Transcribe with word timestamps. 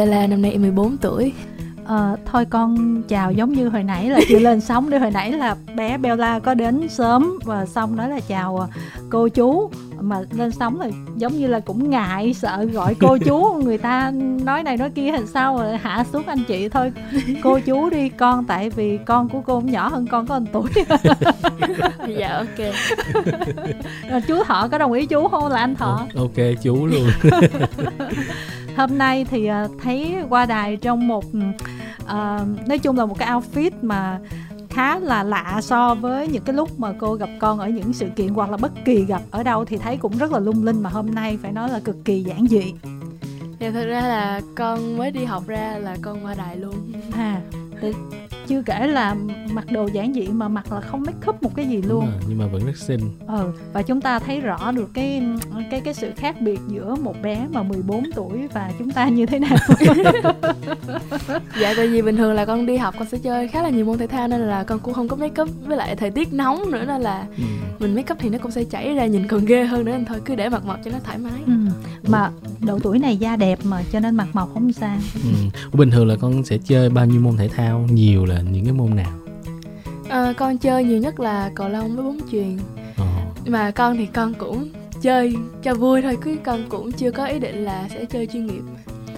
Bella 0.00 0.26
năm 0.26 0.42
nay 0.42 0.58
14 0.58 0.96
tuổi. 0.96 1.32
À, 1.86 2.16
thôi 2.26 2.44
con 2.50 3.02
chào 3.08 3.32
giống 3.32 3.52
như 3.52 3.68
hồi 3.68 3.82
nãy 3.82 4.10
là 4.10 4.20
chưa 4.28 4.38
lên 4.38 4.60
sóng 4.60 4.90
để 4.90 4.98
hồi 4.98 5.10
nãy 5.10 5.32
là 5.32 5.56
bé 5.76 5.98
Bella 5.98 6.38
có 6.38 6.54
đến 6.54 6.88
sớm 6.88 7.38
và 7.44 7.66
xong 7.66 7.96
đó 7.96 8.06
là 8.06 8.20
chào 8.20 8.56
ờ, 8.56 8.66
cô 9.10 9.28
chú. 9.28 9.70
Mà 10.00 10.20
lên 10.32 10.50
sóng 10.50 10.80
là 10.80 10.88
giống 11.16 11.36
như 11.36 11.46
là 11.46 11.60
cũng 11.60 11.90
ngại 11.90 12.34
sợ 12.34 12.64
gọi 12.72 12.94
cô 13.00 13.18
chú 13.18 13.52
người 13.64 13.78
ta 13.78 14.12
nói 14.44 14.62
này 14.62 14.76
nói 14.76 14.90
kia 14.90 15.12
làm 15.12 15.26
sao 15.26 15.58
rồi 15.58 15.76
hạ 15.76 16.04
xuống 16.12 16.26
anh 16.26 16.44
chị 16.48 16.68
thôi. 16.68 16.92
Cô 17.42 17.58
chú 17.58 17.90
đi 17.90 18.08
con 18.08 18.44
tại 18.44 18.70
vì 18.70 18.98
con 19.06 19.28
của 19.28 19.40
cô 19.40 19.60
cũng 19.60 19.72
nhỏ 19.72 19.88
hơn 19.88 20.06
con 20.06 20.26
có 20.26 20.38
một 20.38 20.46
tuổi. 20.52 20.70
Dạ 22.18 22.36
ok. 22.36 22.74
Rồi 24.10 24.20
chú 24.28 24.44
thọ 24.44 24.68
có 24.68 24.78
đồng 24.78 24.92
ý 24.92 25.06
chú 25.06 25.28
không? 25.28 25.46
Là 25.46 25.58
anh 25.58 25.74
thọ. 25.74 26.06
Ok 26.16 26.36
chú 26.62 26.86
luôn 26.86 27.08
hôm 28.76 28.98
nay 28.98 29.24
thì 29.30 29.48
thấy 29.82 30.16
qua 30.28 30.46
đài 30.46 30.76
trong 30.76 31.08
một 31.08 31.24
uh, 31.26 32.68
nói 32.68 32.78
chung 32.82 32.98
là 32.98 33.06
một 33.06 33.18
cái 33.18 33.28
outfit 33.28 33.70
mà 33.82 34.20
khá 34.70 34.98
là 34.98 35.22
lạ 35.22 35.60
so 35.62 35.94
với 35.94 36.28
những 36.28 36.42
cái 36.42 36.54
lúc 36.54 36.80
mà 36.80 36.92
cô 36.98 37.14
gặp 37.14 37.28
con 37.40 37.58
ở 37.58 37.68
những 37.68 37.92
sự 37.92 38.08
kiện 38.16 38.28
hoặc 38.28 38.50
là 38.50 38.56
bất 38.56 38.72
kỳ 38.84 39.04
gặp 39.04 39.22
ở 39.30 39.42
đâu 39.42 39.64
thì 39.64 39.76
thấy 39.76 39.96
cũng 39.96 40.18
rất 40.18 40.32
là 40.32 40.38
lung 40.38 40.64
linh 40.64 40.82
mà 40.82 40.90
hôm 40.90 41.14
nay 41.14 41.38
phải 41.42 41.52
nói 41.52 41.68
là 41.68 41.80
cực 41.84 41.96
kỳ 42.04 42.22
giản 42.22 42.46
dị. 42.46 42.74
Dạ 43.58 43.70
thật 43.70 43.84
ra 43.84 44.00
là 44.00 44.40
con 44.56 44.98
mới 44.98 45.10
đi 45.10 45.24
học 45.24 45.46
ra 45.46 45.78
là 45.78 45.96
con 46.02 46.24
qua 46.24 46.34
đài 46.34 46.56
luôn. 46.56 46.92
À 47.12 47.40
chưa 48.50 48.62
kể 48.62 48.86
là 48.86 49.16
mặc 49.52 49.64
đồ 49.72 49.88
giản 49.92 50.14
dị 50.14 50.26
mà 50.26 50.48
mặc 50.48 50.72
là 50.72 50.80
không 50.80 51.02
make 51.06 51.28
up 51.28 51.42
một 51.42 51.50
cái 51.56 51.68
gì 51.68 51.82
luôn 51.82 52.06
rồi, 52.06 52.20
nhưng 52.28 52.38
mà 52.38 52.46
vẫn 52.46 52.66
rất 52.66 52.76
xinh 52.76 53.00
ừ 53.26 53.52
và 53.72 53.82
chúng 53.82 54.00
ta 54.00 54.18
thấy 54.18 54.40
rõ 54.40 54.72
được 54.72 54.90
cái 54.94 55.22
cái 55.70 55.80
cái 55.80 55.94
sự 55.94 56.10
khác 56.16 56.40
biệt 56.40 56.60
giữa 56.68 56.94
một 57.02 57.22
bé 57.22 57.46
mà 57.52 57.62
14 57.62 58.04
tuổi 58.14 58.48
và 58.54 58.70
chúng 58.78 58.90
ta 58.90 59.08
như 59.08 59.26
thế 59.26 59.38
nào 59.38 59.56
dạ 61.60 61.74
tại 61.76 61.86
vì 61.86 62.02
bình 62.02 62.16
thường 62.16 62.32
là 62.32 62.44
con 62.44 62.66
đi 62.66 62.76
học 62.76 62.94
con 62.98 63.08
sẽ 63.08 63.18
chơi 63.18 63.48
khá 63.48 63.62
là 63.62 63.70
nhiều 63.70 63.84
môn 63.84 63.98
thể 63.98 64.06
thao 64.06 64.28
nên 64.28 64.40
là 64.40 64.64
con 64.64 64.78
cũng 64.78 64.94
không 64.94 65.08
có 65.08 65.16
make 65.16 65.42
up 65.42 65.48
với 65.66 65.76
lại 65.76 65.96
thời 65.96 66.10
tiết 66.10 66.32
nóng 66.32 66.70
nữa 66.70 66.84
nên 66.86 67.00
là 67.00 67.26
ừ. 67.36 67.42
mình 67.78 67.94
make 67.94 68.12
up 68.12 68.18
thì 68.20 68.28
nó 68.28 68.38
cũng 68.38 68.50
sẽ 68.50 68.64
chảy 68.64 68.94
ra 68.94 69.06
nhìn 69.06 69.28
còn 69.28 69.44
ghê 69.44 69.64
hơn 69.64 69.84
nữa 69.84 69.92
nên 69.92 70.04
thôi 70.04 70.20
cứ 70.24 70.34
để 70.34 70.48
mặt 70.48 70.64
mộc 70.64 70.76
cho 70.84 70.90
nó 70.90 70.98
thoải 71.04 71.18
mái 71.18 71.40
ừ. 71.46 71.52
mà 72.08 72.30
độ 72.60 72.78
tuổi 72.78 72.98
này 72.98 73.16
da 73.16 73.36
đẹp 73.36 73.58
mà 73.64 73.82
cho 73.92 74.00
nên 74.00 74.14
mặt 74.14 74.28
mộc 74.32 74.54
không 74.54 74.72
sao 74.72 74.96
ừ. 75.24 75.30
bình 75.72 75.90
thường 75.90 76.06
là 76.06 76.16
con 76.20 76.44
sẽ 76.44 76.58
chơi 76.64 76.90
bao 76.90 77.06
nhiêu 77.06 77.20
môn 77.20 77.36
thể 77.36 77.48
thao 77.48 77.86
nhiều 77.90 78.24
là 78.24 78.39
những 78.52 78.64
cái 78.64 78.72
môn 78.72 78.96
nào? 78.96 79.12
À, 80.08 80.32
con 80.36 80.58
chơi 80.58 80.84
nhiều 80.84 80.98
nhất 80.98 81.20
là 81.20 81.50
cầu 81.54 81.68
lông 81.68 81.96
với 81.96 82.04
bóng 82.04 82.18
chuyền. 82.30 82.58
Ờ. 82.96 83.06
mà 83.46 83.70
con 83.70 83.96
thì 83.96 84.06
con 84.06 84.34
cũng 84.34 84.68
chơi 85.02 85.36
cho 85.62 85.74
vui 85.74 86.02
thôi 86.02 86.18
cứ 86.22 86.36
con 86.44 86.60
cũng 86.68 86.92
chưa 86.92 87.10
có 87.10 87.26
ý 87.26 87.38
định 87.38 87.64
là 87.64 87.88
sẽ 87.90 88.04
chơi 88.04 88.26
chuyên 88.26 88.46
nghiệp 88.46 88.62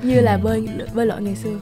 như 0.02 0.20
là 0.20 0.38
bơi 0.42 0.68
bơi 0.94 1.06
lội 1.06 1.22
ngày 1.22 1.36
xưa. 1.36 1.60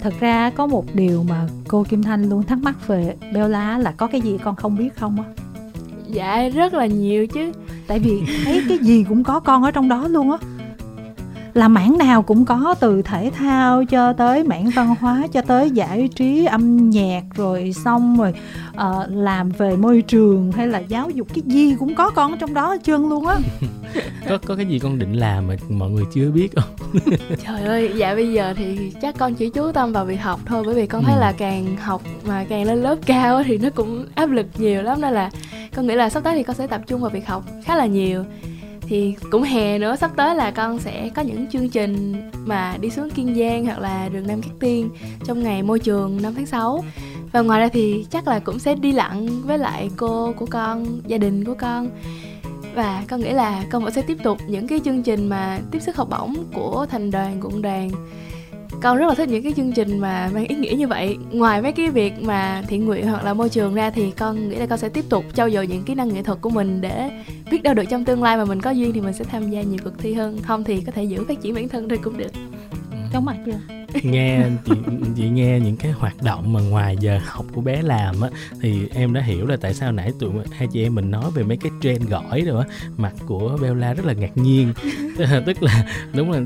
Thật 0.00 0.14
ra 0.20 0.50
có 0.50 0.66
một 0.66 0.84
điều 0.94 1.22
mà 1.22 1.46
cô 1.68 1.84
Kim 1.88 2.02
Thanh 2.02 2.28
luôn 2.28 2.42
thắc 2.42 2.58
mắc 2.58 2.86
về 2.86 3.16
Bella 3.34 3.78
là 3.78 3.92
có 3.96 4.06
cái 4.06 4.20
gì 4.20 4.38
con 4.44 4.56
không 4.56 4.78
biết 4.78 4.96
không 4.96 5.16
á? 5.16 5.24
Dạ 6.06 6.48
rất 6.48 6.74
là 6.74 6.86
nhiều 6.86 7.26
chứ. 7.26 7.52
Tại 7.86 7.98
vì 7.98 8.22
thấy 8.44 8.62
cái 8.68 8.78
gì 8.78 9.04
cũng 9.08 9.24
có 9.24 9.40
con 9.40 9.62
ở 9.62 9.70
trong 9.70 9.88
đó 9.88 10.08
luôn 10.08 10.30
á 10.30 10.38
là 11.54 11.68
mảng 11.68 11.98
nào 11.98 12.22
cũng 12.22 12.44
có 12.44 12.74
từ 12.80 13.02
thể 13.02 13.30
thao 13.36 13.84
cho 13.84 14.12
tới 14.12 14.44
mảng 14.44 14.70
văn 14.70 14.94
hóa 15.00 15.26
cho 15.32 15.42
tới 15.42 15.70
giải 15.70 16.08
trí 16.14 16.44
âm 16.44 16.90
nhạc 16.90 17.22
rồi 17.34 17.72
xong 17.84 18.18
rồi 18.18 18.34
uh, 18.70 19.06
làm 19.08 19.50
về 19.50 19.76
môi 19.76 20.02
trường 20.02 20.52
hay 20.52 20.66
là 20.68 20.78
giáo 20.78 21.10
dục. 21.10 21.28
Cái 21.34 21.42
gì 21.46 21.76
cũng 21.78 21.94
có 21.94 22.10
con 22.10 22.30
ở 22.30 22.36
trong 22.40 22.54
đó 22.54 22.76
chân 22.84 23.08
luôn 23.08 23.26
á. 23.26 23.38
Có 24.28 24.38
có 24.46 24.56
cái 24.56 24.66
gì 24.66 24.78
con 24.78 24.98
định 24.98 25.12
làm 25.12 25.48
mà 25.48 25.56
mọi 25.68 25.90
người 25.90 26.04
chưa 26.14 26.30
biết 26.30 26.48
không? 26.56 27.00
Trời 27.46 27.62
ơi 27.62 27.92
dạ 27.96 28.14
bây 28.14 28.32
giờ 28.32 28.54
thì 28.56 28.92
chắc 29.02 29.18
con 29.18 29.34
chỉ 29.34 29.50
chú 29.50 29.72
tâm 29.72 29.92
vào 29.92 30.04
việc 30.04 30.16
học 30.16 30.40
thôi 30.46 30.62
bởi 30.66 30.74
vì 30.74 30.86
con 30.86 31.02
thấy 31.04 31.14
ừ. 31.14 31.20
là 31.20 31.32
càng 31.32 31.76
học 31.76 32.02
mà 32.26 32.44
càng 32.48 32.64
lên 32.64 32.82
lớp 32.82 32.96
cao 33.06 33.42
thì 33.42 33.58
nó 33.58 33.70
cũng 33.70 34.06
áp 34.14 34.30
lực 34.30 34.46
nhiều 34.58 34.82
lắm 34.82 35.00
nên 35.00 35.12
là 35.12 35.30
con 35.76 35.86
nghĩ 35.86 35.94
là 35.94 36.10
sắp 36.10 36.24
tới 36.24 36.36
thì 36.36 36.42
con 36.42 36.56
sẽ 36.56 36.66
tập 36.66 36.80
trung 36.86 37.00
vào 37.00 37.10
việc 37.10 37.26
học 37.26 37.44
khá 37.64 37.76
là 37.76 37.86
nhiều 37.86 38.24
thì 38.92 39.14
cũng 39.30 39.42
hè 39.42 39.78
nữa, 39.78 39.96
sắp 39.96 40.10
tới 40.16 40.36
là 40.36 40.50
con 40.50 40.78
sẽ 40.78 41.10
có 41.14 41.22
những 41.22 41.46
chương 41.50 41.68
trình 41.68 42.14
mà 42.44 42.76
đi 42.80 42.90
xuống 42.90 43.10
Kiên 43.10 43.34
Giang 43.34 43.64
hoặc 43.64 43.78
là 43.78 44.08
đường 44.08 44.26
Nam 44.26 44.42
Cát 44.42 44.52
Tiên 44.60 44.90
trong 45.24 45.42
ngày 45.42 45.62
môi 45.62 45.78
trường 45.78 46.22
5 46.22 46.34
tháng 46.34 46.46
6 46.46 46.84
và 47.32 47.40
ngoài 47.40 47.60
ra 47.60 47.68
thì 47.68 48.06
chắc 48.10 48.28
là 48.28 48.38
cũng 48.38 48.58
sẽ 48.58 48.74
đi 48.74 48.92
lặn 48.92 49.26
với 49.42 49.58
lại 49.58 49.90
cô 49.96 50.32
của 50.32 50.46
con, 50.46 50.86
gia 51.06 51.18
đình 51.18 51.44
của 51.44 51.54
con. 51.54 51.90
Và 52.74 53.04
con 53.08 53.20
nghĩ 53.20 53.30
là 53.30 53.64
con 53.70 53.84
vẫn 53.84 53.92
sẽ 53.92 54.02
tiếp 54.02 54.18
tục 54.24 54.38
những 54.48 54.68
cái 54.68 54.80
chương 54.84 55.02
trình 55.02 55.28
mà 55.28 55.60
tiếp 55.70 55.78
sức 55.82 55.96
học 55.96 56.08
bổng 56.10 56.36
của 56.54 56.86
thành 56.90 57.10
đoàn, 57.10 57.40
quận 57.42 57.62
đoàn 57.62 57.90
con 58.80 58.96
rất 58.96 59.06
là 59.08 59.14
thích 59.14 59.28
những 59.28 59.42
cái 59.42 59.52
chương 59.56 59.72
trình 59.72 59.98
mà 59.98 60.30
mang 60.34 60.46
ý 60.46 60.56
nghĩa 60.56 60.74
như 60.74 60.88
vậy. 60.88 61.18
Ngoài 61.32 61.62
mấy 61.62 61.72
cái 61.72 61.90
việc 61.90 62.12
mà 62.22 62.62
thiện 62.68 62.86
nguyện 62.86 63.06
hoặc 63.06 63.24
là 63.24 63.34
môi 63.34 63.48
trường 63.48 63.74
ra 63.74 63.90
thì 63.90 64.10
con 64.10 64.48
nghĩ 64.48 64.56
là 64.56 64.66
con 64.66 64.78
sẽ 64.78 64.88
tiếp 64.88 65.04
tục 65.08 65.24
trau 65.34 65.50
dồi 65.50 65.66
những 65.66 65.84
kỹ 65.84 65.94
năng 65.94 66.14
nghệ 66.14 66.22
thuật 66.22 66.40
của 66.40 66.50
mình 66.50 66.80
để 66.80 67.10
biết 67.50 67.62
đâu 67.62 67.74
được 67.74 67.84
trong 67.90 68.04
tương 68.04 68.22
lai 68.22 68.36
mà 68.36 68.44
mình 68.44 68.60
có 68.60 68.70
duyên 68.70 68.92
thì 68.92 69.00
mình 69.00 69.14
sẽ 69.14 69.24
tham 69.24 69.50
gia 69.50 69.62
nhiều 69.62 69.78
cuộc 69.84 69.98
thi 69.98 70.14
hơn. 70.14 70.38
Không 70.42 70.64
thì 70.64 70.80
có 70.80 70.92
thể 70.92 71.04
giữ 71.04 71.24
phát 71.28 71.42
triển 71.42 71.54
bản 71.54 71.68
thân 71.68 71.88
thôi 71.88 71.98
cũng 72.02 72.16
được. 72.16 72.32
Chóng 73.12 73.24
mặt 73.24 73.36
chưa 73.46 73.81
nghe 74.02 74.44
chị, 74.64 74.72
chị 75.16 75.28
nghe 75.28 75.60
những 75.60 75.76
cái 75.76 75.92
hoạt 75.92 76.22
động 76.22 76.52
mà 76.52 76.60
ngoài 76.60 76.96
giờ 77.00 77.20
học 77.24 77.46
của 77.54 77.60
bé 77.60 77.82
làm 77.82 78.20
á 78.20 78.28
thì 78.60 78.88
em 78.94 79.12
đã 79.12 79.20
hiểu 79.20 79.46
là 79.46 79.56
tại 79.60 79.74
sao 79.74 79.92
nãy 79.92 80.12
tụi 80.18 80.30
hai 80.52 80.68
chị 80.72 80.82
em 80.82 80.94
mình 80.94 81.10
nói 81.10 81.30
về 81.34 81.42
mấy 81.42 81.56
cái 81.56 81.72
trend 81.82 82.08
gỏi 82.08 82.40
rồi 82.40 82.64
á 82.68 82.74
mặt 82.96 83.12
của 83.26 83.58
Bella 83.62 83.94
rất 83.94 84.06
là 84.06 84.12
ngạc 84.12 84.36
nhiên. 84.36 84.74
Tức 85.46 85.62
là 85.62 85.84
đúng 86.14 86.30
là 86.30 86.40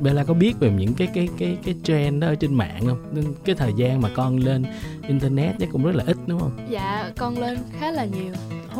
Bella 0.00 0.24
có 0.24 0.34
biết 0.34 0.60
về 0.60 0.70
những 0.70 0.94
cái 0.94 1.08
cái 1.14 1.28
cái 1.38 1.56
cái 1.64 1.74
trend 1.84 2.22
đó 2.22 2.28
ở 2.28 2.34
trên 2.34 2.54
mạng 2.54 2.82
không? 2.86 3.34
Cái 3.44 3.54
thời 3.54 3.72
gian 3.76 4.00
mà 4.00 4.08
con 4.16 4.36
lên 4.36 4.64
internet 5.08 5.54
chắc 5.58 5.68
cũng 5.72 5.84
rất 5.84 5.94
là 5.94 6.04
ít 6.06 6.16
đúng 6.26 6.40
không? 6.40 6.66
Dạ 6.70 7.10
con 7.18 7.38
lên 7.38 7.58
khá 7.80 7.90
là 7.90 8.04
nhiều 8.04 8.32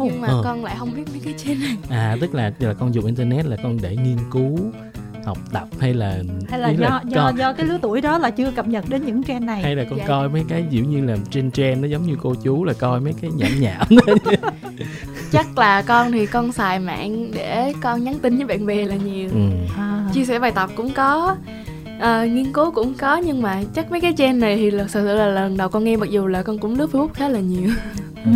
nhưng 0.05 0.21
mà 0.21 0.29
ờ. 0.29 0.41
con 0.45 0.65
lại 0.65 0.77
không 0.79 0.95
biết 0.95 1.03
mấy 1.11 1.21
cái 1.25 1.35
trend 1.39 1.63
này. 1.63 1.77
À 1.89 2.17
tức 2.21 2.35
là 2.35 2.53
là 2.59 2.75
con 2.75 2.95
dùng 2.95 3.07
internet 3.07 3.47
là 3.47 3.57
con 3.63 3.79
để 3.83 3.97
nghiên 3.97 4.19
cứu 4.31 4.59
học 5.25 5.39
tập 5.53 5.69
hay 5.81 5.95
là 5.95 6.19
hay 6.49 6.61
là 6.61 6.69
do 6.71 6.89
là 6.89 7.03
do 7.09 7.33
do 7.39 7.53
cái 7.53 7.67
lứa 7.67 7.79
tuổi 7.83 8.01
đó 8.01 8.19
là 8.19 8.31
chưa 8.31 8.51
cập 8.51 8.69
nhật 8.69 8.85
đến 8.89 9.07
những 9.07 9.23
trend 9.23 9.45
này 9.45 9.63
hay 9.63 9.77
là 9.77 9.85
con 9.91 9.99
dạ. 9.99 10.05
coi 10.09 10.29
mấy 10.29 10.45
cái 10.49 10.65
kiểu 10.71 10.85
như 10.85 11.05
là 11.05 11.17
trên 11.31 11.51
trend 11.51 11.83
nó 11.83 11.89
giống 11.89 12.07
như 12.07 12.17
cô 12.23 12.35
chú 12.35 12.65
là 12.65 12.73
coi 12.73 13.01
mấy 13.01 13.15
cái 13.21 13.31
nhảm 13.31 13.51
nhảm 13.61 13.87
chắc 15.33 15.59
là 15.59 15.83
con 15.83 16.13
thì 16.13 16.27
con 16.27 16.53
xài 16.53 16.79
mạng 16.79 17.31
để 17.35 17.73
con 17.81 18.05
nhắn 18.05 18.19
tin 18.19 18.37
với 18.37 18.47
bạn 18.47 18.67
bè 18.67 18.85
là 18.85 18.97
nhiều 18.97 19.29
ừ. 19.33 19.41
à. 19.77 20.09
chia 20.15 20.25
sẻ 20.25 20.39
bài 20.39 20.53
tập 20.53 20.71
cũng 20.77 20.91
có 20.91 21.37
à, 22.01 22.25
nghiên 22.25 22.53
cứu 22.53 22.71
cũng 22.71 22.95
có 22.95 23.17
nhưng 23.17 23.43
mà 23.43 23.63
chắc 23.75 23.91
mấy 23.91 24.01
cái 24.01 24.15
trend 24.19 24.43
này 24.43 24.57
thì 24.57 24.71
là 24.71 24.83
thật 24.83 24.91
sự 24.91 25.05
là 25.05 25.27
lần 25.27 25.57
đầu 25.57 25.69
con 25.69 25.85
nghe 25.85 25.97
mặc 25.97 26.11
dù 26.11 26.27
là 26.27 26.43
con 26.43 26.59
cũng 26.59 26.79
lướt 26.79 26.91
facebook 26.93 27.09
khá 27.15 27.29
là 27.29 27.41
nhiều 27.41 27.71
ừ. 28.25 28.31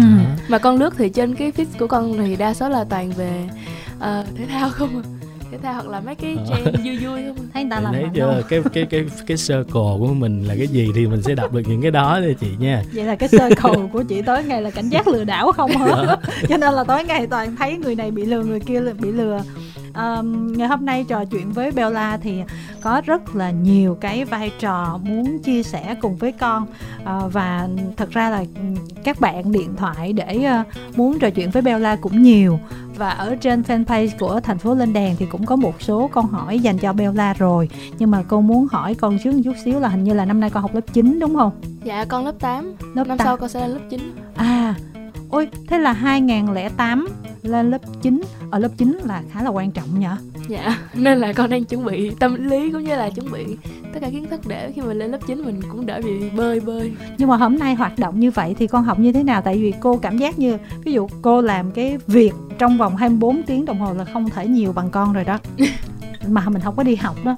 mà 0.49 0.59
con 0.59 0.79
lướt 0.79 0.95
thì 0.99 1.09
trên 1.09 1.35
cái 1.35 1.53
feed 1.53 1.67
của 1.79 1.87
con 1.87 2.19
thì 2.19 2.37
đa 2.37 2.55
số 2.55 2.69
là 2.69 2.85
toàn 2.85 3.11
về 3.11 3.49
uh, 3.97 4.37
thể 4.37 4.47
thao 4.47 4.71
không 4.71 5.03
à 5.03 5.14
thể 5.55 5.61
thao 5.63 5.75
hoặc 5.75 5.89
là 5.89 6.01
mấy 6.01 6.15
cái 6.15 6.37
trend 6.49 6.77
vui 6.85 6.97
vui 6.97 7.23
không? 7.27 7.49
Thấy 7.55 7.65
người 7.65 7.71
ta 7.71 7.81
làm 7.81 7.93
thấy 7.93 8.05
chưa 8.15 8.43
cái 8.49 8.63
cái 8.73 8.87
cái 8.91 9.05
cái 9.27 9.37
circle 9.37 9.97
của 9.99 10.15
mình 10.15 10.45
là 10.45 10.55
cái 10.59 10.67
gì 10.67 10.91
thì 10.95 11.07
mình 11.07 11.23
sẽ 11.23 11.35
đọc 11.35 11.53
được 11.53 11.63
những 11.67 11.83
cái 11.83 11.91
đó 11.91 12.19
thôi 12.21 12.37
chị 12.41 12.49
nha. 12.59 12.83
Vậy 12.93 13.05
là 13.05 13.17
cái 13.17 13.29
circle 13.29 13.89
của 13.93 14.03
chị 14.03 14.23
tối 14.23 14.45
ngày 14.45 14.63
là 14.63 14.71
cảnh 14.71 14.89
giác 14.89 15.09
lừa 15.09 15.25
đảo 15.25 15.53
không 15.53 15.71
hả? 15.71 16.17
Cho 16.49 16.57
nên 16.57 16.75
là 16.75 16.85
tối 16.85 17.05
ngày 17.05 17.27
toàn 17.27 17.57
thấy 17.57 17.77
người 17.77 17.95
này 17.95 18.11
bị 18.11 18.25
lừa 18.25 18.45
người 18.45 18.61
kia 18.61 18.81
bị 19.01 19.13
lừa. 19.13 19.43
Um, 19.95 20.53
ngày 20.53 20.69
hôm 20.69 20.87
nay 20.87 21.05
trò 21.09 21.25
chuyện 21.25 21.53
với 21.53 21.71
Bella 21.71 22.17
thì 22.17 22.43
có 22.81 23.03
rất 23.07 23.37
là 23.37 23.51
nhiều 23.51 23.99
cái 24.01 24.25
vai 24.25 24.51
trò 24.59 25.01
muốn 25.03 25.39
chia 25.39 25.63
sẻ 25.63 25.97
cùng 26.01 26.17
với 26.17 26.33
con. 26.33 26.67
Uh, 27.03 27.33
và 27.33 27.69
thật 27.97 28.11
ra 28.11 28.31
là 28.31 28.45
các 29.05 29.21
bạn 29.21 29.53
điện 29.53 29.77
thoại 29.77 30.13
để 30.13 30.47
uh, 30.61 30.97
muốn 30.99 31.19
trò 31.19 31.31
chuyện 31.31 31.51
với 31.51 31.63
Bella 31.63 31.97
cũng 31.97 32.23
nhiều 32.23 32.59
và 32.97 33.11
ở 33.11 33.35
trên 33.35 33.63
fanpage 33.63 34.09
của 34.19 34.41
thành 34.41 34.59
phố 34.59 34.75
lên 34.75 34.93
đèn 34.93 35.17
thì 35.19 35.27
cũng 35.27 35.47
có 35.47 35.57
một 35.57 35.83
số 35.83 36.11
câu 36.13 36.23
hỏi 36.23 36.59
dành 36.59 36.79
cho 36.79 36.93
Bella 36.93 37.33
rồi 37.33 37.69
nhưng 37.99 38.11
mà 38.11 38.23
cô 38.29 38.41
muốn 38.41 38.67
hỏi 38.71 38.95
con 38.95 39.19
trước 39.25 39.33
một 39.35 39.41
chút 39.45 39.55
xíu 39.65 39.81
là 39.81 39.89
hình 39.89 40.05
như 40.05 40.15
là 40.15 40.25
năm 40.25 40.41
nay 40.41 40.51
con 40.51 40.63
học 40.63 40.75
lớp 40.75 40.85
9 40.93 41.19
đúng 41.21 41.37
không? 41.37 41.53
Dạ 41.85 42.05
con 42.05 42.25
lớp 42.25 42.35
8 42.41 42.75
lớp 42.95 43.07
năm 43.07 43.19
8. 43.19 43.27
sau 43.27 43.37
con 43.37 43.49
sẽ 43.49 43.61
lên 43.61 43.71
lớp 43.71 43.81
9 43.91 44.15
À 44.35 44.75
Ôi, 45.31 45.49
thế 45.69 45.79
là 45.79 45.93
2008 45.93 47.09
lên 47.45 47.71
lớp 47.71 47.79
9 48.03 48.23
Ở 48.51 48.59
lớp 48.59 48.69
9 48.77 48.99
là 49.05 49.23
khá 49.31 49.43
là 49.43 49.51
quan 49.51 49.71
trọng 49.71 50.01
nhỉ? 50.01 50.07
Dạ, 50.49 50.79
nên 50.95 51.19
là 51.19 51.33
con 51.33 51.51
đang 51.51 51.65
chuẩn 51.65 51.85
bị 51.85 52.11
tâm 52.11 52.49
lý 52.49 52.73
cũng 52.73 52.85
như 52.85 52.97
là 52.97 53.11
chuẩn 53.11 53.33
bị 53.33 53.45
tất 53.93 54.01
cả 54.01 54.11
kiến 54.11 54.27
thức 54.31 54.41
để 54.47 54.73
khi 54.73 54.83
mà 54.83 54.95
lên 54.95 55.11
lớp 55.11 55.19
9 55.27 55.45
mình 55.45 55.61
cũng 55.71 55.87
đỡ 55.87 56.01
bị 56.05 56.31
bơi 56.31 56.61
bơi. 56.61 56.93
Nhưng 57.19 57.29
mà 57.29 57.37
hôm 57.37 57.59
nay 57.59 57.75
hoạt 57.75 57.99
động 57.99 58.21
như 58.21 58.31
vậy 58.31 58.55
thì 58.59 58.67
con 58.67 58.85
học 58.85 58.99
như 58.99 59.13
thế 59.13 59.23
nào? 59.23 59.43
Tại 59.43 59.59
vì 59.59 59.73
cô 59.81 59.97
cảm 59.97 60.19
giác 60.19 60.39
như 60.39 60.59
ví 60.85 60.93
dụ 60.93 61.09
cô 61.23 61.41
làm 61.41 61.71
cái 61.71 61.99
việc 62.07 62.33
trong 62.59 62.79
vòng 62.79 62.97
24 62.97 63.43
tiếng 63.43 63.65
đồng 63.65 63.79
hồ 63.79 63.95
là 63.95 64.05
không 64.05 64.31
thể 64.31 64.47
nhiều 64.47 64.73
bằng 64.73 64.91
con 64.91 65.13
rồi 65.13 65.25
đó. 65.25 65.39
Mà 66.29 66.49
mình 66.49 66.63
không 66.63 66.77
có 66.77 66.83
đi 66.83 66.97
học 66.97 67.17
đó. 67.25 67.37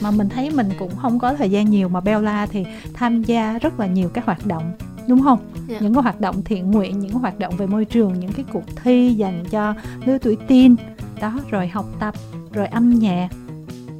Mà 0.00 0.10
mình 0.10 0.28
thấy 0.28 0.50
mình 0.50 0.70
cũng 0.78 0.96
không 0.96 1.18
có 1.18 1.34
thời 1.34 1.50
gian 1.50 1.70
nhiều 1.70 1.88
mà 1.88 2.00
Bella 2.00 2.46
thì 2.46 2.64
tham 2.94 3.22
gia 3.22 3.58
rất 3.58 3.80
là 3.80 3.86
nhiều 3.86 4.08
các 4.08 4.26
hoạt 4.26 4.46
động 4.46 4.72
đúng 5.08 5.22
không 5.22 5.38
yeah. 5.38 5.68
Dạ. 5.68 5.78
những 5.80 5.94
cái 5.94 6.02
hoạt 6.02 6.20
động 6.20 6.42
thiện 6.44 6.70
nguyện 6.70 7.00
những 7.00 7.10
cái 7.10 7.20
hoạt 7.20 7.38
động 7.38 7.56
về 7.56 7.66
môi 7.66 7.84
trường 7.84 8.20
những 8.20 8.32
cái 8.32 8.44
cuộc 8.52 8.64
thi 8.82 9.14
dành 9.14 9.44
cho 9.50 9.74
lứa 10.04 10.18
tuổi 10.18 10.36
teen 10.48 10.76
đó 11.20 11.40
rồi 11.50 11.68
học 11.68 11.86
tập 12.00 12.14
rồi 12.52 12.66
âm 12.66 12.90
nhạc 12.90 13.28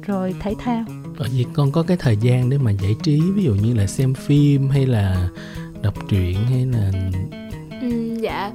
rồi 0.01 0.35
thể 0.39 0.55
thao 0.59 0.83
ở 1.17 1.27
vậy 1.33 1.45
con 1.53 1.71
có 1.71 1.83
cái 1.83 1.97
thời 1.97 2.17
gian 2.17 2.49
để 2.49 2.57
mà 2.57 2.71
giải 2.71 2.95
trí 3.03 3.21
ví 3.35 3.43
dụ 3.43 3.55
như 3.55 3.73
là 3.73 3.87
xem 3.87 4.13
phim 4.13 4.69
hay 4.69 4.85
là 4.85 5.29
đọc 5.81 5.93
truyện 6.09 6.37
hay 6.49 6.65
là 6.65 6.91
ừ, 7.81 8.17
dạ 8.21 8.51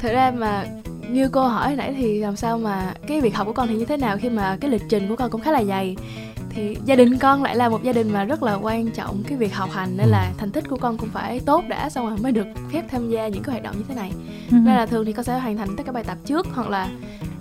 thực 0.00 0.12
ra 0.12 0.30
mà 0.30 0.66
như 1.08 1.28
cô 1.28 1.48
hỏi 1.48 1.66
hồi 1.66 1.76
nãy 1.76 1.94
thì 1.96 2.18
làm 2.18 2.36
sao 2.36 2.58
mà 2.58 2.94
cái 3.06 3.20
việc 3.20 3.34
học 3.34 3.46
của 3.46 3.52
con 3.52 3.68
thì 3.68 3.74
như 3.74 3.84
thế 3.84 3.96
nào 3.96 4.18
khi 4.18 4.30
mà 4.30 4.56
cái 4.60 4.70
lịch 4.70 4.82
trình 4.88 5.08
của 5.08 5.16
con 5.16 5.30
cũng 5.30 5.40
khá 5.40 5.52
là 5.52 5.64
dày 5.64 5.96
thì 6.54 6.76
gia 6.84 6.96
đình 6.96 7.18
con 7.18 7.42
lại 7.42 7.56
là 7.56 7.68
một 7.68 7.82
gia 7.82 7.92
đình 7.92 8.12
mà 8.12 8.24
rất 8.24 8.42
là 8.42 8.54
quan 8.54 8.90
trọng 8.90 9.22
cái 9.26 9.38
việc 9.38 9.54
học 9.54 9.70
hành 9.72 9.96
nên 9.96 10.08
là 10.08 10.32
thành 10.38 10.50
tích 10.50 10.68
của 10.68 10.76
con 10.76 10.98
cũng 10.98 11.08
phải 11.08 11.40
tốt 11.40 11.64
đã 11.68 11.90
xong 11.90 12.08
rồi 12.08 12.18
mới 12.18 12.32
được 12.32 12.46
phép 12.72 12.82
tham 12.90 13.10
gia 13.10 13.28
những 13.28 13.42
cái 13.42 13.52
hoạt 13.52 13.62
động 13.62 13.74
như 13.78 13.84
thế 13.88 13.94
này. 13.94 14.12
Ừ. 14.50 14.56
nên 14.56 14.74
là 14.74 14.86
thường 14.86 15.04
thì 15.04 15.12
con 15.12 15.24
sẽ 15.24 15.38
hoàn 15.38 15.56
thành 15.56 15.76
tất 15.76 15.82
cả 15.86 15.92
bài 15.92 16.04
tập 16.04 16.18
trước 16.24 16.46
hoặc 16.54 16.70
là 16.70 16.88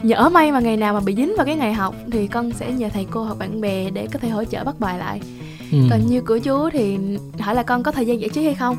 nhỡ 0.03 0.29
may 0.29 0.51
mà 0.51 0.59
ngày 0.59 0.77
nào 0.77 0.93
mà 0.93 0.99
bị 0.99 1.15
dính 1.15 1.33
vào 1.37 1.45
cái 1.45 1.55
ngày 1.55 1.73
học 1.73 1.95
thì 2.11 2.27
con 2.27 2.51
sẽ 2.51 2.71
nhờ 2.71 2.89
thầy 2.93 3.07
cô 3.11 3.23
hoặc 3.23 3.37
bạn 3.37 3.61
bè 3.61 3.89
để 3.89 4.07
có 4.13 4.19
thể 4.19 4.29
hỗ 4.29 4.43
trợ 4.43 4.63
bắt 4.63 4.79
bài 4.79 4.99
lại. 4.99 5.21
Ừ. 5.71 5.77
còn 5.89 6.07
như 6.07 6.21
của 6.21 6.37
chú 6.37 6.69
thì 6.69 6.97
hỏi 7.39 7.55
là 7.55 7.63
con 7.63 7.83
có 7.83 7.91
thời 7.91 8.05
gian 8.05 8.21
giải 8.21 8.29
trí 8.29 8.43
hay 8.43 8.55
không? 8.55 8.77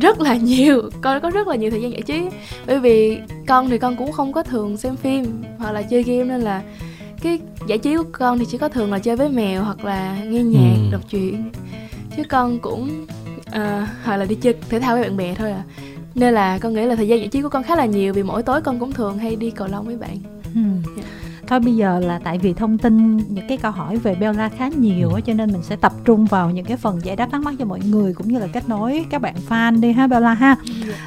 Rất 0.00 0.20
là 0.20 0.36
nhiều 0.42 0.82
con 1.00 1.20
có 1.20 1.30
rất 1.30 1.48
là 1.48 1.56
nhiều 1.56 1.70
thời 1.70 1.82
gian 1.82 1.92
giải 1.92 2.02
trí. 2.02 2.22
Bởi 2.66 2.80
vì 2.80 3.18
con 3.46 3.68
thì 3.68 3.78
con 3.78 3.96
cũng 3.96 4.12
không 4.12 4.32
có 4.32 4.42
thường 4.42 4.76
xem 4.76 4.96
phim 4.96 5.42
hoặc 5.58 5.72
là 5.72 5.82
chơi 5.82 6.02
game 6.02 6.24
nên 6.24 6.40
là 6.40 6.62
cái 7.26 7.40
giải 7.66 7.78
trí 7.78 7.96
của 7.96 8.04
con 8.12 8.38
thì 8.38 8.44
chỉ 8.50 8.58
có 8.58 8.68
thường 8.68 8.92
là 8.92 8.98
chơi 8.98 9.16
với 9.16 9.28
mèo 9.28 9.64
hoặc 9.64 9.84
là 9.84 10.18
nghe 10.24 10.42
nhạc 10.42 10.76
Ừ. 10.76 10.92
đọc 10.92 11.00
truyện 11.10 11.50
chứ 12.16 12.22
con 12.28 12.58
cũng 12.58 13.06
à, 13.50 13.88
hoặc 14.04 14.16
là 14.16 14.24
đi 14.24 14.34
chơi 14.34 14.54
thể 14.68 14.80
thao 14.80 14.96
với 14.96 15.02
bạn 15.04 15.16
bè 15.16 15.34
thôi 15.34 15.50
à 15.50 15.62
nên 16.14 16.34
là 16.34 16.58
con 16.58 16.74
nghĩ 16.74 16.84
là 16.86 16.94
thời 16.96 17.08
gian 17.08 17.18
giải 17.18 17.28
trí 17.28 17.42
của 17.42 17.48
con 17.48 17.62
khá 17.62 17.76
là 17.76 17.86
nhiều 17.86 18.12
vì 18.12 18.22
mỗi 18.22 18.42
tối 18.42 18.60
con 18.60 18.78
cũng 18.78 18.92
thường 18.92 19.18
hay 19.18 19.36
đi 19.36 19.50
cầu 19.50 19.68
lông 19.68 19.86
với 19.86 19.96
bạn 19.96 20.16
Ừ. 20.54 20.60
Thôi 21.46 21.60
bây 21.60 21.76
giờ 21.76 22.00
là 22.00 22.18
tại 22.24 22.38
vì 22.38 22.54
thông 22.54 22.78
tin 22.78 23.16
những 23.16 23.48
cái 23.48 23.58
câu 23.58 23.72
hỏi 23.72 23.96
về 23.96 24.14
Bella 24.14 24.48
khá 24.48 24.68
nhiều 24.68 25.10
á 25.14 25.20
cho 25.20 25.32
nên 25.32 25.52
mình 25.52 25.62
sẽ 25.62 25.76
tập 25.76 25.92
trung 26.04 26.26
vào 26.26 26.50
những 26.50 26.64
cái 26.64 26.76
phần 26.76 27.04
giải 27.04 27.16
đáp 27.16 27.28
thắc 27.32 27.40
mắc 27.40 27.54
cho 27.58 27.64
mọi 27.64 27.80
người 27.80 28.14
cũng 28.14 28.28
như 28.28 28.38
là 28.38 28.46
kết 28.46 28.68
nối 28.68 29.06
các 29.10 29.22
bạn 29.22 29.34
fan 29.48 29.80
đi 29.80 29.92
ha 29.92 30.06
Bella 30.06 30.34
ha. 30.34 30.56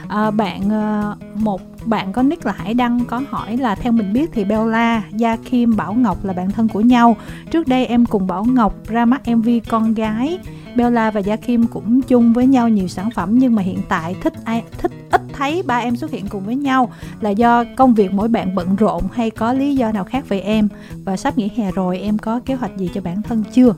À, 0.07 0.31
bạn 0.31 0.69
ờ, 0.69 1.15
một 1.35 1.61
bạn 1.85 2.13
có 2.13 2.23
nick 2.23 2.45
là 2.45 2.51
Hải 2.51 2.73
Đăng 2.73 3.05
có 3.05 3.21
hỏi 3.29 3.57
là 3.57 3.75
theo 3.75 3.91
mình 3.91 4.13
biết 4.13 4.29
thì 4.33 4.43
Bella, 4.43 5.03
Gia 5.11 5.35
Kim, 5.35 5.75
Bảo 5.75 5.93
Ngọc 5.93 6.25
là 6.25 6.33
bạn 6.33 6.51
thân 6.51 6.67
của 6.67 6.81
nhau. 6.81 7.17
Trước 7.51 7.67
đây 7.67 7.85
em 7.85 8.05
cùng 8.05 8.27
Bảo 8.27 8.45
Ngọc 8.45 8.87
ra 8.87 9.05
mắt 9.05 9.21
MV 9.27 9.49
con 9.69 9.93
gái. 9.93 10.39
Bella 10.75 11.11
và 11.11 11.19
Gia 11.19 11.35
Kim 11.35 11.67
cũng 11.67 12.01
chung 12.01 12.33
với 12.33 12.47
nhau 12.47 12.69
nhiều 12.69 12.87
sản 12.87 13.09
phẩm 13.15 13.39
nhưng 13.39 13.55
mà 13.55 13.61
hiện 13.61 13.79
tại 13.89 14.15
thích 14.21 14.33
ai 14.45 14.63
thích 14.77 14.91
thấy 15.39 15.63
ba 15.65 15.77
em 15.77 15.95
xuất 15.95 16.11
hiện 16.11 16.27
cùng 16.29 16.45
với 16.45 16.55
nhau 16.55 16.91
là 17.21 17.29
do 17.29 17.63
công 17.75 17.93
việc 17.93 18.13
mỗi 18.13 18.27
bạn 18.27 18.55
bận 18.55 18.75
rộn 18.75 19.03
hay 19.13 19.29
có 19.29 19.53
lý 19.53 19.75
do 19.75 19.91
nào 19.91 20.03
khác 20.03 20.29
về 20.29 20.39
em 20.39 20.67
và 21.05 21.17
sắp 21.17 21.37
nghỉ 21.37 21.49
hè 21.55 21.71
rồi, 21.71 21.99
em 21.99 22.17
có 22.17 22.39
kế 22.45 22.53
hoạch 22.53 22.77
gì 22.77 22.89
cho 22.93 23.01
bản 23.01 23.21
thân 23.21 23.43
chưa? 23.53 23.73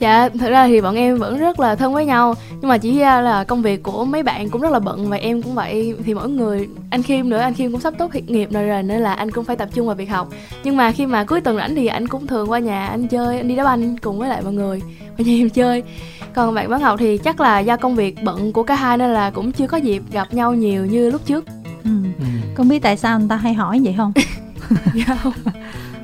Dạ, 0.00 0.28
thật 0.38 0.50
ra 0.50 0.66
thì 0.66 0.80
bọn 0.80 0.94
em 0.94 1.16
vẫn 1.18 1.38
rất 1.38 1.60
là 1.60 1.74
thân 1.74 1.94
với 1.94 2.06
nhau 2.06 2.34
Nhưng 2.60 2.68
mà 2.68 2.78
chỉ 2.78 2.98
ra 2.98 3.20
là 3.20 3.44
công 3.44 3.62
việc 3.62 3.82
của 3.82 4.04
mấy 4.04 4.22
bạn 4.22 4.50
cũng 4.50 4.60
rất 4.60 4.72
là 4.72 4.78
bận 4.78 5.10
Và 5.10 5.16
em 5.16 5.42
cũng 5.42 5.54
vậy 5.54 5.94
Thì 6.04 6.14
mỗi 6.14 6.28
người, 6.28 6.68
anh 6.90 7.02
Kim 7.02 7.28
nữa, 7.28 7.38
anh 7.38 7.54
Kim 7.54 7.72
cũng 7.72 7.80
sắp 7.80 7.94
tốt 7.98 8.10
nghiệp 8.26 8.48
rồi 8.52 8.64
rồi 8.64 8.82
Nên 8.82 9.00
là 9.00 9.12
anh 9.12 9.30
cũng 9.30 9.44
phải 9.44 9.56
tập 9.56 9.68
trung 9.74 9.86
vào 9.86 9.96
việc 9.96 10.10
học 10.10 10.28
Nhưng 10.64 10.76
mà 10.76 10.92
khi 10.92 11.06
mà 11.06 11.24
cuối 11.24 11.40
tuần 11.40 11.56
rảnh 11.56 11.74
thì 11.74 11.86
anh 11.86 12.08
cũng 12.08 12.26
thường 12.26 12.50
qua 12.50 12.58
nhà 12.58 12.86
anh 12.86 13.08
chơi 13.08 13.36
Anh 13.36 13.48
đi 13.48 13.56
đá 13.56 13.64
banh 13.64 13.96
cùng 13.96 14.18
với 14.18 14.28
lại 14.28 14.42
mọi 14.42 14.52
người 14.52 14.80
Qua 15.18 15.24
nhà 15.26 15.32
em 15.32 15.50
chơi 15.50 15.82
Còn 16.34 16.54
bạn 16.54 16.70
Bán 16.70 16.80
Ngọc 16.80 16.98
thì 16.98 17.18
chắc 17.18 17.40
là 17.40 17.60
do 17.60 17.76
công 17.76 17.96
việc 17.96 18.22
bận 18.22 18.52
của 18.52 18.62
cả 18.62 18.74
hai 18.74 18.98
Nên 18.98 19.10
là 19.10 19.30
cũng 19.30 19.52
chưa 19.52 19.66
có 19.66 19.76
dịp 19.76 20.02
gặp 20.12 20.34
nhau 20.34 20.54
nhiều 20.54 20.86
như 20.86 21.10
lúc 21.10 21.26
trước 21.26 21.44
Ừ. 21.84 21.90
Ừ. 22.18 22.24
Con 22.54 22.68
biết 22.68 22.82
tại 22.82 22.96
sao 22.96 23.18
người 23.18 23.28
ta 23.28 23.36
hay 23.36 23.54
hỏi 23.54 23.80
vậy 23.84 23.94
không? 23.96 24.12
Dạ 24.94 25.16
không? 25.22 25.32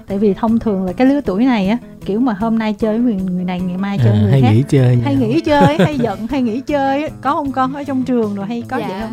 Tại 0.08 0.18
vì 0.18 0.34
thông 0.34 0.58
thường 0.58 0.84
là 0.84 0.92
cái 0.92 1.06
lứa 1.06 1.20
tuổi 1.20 1.44
này 1.44 1.68
á 1.68 1.78
kiểu 2.04 2.20
mà 2.20 2.32
hôm 2.40 2.58
nay 2.58 2.72
chơi 2.72 2.98
với 2.98 3.14
người, 3.14 3.22
người 3.30 3.44
này 3.44 3.60
ngày 3.60 3.76
mai 3.76 3.98
chơi 4.04 4.12
À, 4.12 4.12
với 4.12 4.22
người 4.22 4.30
hay 4.32 4.42
khác 4.42 4.50
nghỉ 4.52 4.62
chơi 4.68 4.96
hay 5.04 5.14
nghỉ 5.16 5.40
chơi 5.40 5.76
hay 5.78 5.98
giận 5.98 6.26
hay 6.26 6.42
nghỉ 6.42 6.60
chơi 6.60 7.02
á. 7.02 7.08
có 7.22 7.32
không 7.34 7.52
con 7.52 7.74
ở 7.74 7.84
trong 7.84 8.02
trường 8.04 8.34
rồi 8.34 8.46
hay 8.46 8.62
có 8.68 8.76
dạ. 8.78 8.88
vậy 8.88 9.00
không? 9.00 9.12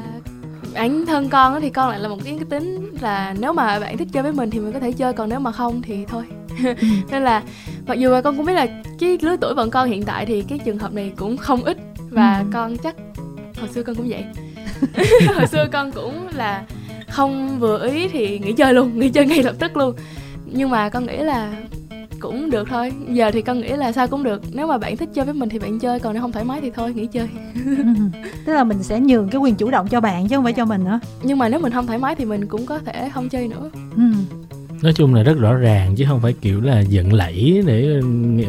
Bản 0.74 1.06
thân 1.06 1.30
con 1.30 1.54
á 1.54 1.60
thì 1.60 1.70
con 1.70 1.90
lại 1.90 2.00
là 2.00 2.10
một 2.10 2.18
cái 2.24 2.34
cái 2.36 2.46
tính 2.50 2.90
là 3.02 3.36
nếu 3.40 3.54
mà 3.54 3.80
bạn 3.80 3.98
thích 3.98 4.08
chơi 4.12 4.24
với 4.24 4.34
mình 4.34 4.50
thì 4.50 4.60
mình 4.60 4.72
có 4.74 4.80
thể 4.80 4.92
chơi 4.92 5.14
còn 5.14 5.30
nếu 5.30 5.40
mà 5.40 5.52
không 5.52 5.82
thì 5.82 6.06
thôi 6.06 6.24
Ừ. 6.64 6.74
nên 7.12 7.24
là 7.24 7.44
mặc 7.88 7.94
dù 8.00 8.10
là 8.12 8.22
con 8.22 8.38
cũng 8.38 8.46
biết 8.46 8.54
là 8.54 8.68
cái 9.00 9.18
lứa 9.22 9.36
tuổi 9.42 9.56
bọn 9.56 9.70
con 9.70 9.90
hiện 9.90 10.04
tại 10.04 10.26
thì 10.26 10.42
cái 10.42 10.60
trường 10.60 10.78
hợp 10.78 10.94
này 10.94 11.12
cũng 11.16 11.38
không 11.38 11.64
ít 11.64 11.78
và 12.10 12.38
Ừ. 12.40 12.46
con 12.54 12.78
chắc 12.78 12.96
hồi 13.60 13.70
xưa 13.70 13.84
con 13.84 13.96
cũng 13.96 14.08
vậy 14.10 14.24
hồi 15.36 15.48
xưa 15.48 15.68
con 15.72 15.92
cũng 15.92 16.28
là 16.36 16.64
không 17.10 17.60
vừa 17.60 17.88
ý 17.92 18.08
thì 18.08 18.40
nghỉ 18.40 18.54
chơi 18.54 18.74
luôn 18.74 19.00
nghỉ 19.00 19.10
chơi 19.10 19.26
ngay 19.26 19.44
lập 19.44 19.56
tức 19.60 19.78
luôn 19.78 19.94
nhưng 20.54 20.70
mà 20.70 20.90
con 20.90 21.06
nghĩ 21.06 21.18
là 21.18 21.52
cũng 22.20 22.50
được 22.50 22.68
thôi. 22.70 22.92
Giờ 23.10 23.32
thì 23.32 23.42
con 23.42 23.60
nghĩ 23.60 23.70
là 23.70 23.92
sao 23.92 24.08
cũng 24.08 24.24
được. 24.24 24.42
Nếu 24.54 24.68
mà 24.68 24.78
bạn 24.78 24.98
thích 24.98 25.10
chơi 25.14 25.26
với 25.26 25.34
mình 25.34 25.50
thì 25.50 25.60
bạn 25.60 25.80
chơi 25.80 26.00
còn 26.00 26.14
nếu 26.14 26.22
không 26.22 26.32
thoải 26.32 26.46
mái 26.46 26.62
thì 26.62 26.72
thôi 26.72 26.94
nghỉ 26.94 27.06
chơi. 27.06 27.28
Ừ. 27.66 27.84
tức 28.46 28.54
là 28.54 28.64
mình 28.64 28.84
sẽ 28.84 29.00
nhường 29.00 29.30
cái 29.30 29.42
quyền 29.42 29.56
chủ 29.56 29.72
động 29.72 29.88
cho 29.88 30.02
bạn 30.02 30.28
chứ 30.28 30.36
không 30.36 30.44
phải 30.44 30.54
cho 30.54 30.66
mình 30.66 30.84
nữa. 30.84 31.00
Nhưng 31.24 31.38
mà 31.38 31.50
nếu 31.50 31.60
mình 31.60 31.74
không 31.74 31.88
thoải 31.88 32.00
mái 32.00 32.16
thì 32.16 32.26
mình 32.26 32.48
cũng 32.48 32.66
có 32.66 32.80
thể 32.86 33.10
không 33.14 33.30
chơi 33.30 33.48
nữa. 33.48 33.70
Ừ. 33.96 34.04
nói 34.82 34.94
chung 34.94 35.14
là 35.14 35.24
rất 35.24 35.38
rõ 35.40 35.54
ràng 35.54 35.96
chứ 35.96 36.06
không 36.08 36.20
phải 36.22 36.34
kiểu 36.42 36.62
là 36.62 36.80
giận 36.82 37.14
lẫy 37.14 37.64
để 37.66 38.02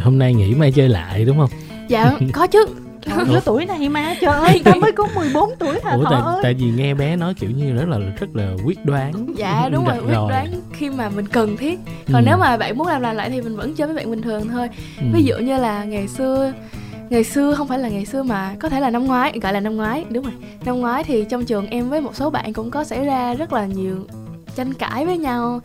hôm 0.03 0.19
nay 0.19 0.35
nghỉ 0.35 0.55
mai 0.55 0.73
chơi 0.73 0.89
lại 0.89 1.25
đúng 1.25 1.39
không? 1.39 1.51
Dạ 1.89 2.19
có 2.33 2.47
chứ 2.47 2.67
Trời, 3.05 3.25
lứa 3.27 3.41
tuổi 3.45 3.67
này 3.67 3.89
mà 3.89 4.15
trời 4.21 4.35
ơi 4.41 4.61
tao 4.65 4.77
mới 4.77 4.93
có 4.93 5.09
14 5.15 5.51
tuổi 5.59 5.81
hả 5.85 5.91
ủa 5.97 6.05
tại, 6.11 6.21
ơi? 6.25 6.41
tại 6.43 6.55
vì 6.55 6.71
nghe 6.71 6.95
bé 6.95 7.17
nói 7.17 7.35
kiểu 7.35 7.51
như 7.51 7.73
rất 7.75 7.89
là 7.89 7.99
rất 8.21 8.27
là 8.37 8.49
quyết 8.65 8.85
đoán 8.85 9.27
dạ 9.37 9.69
đúng 9.73 9.85
rồi 9.85 9.99
quyết 10.07 10.15
đoán 10.29 10.47
khi 10.73 10.91
mà 10.91 11.09
mình 11.09 11.27
cần 11.29 11.57
thiết. 11.57 11.79
Còn 12.13 12.23
Ừ. 12.23 12.27
nếu 12.27 12.37
mà 12.39 12.57
bạn 12.57 12.79
muốn 12.79 12.87
làm 12.87 13.01
làm 13.03 13.17
lại 13.17 13.31
thì 13.31 13.41
mình 13.41 13.57
vẫn 13.57 13.75
chơi 13.75 13.87
với 13.87 13.97
bạn 13.97 14.11
bình 14.11 14.23
thường 14.23 14.49
thôi. 14.49 14.69
Ừ. 14.99 15.05
ví 15.13 15.25
dụ 15.25 15.37
như 15.39 15.57
là 15.59 15.85
ngày 15.85 16.09
xưa 16.09 16.53
ngày 17.11 17.25
xưa 17.25 17.55
không 17.55 17.69
phải 17.69 17.79
là 17.79 17.89
ngày 17.89 18.07
xưa 18.07 18.23
mà 18.23 18.55
có 18.61 18.69
thể 18.69 18.81
là 18.81 18.91
năm 18.91 19.05
ngoái 19.07 19.39
gọi 19.43 19.53
là 19.53 19.61
năm 19.61 19.77
ngoái 19.77 20.05
đúng 20.11 20.25
rồi. 20.25 20.33
Năm 20.65 20.81
ngoái 20.81 21.05
thì 21.05 21.25
trong 21.31 21.45
trường 21.45 21.67
em 21.67 21.91
với 21.91 22.01
một 22.01 22.17
số 22.17 22.31
bạn 22.31 22.53
cũng 22.53 22.71
có 22.71 22.85
xảy 22.85 23.05
ra 23.05 23.35
rất 23.35 23.53
là 23.53 23.67
nhiều 23.67 24.07
tranh 24.57 24.75
cãi 24.75 25.07
với 25.07 25.19
nhau 25.19 25.61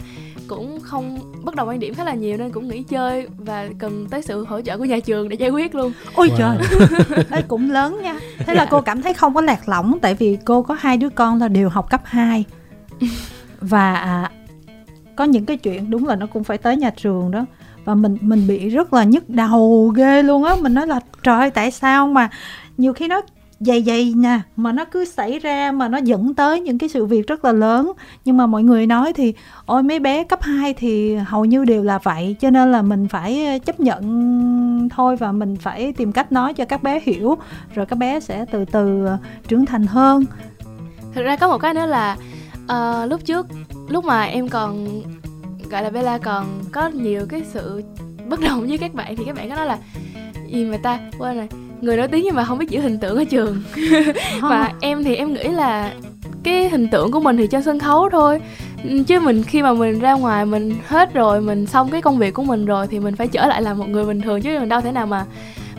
cũng 0.50 0.80
không 0.81 1.19
bất 1.44 1.56
đồng 1.56 1.68
quan 1.68 1.80
điểm 1.80 1.94
khá 1.94 2.04
là 2.04 2.13
nhiều 2.13 2.38
nên 2.38 2.51
cũng 2.51 2.68
nghỉ 2.68 2.84
chơi 2.84 3.28
và 3.38 3.68
cần 3.80 4.07
tới 4.10 4.22
sự 4.22 4.46
hỗ 4.46 4.62
trợ 4.62 4.78
của 4.78 4.86
nhà 4.86 5.00
trường 5.00 5.30
để 5.30 5.36
giải 5.36 5.50
quyết 5.50 5.75
luôn. 5.75 5.94
Ôi 6.16 6.30
Wow. 6.30 6.38
trời. 6.38 6.57
Ê, 7.31 7.42
cũng 7.48 7.72
lớn 7.72 8.00
nha. 8.04 8.19
Thế 8.38 8.54
là 8.56 8.68
cô 8.69 8.81
cảm 8.81 9.01
thấy 9.01 9.13
không 9.13 9.34
có 9.34 9.42
lạc 9.42 9.69
lõng 9.69 10.00
tại 10.01 10.13
vì 10.13 10.38
cô 10.46 10.62
có 10.62 10.78
hai 10.80 10.98
đứa 10.98 11.10
con 11.10 11.40
là 11.40 11.48
đều 11.48 11.69
học 11.69 11.90
cấp 11.90 12.01
2 12.04 12.46
và 13.62 13.96
à, 13.96 14.31
có 15.16 15.24
những 15.24 15.46
cái 15.46 15.57
chuyện 15.57 15.92
đúng 15.92 16.07
là 16.07 16.16
nó 16.16 16.25
cũng 16.25 16.44
phải 16.44 16.57
tới 16.57 16.78
nhà 16.78 16.90
trường 16.90 17.31
đó. 17.31 17.45
Và 17.86 17.95
mình 17.95 18.18
mình 18.21 18.47
bị 18.47 18.69
rất 18.69 18.94
là 18.94 19.04
nhức 19.04 19.30
đầu 19.30 19.94
ghê 19.95 20.23
luôn 20.23 20.44
á. 20.44 20.56
Mình 20.62 20.73
nói 20.73 20.88
là 20.88 21.00
trời 21.23 21.40
ơi, 21.40 21.52
tại 21.52 21.71
sao 21.71 22.07
mà? 22.07 22.30
Nhiều 22.78 22.94
khi 22.94 23.07
nó 23.07 23.21
dày 23.59 23.83
dày 23.83 24.13
nè 24.16 24.39
mà 24.56 24.71
nó 24.71 24.85
cứ 24.85 25.06
xảy 25.06 25.39
ra 25.39 25.71
mà 25.71 25.87
nó 25.87 25.97
dẫn 25.97 26.33
tới 26.33 26.61
những 26.61 26.78
cái 26.78 26.89
sự 26.89 27.06
việc 27.06 27.28
rất 27.28 27.45
là 27.45 27.51
lớn. 27.51 27.92
Nhưng 28.25 28.37
mà 28.37 28.47
mọi 28.47 28.63
người 28.63 28.87
nói 28.87 29.13
thì 29.13 29.33
ôi 29.66 29.83
mấy 29.83 29.99
bé 29.99 30.23
cấp 30.23 30.42
2 30.42 30.73
thì 30.73 31.16
hầu 31.16 31.45
như 31.45 31.66
đều 31.66 31.83
là 31.83 31.97
vậy. 31.97 32.35
Cho 32.39 32.49
nên 32.49 32.71
là 32.71 32.81
mình 32.81 33.07
phải 33.07 33.45
ờ, 33.45 33.57
chấp 33.59 33.80
nhận 33.80 34.89
thôi 34.89 35.16
và 35.16 35.31
mình 35.31 35.56
phải 35.56 35.94
tìm 35.94 36.11
cách 36.11 36.31
nói 36.31 36.54
cho 36.54 36.66
các 36.66 36.83
bé 36.83 36.99
hiểu. 37.04 37.37
Rồi 37.75 37.85
các 37.85 37.95
bé 37.95 38.19
sẽ 38.19 38.45
từ 38.51 38.66
từ 38.66 39.06
ờ, 39.06 39.18
trưởng 39.47 39.66
thành 39.66 39.87
hơn. 39.87 40.25
Thực 41.13 41.23
ra 41.23 41.35
có 41.35 41.47
một 41.47 41.57
cái 41.57 41.73
nữa 41.73 41.85
là 41.85 42.18
uh, 42.63 43.09
lúc 43.09 43.25
trước 43.25 43.47
lúc 43.89 44.06
mà 44.06 44.23
em 44.23 44.49
còn 44.49 45.01
gọi 45.69 45.83
là 45.83 45.89
Bella 45.89 46.18
còn 46.18 46.45
có 46.71 46.87
nhiều 46.87 47.25
cái 47.30 47.44
sự 47.54 47.83
bất 48.30 48.39
đồng 48.42 48.68
với 48.68 48.78
các 48.78 48.94
bạn 48.94 49.16
thì 49.16 49.23
các 49.25 49.35
bạn 49.35 49.49
có 49.49 49.56
nói 49.56 49.66
là 49.66 49.78
gì 50.47 50.66
mà 50.66 50.78
ta 50.83 50.99
quên 51.19 51.37
rồi 51.37 51.69
người 51.81 51.98
nổi 51.98 52.07
tiếng 52.07 52.24
nhưng 52.24 52.36
mà 52.36 52.44
không 52.44 52.57
biết 52.57 52.69
giữ 52.69 52.80
hình 52.80 53.00
tượng 53.00 53.18
ở 53.18 53.24
trường. 53.24 53.62
Và 54.42 54.74
em 54.81 55.04
thì 55.04 55.16
em 55.16 55.33
nghĩ 55.33 55.44
là 55.44 55.94
cái 56.44 56.69
hình 56.69 56.88
tượng 56.88 57.12
của 57.12 57.19
mình 57.19 57.38
thì 57.38 57.48
trên 57.48 57.64
sân 57.64 57.80
khấu 57.80 58.09
thôi. 58.09 58.42
Chứ 59.07 59.19
mình 59.19 59.44
khi 59.44 59.62
mà 59.62 59.74
mình 59.74 60.00
ra 60.00 60.14
ngoài 60.14 60.45
mình 60.45 60.76
hết 60.88 61.14
rồi 61.14 61.42
mình 61.42 61.66
xong 61.66 61.90
cái 61.90 62.02
công 62.02 62.18
việc 62.18 62.33
của 62.33 62.44
mình 62.44 62.66
rồi 62.66 62.88
thì 62.88 63.00
mình 63.00 63.16
phải 63.16 63.28
trở 63.28 63.48
lại 63.48 63.62
làm 63.62 63.78
một 63.78 63.90
người 63.90 64.06
bình 64.06 64.21
thường. 64.21 64.42
Chứ 64.42 64.59
mình 64.59 64.69
đâu 64.69 64.81
thể 64.81 64.92
nào 64.92 65.06
mà 65.06 65.26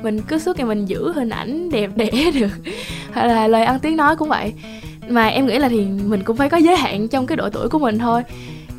mình 0.02 0.21
cứ 0.21 0.38
suốt 0.38 0.57
ngày 0.57 0.66
mình 0.66 0.87
giữ 0.87 1.12
hình 1.12 1.30
ảnh 1.30 1.71
đẹp 1.71 1.90
đẽ 1.97 2.11
được. 2.35 2.73
Hoặc 3.12 3.26
là 3.26 3.49
lời 3.49 3.64
ăn 3.64 3.78
tiếng 3.78 3.97
nói 3.97 4.16
cũng 4.16 4.28
vậy. 4.28 4.52
Mà 5.09 5.26
em 5.26 5.47
nghĩ 5.47 5.59
là 5.59 5.69
thì 5.69 5.87
mình 6.07 6.23
cũng 6.23 6.37
phải 6.37 6.50
có 6.50 6.57
giới 6.57 6.76
hạn 6.76 7.09
trong 7.09 7.26
cái 7.26 7.37
độ 7.37 7.50
tuổi 7.50 7.69
của 7.69 7.78
mình 7.78 7.99
thôi. 7.99 8.23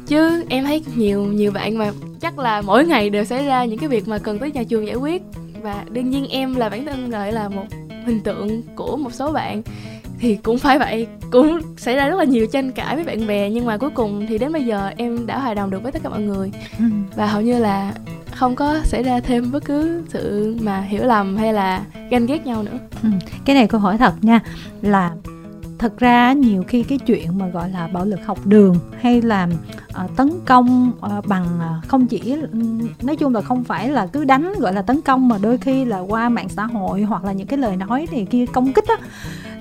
Chứ 0.08 0.44
em 0.50 0.64
thấy 0.64 0.84
nhiều 0.96 1.24
nhiều 1.24 1.52
bạn 1.52 1.78
mà 1.78 1.92
chắc 2.22 2.40
là 2.40 2.62
mỗi 2.62 2.86
ngày 2.86 3.10
đều 3.10 3.26
xảy 3.26 3.46
ra 3.46 3.66
những 3.66 3.80
cái 3.80 3.90
việc 3.90 4.08
mà 4.08 4.18
cần 4.18 4.40
tới 4.40 4.52
nhà 4.52 4.64
trường 4.64 4.88
giải 4.88 4.96
quyết 4.96 5.22
và 5.64 5.86
đương 5.92 6.10
nhiên 6.10 6.28
em 6.30 6.56
là 6.56 6.70
bản 6.70 6.86
thân 6.86 7.10
gọi 7.10 7.32
là 7.32 7.50
một 7.50 7.66
hình 8.06 8.22
tượng 8.24 8.62
của 8.76 8.98
một 8.98 9.14
số 9.14 9.32
bạn 9.32 9.62
thì 10.20 10.36
cũng 10.36 10.58
phải 10.58 10.80
vậy 10.80 11.08
cũng 11.32 11.60
xảy 11.78 11.96
ra 11.96 12.08
rất 12.08 12.16
là 12.16 12.24
nhiều 12.24 12.48
tranh 12.52 12.72
cãi 12.72 12.96
với 12.96 13.04
bạn 13.04 13.28
bè 13.28 13.50
nhưng 13.50 13.66
mà 13.66 13.78
cuối 13.78 13.90
cùng 13.90 14.26
thì 14.30 14.38
đến 14.38 14.54
bây 14.54 14.66
giờ 14.66 14.92
em 14.98 15.26
đã 15.28 15.40
hài 15.40 15.56
đồng 15.56 15.70
được 15.70 15.84
với 15.84 15.92
tất 15.92 16.00
cả 16.04 16.10
mọi 16.10 16.22
người 16.22 16.52
Ừ. 16.80 16.86
và 17.16 17.26
hầu 17.26 17.42
như 17.42 17.60
là 17.60 17.94
không 18.36 18.56
có 18.56 18.80
xảy 18.84 19.04
ra 19.04 19.20
thêm 19.20 19.52
bất 19.52 19.66
cứ 19.66 20.04
sự 20.10 20.56
mà 20.62 20.82
hiểu 20.82 21.04
lầm 21.04 21.38
hay 21.38 21.54
là 21.54 21.82
ganh 22.10 22.26
ghét 22.26 22.46
nhau 22.46 22.64
nữa 22.64 22.78
Ừ. 23.04 23.10
cái 23.46 23.56
này 23.56 23.68
câu 23.68 23.82
hỏi 23.82 23.98
thật 23.98 24.14
nha 24.22 24.40
là 24.82 25.12
thật 25.82 25.98
ra 25.98 26.34
nhiều 26.34 26.64
khi 26.68 26.84
cái 26.84 26.98
chuyện 26.98 27.38
mà 27.38 27.48
gọi 27.48 27.70
là 27.70 27.88
bạo 27.88 28.06
lực 28.06 28.20
học 28.26 28.40
đường 28.46 28.76
hay 29.00 29.22
là 29.22 29.48
uh, 30.06 30.16
tấn 30.16 30.32
công 30.46 30.92
uh, 31.06 31.28
bằng 31.28 31.46
uh, 31.46 31.88
không 31.88 32.08
chỉ 32.08 32.36
ừ, 32.52 32.60
nói 33.02 33.16
chung 33.16 33.36
là 33.36 33.42
không 33.42 33.64
phải 33.64 33.90
là 33.90 34.06
cứ 34.06 34.26
đánh 34.26 34.54
gọi 34.60 34.74
là 34.74 34.82
tấn 34.82 35.02
công 35.02 35.28
mà 35.28 35.38
đôi 35.42 35.58
khi 35.58 35.86
là 35.86 36.00
qua 36.00 36.30
mạng 36.30 36.50
xã 36.50 36.64
hội 36.64 37.02
hoặc 37.02 37.24
là 37.24 37.32
những 37.32 37.48
cái 37.48 37.60
lời 37.60 37.76
nói 37.76 38.08
này 38.12 38.28
kia 38.30 38.46
công 38.46 38.74
kích 38.74 38.86
á 38.88 38.96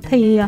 thì 0.03 0.41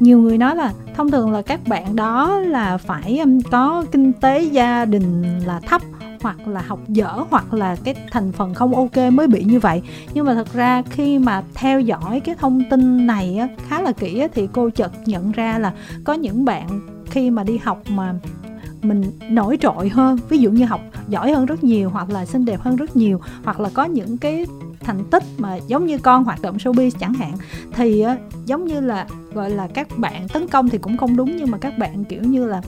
nhiều 0.00 0.20
người 0.20 0.38
nói 0.38 0.56
là 0.56 0.72
thông 0.96 1.10
thường 1.10 1.32
là 1.32 1.42
các 1.42 1.60
bạn 1.66 1.96
đó 1.96 2.38
là 2.38 2.76
phải 2.76 3.20
có 3.50 3.84
kinh 3.92 4.12
tế 4.12 4.42
gia 4.42 4.84
đình 4.84 5.40
là 5.46 5.60
thấp 5.60 5.82
hoặc 6.22 6.48
là 6.48 6.62
học 6.66 6.80
dở 6.88 7.24
hoặc 7.30 7.54
là 7.54 7.76
cái 7.84 7.94
thành 8.10 8.32
phần 8.32 8.54
không 8.54 8.74
ok 8.74 9.12
mới 9.12 9.26
bị 9.26 9.44
như 9.44 9.60
vậy. 9.60 9.82
Nhưng 10.14 10.26
mà 10.26 10.34
thật 10.34 10.52
ra 10.52 10.82
khi 10.90 11.18
mà 11.18 11.42
theo 11.54 11.80
dõi 11.80 12.20
cái 12.20 12.34
thông 12.34 12.62
tin 12.70 13.06
này 13.06 13.36
á, 13.36 13.48
khá 13.68 13.82
là 13.82 13.92
kỹ 13.92 14.18
á, 14.18 14.28
thì 14.34 14.48
cô 14.52 14.70
chợt 14.70 14.92
nhận 15.06 15.32
ra 15.32 15.58
là 15.58 15.72
có 16.04 16.12
những 16.12 16.44
bạn 16.44 16.80
khi 17.10 17.30
mà 17.30 17.44
đi 17.44 17.58
học 17.58 17.82
mà 17.88 18.14
mình 18.82 19.04
nổi 19.30 19.58
trội 19.60 19.88
hơn 19.88 20.18
ví 20.28 20.38
dụ 20.38 20.50
như 20.50 20.64
học 20.64 20.80
giỏi 21.08 21.32
hơn 21.32 21.46
rất 21.46 21.64
nhiều 21.64 21.90
hoặc 21.90 22.10
là 22.10 22.24
xinh 22.26 22.44
đẹp 22.44 22.60
hơn 22.60 22.76
rất 22.76 22.96
nhiều 22.96 23.20
hoặc 23.44 23.60
là 23.60 23.70
có 23.74 23.84
những 23.84 24.18
cái 24.18 24.46
thành 24.80 25.04
tích 25.10 25.22
mà 25.38 25.56
giống 25.56 25.86
như 25.86 25.98
con 25.98 26.24
hoạt 26.24 26.42
động 26.42 26.56
showbiz 26.56 26.90
chẳng 27.00 27.14
hạn 27.14 27.32
thì 27.72 28.04
giống 28.46 28.66
như 28.66 28.80
là 28.80 29.06
gọi 29.32 29.50
là 29.50 29.68
các 29.74 29.98
bạn 29.98 30.28
tấn 30.28 30.48
công 30.48 30.68
thì 30.68 30.78
cũng 30.78 30.96
không 30.96 31.16
đúng 31.16 31.36
nhưng 31.36 31.50
mà 31.50 31.58
các 31.58 31.78
bạn 31.78 32.04
kiểu 32.04 32.22
như 32.22 32.46
là 32.46 32.62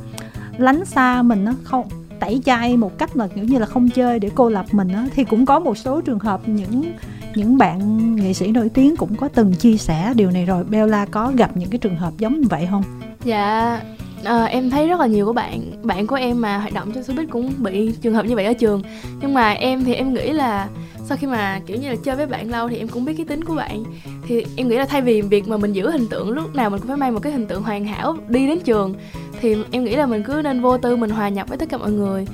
lánh 0.59 0.85
xa 0.85 1.23
mình 1.23 1.45
nó 1.45 1.53
không 1.65 1.89
tẩy 2.23 2.41
chay 2.45 2.77
một 2.77 2.99
cách 2.99 3.17
là 3.17 3.29
kiểu 3.35 3.45
như 3.45 3.59
là 3.59 3.67
không 3.67 3.89
chơi 3.89 4.19
để 4.19 4.31
cô 4.35 4.49
lập 4.49 4.67
mình 4.73 4.89
á. 4.89 5.07
Thì 5.15 5.25
cũng 5.25 5.47
có 5.47 5.59
một 5.59 5.79
số 5.79 6.01
trường 6.01 6.19
hợp 6.19 6.49
những 6.49 6.93
những 7.35 7.59
bạn 7.59 8.17
nghệ 8.17 8.33
sĩ 8.33 8.51
nổi 8.51 8.69
tiếng 8.69 8.97
cũng 8.97 9.17
có 9.17 9.29
từng 9.29 9.55
chia 9.55 9.77
sẻ 9.77 10.13
điều 10.17 10.31
này 10.31 10.45
rồi. 10.45 10.65
Bella 10.65 11.07
có 11.07 11.33
gặp 11.37 11.57
những 11.57 11.71
cái 11.71 11.79
trường 11.79 11.97
hợp 11.97 12.13
giống 12.19 12.41
như 12.41 12.47
vậy 12.51 12.69
không? 12.71 12.83
Dạ 13.25 13.81
à, 14.25 14.45
em 14.45 14.71
thấy 14.71 14.89
rất 14.89 15.01
là 15.01 15.07
nhiều 15.07 15.27
của 15.27 15.33
bạn 15.33 15.61
bạn 15.83 16.07
của 16.07 16.17
em 16.17 16.41
mà 16.41 16.59
hoạt 16.59 16.75
động 16.75 16.93
trong 16.93 17.03
showbiz 17.03 17.27
cũng 17.31 17.53
bị 17.59 17.93
trường 18.03 18.15
hợp 18.15 18.27
như 18.27 18.35
vậy 18.35 18.45
ở 18.45 18.53
trường. 18.53 18.83
Nhưng 19.21 19.35
mà 19.35 19.53
em 19.53 19.85
thì 19.85 19.95
em 19.95 20.15
nghĩ 20.15 20.33
là 20.33 20.69
sau 21.05 21.19
khi 21.19 21.27
mà 21.27 21.61
kiểu 21.67 21.77
như 21.77 21.89
là 21.89 21.97
chơi 22.05 22.17
với 22.17 22.27
bạn 22.27 22.51
lâu 22.51 22.69
thì 22.69 22.77
em 22.77 22.89
cũng 22.89 23.05
biết 23.05 23.15
cái 23.17 23.27
tính 23.27 23.45
của 23.45 23.55
bạn. 23.55 23.85
Thì 24.27 24.45
em 24.57 24.69
nghĩ 24.69 24.77
là 24.77 24.85
thay 24.85 25.03
vì 25.03 25.23
việc 25.23 25.49
mà 25.49 25.57
mình 25.57 25.73
giữ 25.73 25.91
hình 25.91 26.07
tượng 26.07 26.31
lúc 26.31 26.55
nào 26.55 26.71
mình 26.71 26.81
cũng 26.81 26.89
phải 26.89 26.97
mang 26.97 27.15
một 27.15 27.21
cái 27.23 27.33
hình 27.33 27.47
tượng 27.47 27.63
hoàn 27.63 27.85
hảo 27.85 28.17
đi 28.29 28.47
đến 28.47 28.59
trường 28.65 28.95
thì 29.43 29.57
em 29.71 29.85
nghĩ 29.85 29.97
là 29.97 30.07
mình 30.07 30.23
cứ 30.23 30.41
nên 30.45 30.61
vô 30.61 30.79
tư 30.79 30.97
mình 30.97 31.11
hòa 31.11 31.29
nhập 31.29 31.49
với 31.49 31.59
tất 31.59 31.69
cả 31.69 31.77
mọi 31.77 31.93
người. 31.93 32.27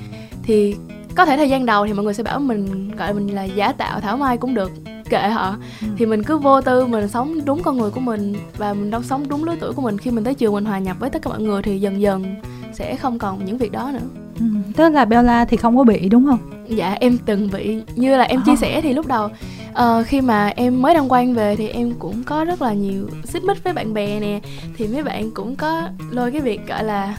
Thì 0.43 0.75
có 1.15 1.25
thể 1.25 1.37
thời 1.37 1.49
gian 1.49 1.65
đầu 1.65 1.87
thì 1.87 1.93
mọi 1.93 2.05
người 2.05 2.13
sẽ 2.13 2.23
bảo 2.23 2.39
mình 2.39 2.91
gọi 2.97 3.13
mình 3.13 3.35
là 3.35 3.43
giả 3.43 3.71
tạo 3.71 3.99
thảo 3.99 4.17
mai 4.17 4.37
cũng 4.37 4.53
được 4.53 4.71
kệ 5.09 5.29
họ. 5.29 5.55
Ừ. 5.81 5.87
thì 5.97 6.05
mình 6.05 6.23
cứ 6.23 6.37
vô 6.37 6.61
tư 6.61 6.85
mình 6.85 7.07
sống 7.07 7.45
đúng 7.45 7.63
con 7.63 7.77
người 7.77 7.91
của 7.91 7.99
mình 7.99 8.35
và 8.57 8.73
mình 8.73 8.91
đâu 8.91 9.03
sống 9.03 9.29
đúng 9.29 9.43
lứa 9.43 9.55
tuổi 9.59 9.73
của 9.73 9.81
mình. 9.81 9.97
Khi 9.97 10.11
mình 10.11 10.23
tới 10.23 10.33
trường 10.33 10.53
mình 10.53 10.65
hòa 10.65 10.79
nhập 10.79 10.97
với 10.99 11.09
tất 11.09 11.21
cả 11.21 11.29
mọi 11.29 11.41
người 11.41 11.61
thì 11.61 11.79
dần 11.79 12.01
dần 12.01 12.35
sẽ 12.73 12.95
không 12.95 13.19
còn 13.19 13.45
những 13.45 13.57
việc 13.57 13.71
đó 13.71 13.91
nữa. 13.93 14.07
Ừ. 14.39 14.45
tức 14.75 14.89
là 14.89 15.05
Bella 15.05 15.45
thì 15.45 15.57
không 15.57 15.77
có 15.77 15.83
bị 15.83 16.09
đúng 16.09 16.25
không? 16.25 16.39
Dạ 16.67 16.97
em 16.99 17.17
từng 17.25 17.49
bị. 17.51 17.81
Như 17.95 18.17
là 18.17 18.23
em 18.23 18.41
chia 18.45 18.55
sẻ 18.55 18.81
thì 18.81 18.93
lúc 18.93 19.07
đầu 19.07 19.29
uh, 19.71 20.07
khi 20.07 20.21
mà 20.21 20.47
em 20.55 20.81
mới 20.81 20.93
đăng 20.93 21.09
quang 21.09 21.33
về 21.33 21.55
thì 21.55 21.67
em 21.67 21.93
cũng 21.99 22.23
có 22.23 22.45
rất 22.45 22.61
là 22.61 22.73
nhiều 22.73 23.09
xích 23.23 23.43
mích 23.43 23.63
với 23.63 23.73
bạn 23.73 23.93
bè 23.93 24.19
nè. 24.19 24.39
Thì 24.77 24.87
mấy 24.87 25.03
bạn 25.03 25.31
cũng 25.31 25.55
có 25.55 25.89
lôi 26.09 26.31
cái 26.31 26.41
việc 26.41 26.67
gọi 26.67 26.83
là 26.83 27.17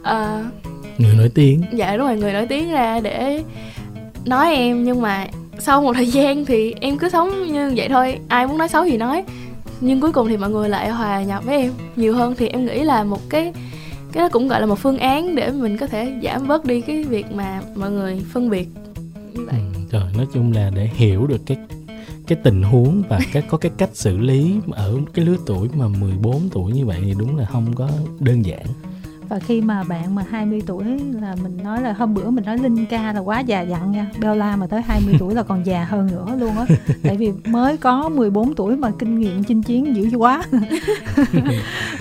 uh, 0.00 0.46
người 0.98 1.14
nổi 1.14 1.30
tiếng. 1.34 1.62
Dạ 1.72 1.96
đúng 1.96 2.06
rồi 2.06 2.16
người 2.16 2.32
nổi 2.32 2.46
tiếng 2.46 2.70
ra 2.70 3.00
để 3.00 3.42
nói 4.24 4.54
em. 4.54 4.84
Nhưng 4.84 5.02
mà 5.02 5.26
sau 5.58 5.82
một 5.82 5.92
thời 5.92 6.06
gian 6.06 6.44
thì 6.44 6.74
em 6.80 6.98
cứ 6.98 7.08
sống 7.08 7.52
như 7.52 7.72
vậy 7.76 7.88
thôi. 7.88 8.18
Ai 8.28 8.46
muốn 8.46 8.58
nói 8.58 8.68
xấu 8.68 8.84
thì 8.84 8.96
nói. 8.96 9.24
Nhưng 9.80 10.00
cuối 10.00 10.12
cùng 10.12 10.28
thì 10.28 10.36
mọi 10.36 10.50
người 10.50 10.68
lại 10.68 10.90
hòa 10.90 11.22
nhập 11.22 11.44
với 11.44 11.56
em 11.56 11.72
nhiều 11.96 12.14
hơn. 12.14 12.34
Thì 12.38 12.48
em 12.48 12.66
nghĩ 12.66 12.84
là 12.84 13.04
một 13.04 13.20
cái 13.28 13.52
cái 14.12 14.22
đó 14.22 14.28
cũng 14.28 14.48
gọi 14.48 14.60
là 14.60 14.66
một 14.66 14.78
phương 14.78 14.98
án 14.98 15.34
để 15.34 15.50
mình 15.50 15.76
có 15.76 15.86
thể 15.86 16.12
giảm 16.22 16.48
bớt 16.48 16.64
đi 16.64 16.80
cái 16.80 17.04
việc 17.04 17.26
mà 17.32 17.60
mọi 17.74 17.90
người 17.90 18.22
phân 18.32 18.50
biệt 18.50 18.68
như 19.32 19.46
vậy. 19.46 19.60
Ừ, 19.74 19.77
trời 19.90 20.12
nói 20.16 20.26
chung 20.34 20.52
là 20.52 20.70
để 20.70 20.90
hiểu 20.94 21.26
được 21.26 21.40
cái 21.46 21.56
cái 22.26 22.38
tình 22.44 22.62
huống 22.62 23.02
và 23.08 23.20
cái 23.32 23.42
có 23.48 23.58
cái 23.58 23.72
cách 23.78 23.90
xử 23.92 24.18
lý 24.18 24.60
ở 24.70 24.98
cái 25.14 25.24
lứa 25.24 25.36
tuổi 25.46 25.68
mà 25.74 25.88
14 25.88 26.48
tuổi 26.52 26.72
như 26.72 26.86
vậy 26.86 27.00
thì 27.04 27.14
đúng 27.18 27.36
là 27.36 27.44
không 27.44 27.74
có 27.74 27.90
đơn 28.20 28.44
giản 28.44 28.66
và 29.28 29.38
khi 29.38 29.60
mà 29.60 29.82
bạn 29.82 30.14
mà 30.14 30.24
20 30.30 30.62
tuổi 30.66 30.84
là 31.20 31.36
mình 31.42 31.58
nói 31.64 31.82
là 31.82 31.92
hôm 31.92 32.14
bữa 32.14 32.30
mình 32.30 32.44
nói 32.44 32.58
Linh 32.58 32.86
ca 32.86 33.12
là 33.12 33.20
quá 33.20 33.40
già 33.40 33.60
dặn 33.60 33.92
nha. 33.92 34.06
Bella 34.20 34.56
mà 34.56 34.66
tới 34.66 34.82
20 34.82 35.14
tuổi 35.18 35.34
là 35.34 35.42
còn 35.42 35.66
già 35.66 35.84
hơn 35.84 36.06
nữa 36.06 36.26
luôn 36.38 36.56
á. 36.56 36.66
Tại 37.02 37.16
vì 37.16 37.32
mới 37.46 37.76
có 37.76 38.08
14 38.08 38.54
tuổi 38.54 38.76
mà 38.76 38.90
kinh 38.98 39.18
nghiệm 39.20 39.44
chinh 39.44 39.62
chiến 39.62 39.96
dữ 39.96 40.16
quá. 40.16 40.42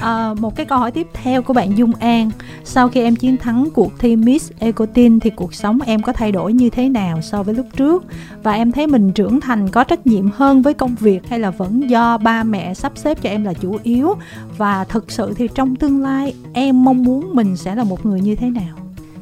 À, 0.02 0.34
một 0.40 0.56
cái 0.56 0.66
câu 0.66 0.80
hỏi 0.80 0.92
tiếp 0.92 1.08
theo 1.14 1.42
của 1.42 1.54
bạn 1.54 1.78
Dung 1.78 1.94
An. 1.96 2.32
Sau 2.64 2.90
khi 2.90 3.02
em 3.02 3.16
chiến 3.16 3.38
thắng 3.38 3.68
cuộc 3.74 4.00
thi 4.00 4.16
Miss 4.16 4.52
Ecotin 4.60 5.20
thì 5.20 5.30
cuộc 5.30 5.54
sống 5.54 5.80
em 5.86 6.02
có 6.02 6.14
thay 6.14 6.32
đổi 6.32 6.54
như 6.54 6.70
thế 6.70 6.90
nào 6.90 7.22
so 7.22 7.44
với 7.44 7.56
lúc 7.56 7.66
trước? 7.76 8.06
Và 8.44 8.54
em 8.54 8.72
thấy 8.72 8.88
mình 8.88 9.12
trưởng 9.12 9.42
thành 9.42 9.70
có 9.70 9.84
trách 9.84 10.08
nhiệm 10.08 10.32
hơn 10.32 10.62
với 10.62 10.74
công 10.74 10.96
việc 10.96 11.30
hay 11.30 11.40
là 11.40 11.50
vẫn 11.50 11.90
do 11.90 12.18
ba 12.18 12.44
mẹ 12.44 12.74
sắp 12.74 12.92
xếp 12.96 13.22
cho 13.22 13.30
em 13.30 13.44
là 13.44 13.54
chủ 13.54 13.78
yếu? 13.84 14.16
Và 14.58 14.84
thực 14.84 15.12
sự 15.12 15.34
thì 15.34 15.48
trong 15.56 15.76
tương 15.76 16.02
lai 16.02 16.34
em 16.54 16.84
mong 16.84 17.04
muốn 17.04 17.17
muốn 17.18 17.36
mình 17.36 17.58
sẽ 17.58 17.76
là 17.76 17.84
một 17.84 18.06
người 18.06 18.22
như 18.22 18.36
thế 18.36 18.50
nào? 18.50 18.78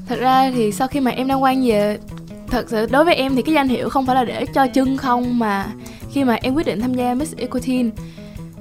Thật 0.07 0.19
ra 0.19 0.51
thì 0.51 0.71
sau 0.71 0.87
khi 0.87 0.99
mà 0.99 1.11
em 1.11 1.27
đăng 1.27 1.41
quang 1.41 1.65
về 1.67 1.97
thật 2.47 2.69
sự 2.69 2.87
đối 2.91 3.05
với 3.05 3.15
em 3.15 3.35
thì 3.35 3.41
cái 3.41 3.55
danh 3.55 3.67
hiệu 3.67 3.89
không 3.89 4.05
phải 4.05 4.15
là 4.15 4.25
để 4.25 4.45
cho 4.45 4.67
chân 4.67 4.97
không 4.97 5.39
mà 5.39 5.67
khi 6.11 6.23
mà 6.23 6.37
em 6.41 6.53
quyết 6.53 6.65
định 6.65 6.81
tham 6.81 6.93
gia 6.93 7.13
Miss 7.13 7.35
Ecotin 7.35 7.91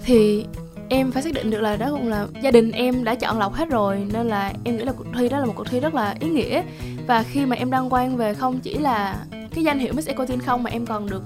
thì 0.05 0.47
em 0.89 1.13
phải 1.13 1.23
xác 1.23 1.33
định 1.33 1.51
được 1.51 1.61
là 1.61 1.77
đó 1.77 1.91
cũng 1.91 2.09
là 2.09 2.27
gia 2.43 2.51
đình 2.51 2.71
em 2.71 3.05
đã 3.05 3.15
chọn 3.15 3.39
lọc 3.39 3.55
hết 3.55 3.69
rồi 3.69 4.07
nên 4.13 4.27
là 4.27 4.53
em 4.65 4.77
nghĩ 4.77 4.85
là 4.85 4.93
cuộc 4.93 5.05
thi 5.19 5.29
đó 5.29 5.39
là 5.39 5.47
một 5.47 5.53
cuộc 5.57 5.67
thi 5.71 5.81
rất 5.81 5.95
là 5.95 6.15
ý 6.21 6.29
nghĩa. 6.29 6.63
Và 7.07 7.23
khi 7.23 7.47
mà 7.47 7.57
em 7.57 7.71
đăng 7.71 7.91
quang 7.91 8.17
về 8.17 8.35
không 8.35 8.61
chỉ 8.61 8.75
là 8.75 9.17
cái 9.55 9.65
danh 9.65 9.79
hiệu 9.79 9.93
Miss 9.93 10.09
Ecotin 10.09 10.41
không 10.41 10.63
mà 10.63 10.71
em 10.71 10.87
còn 10.87 11.11
được 11.11 11.23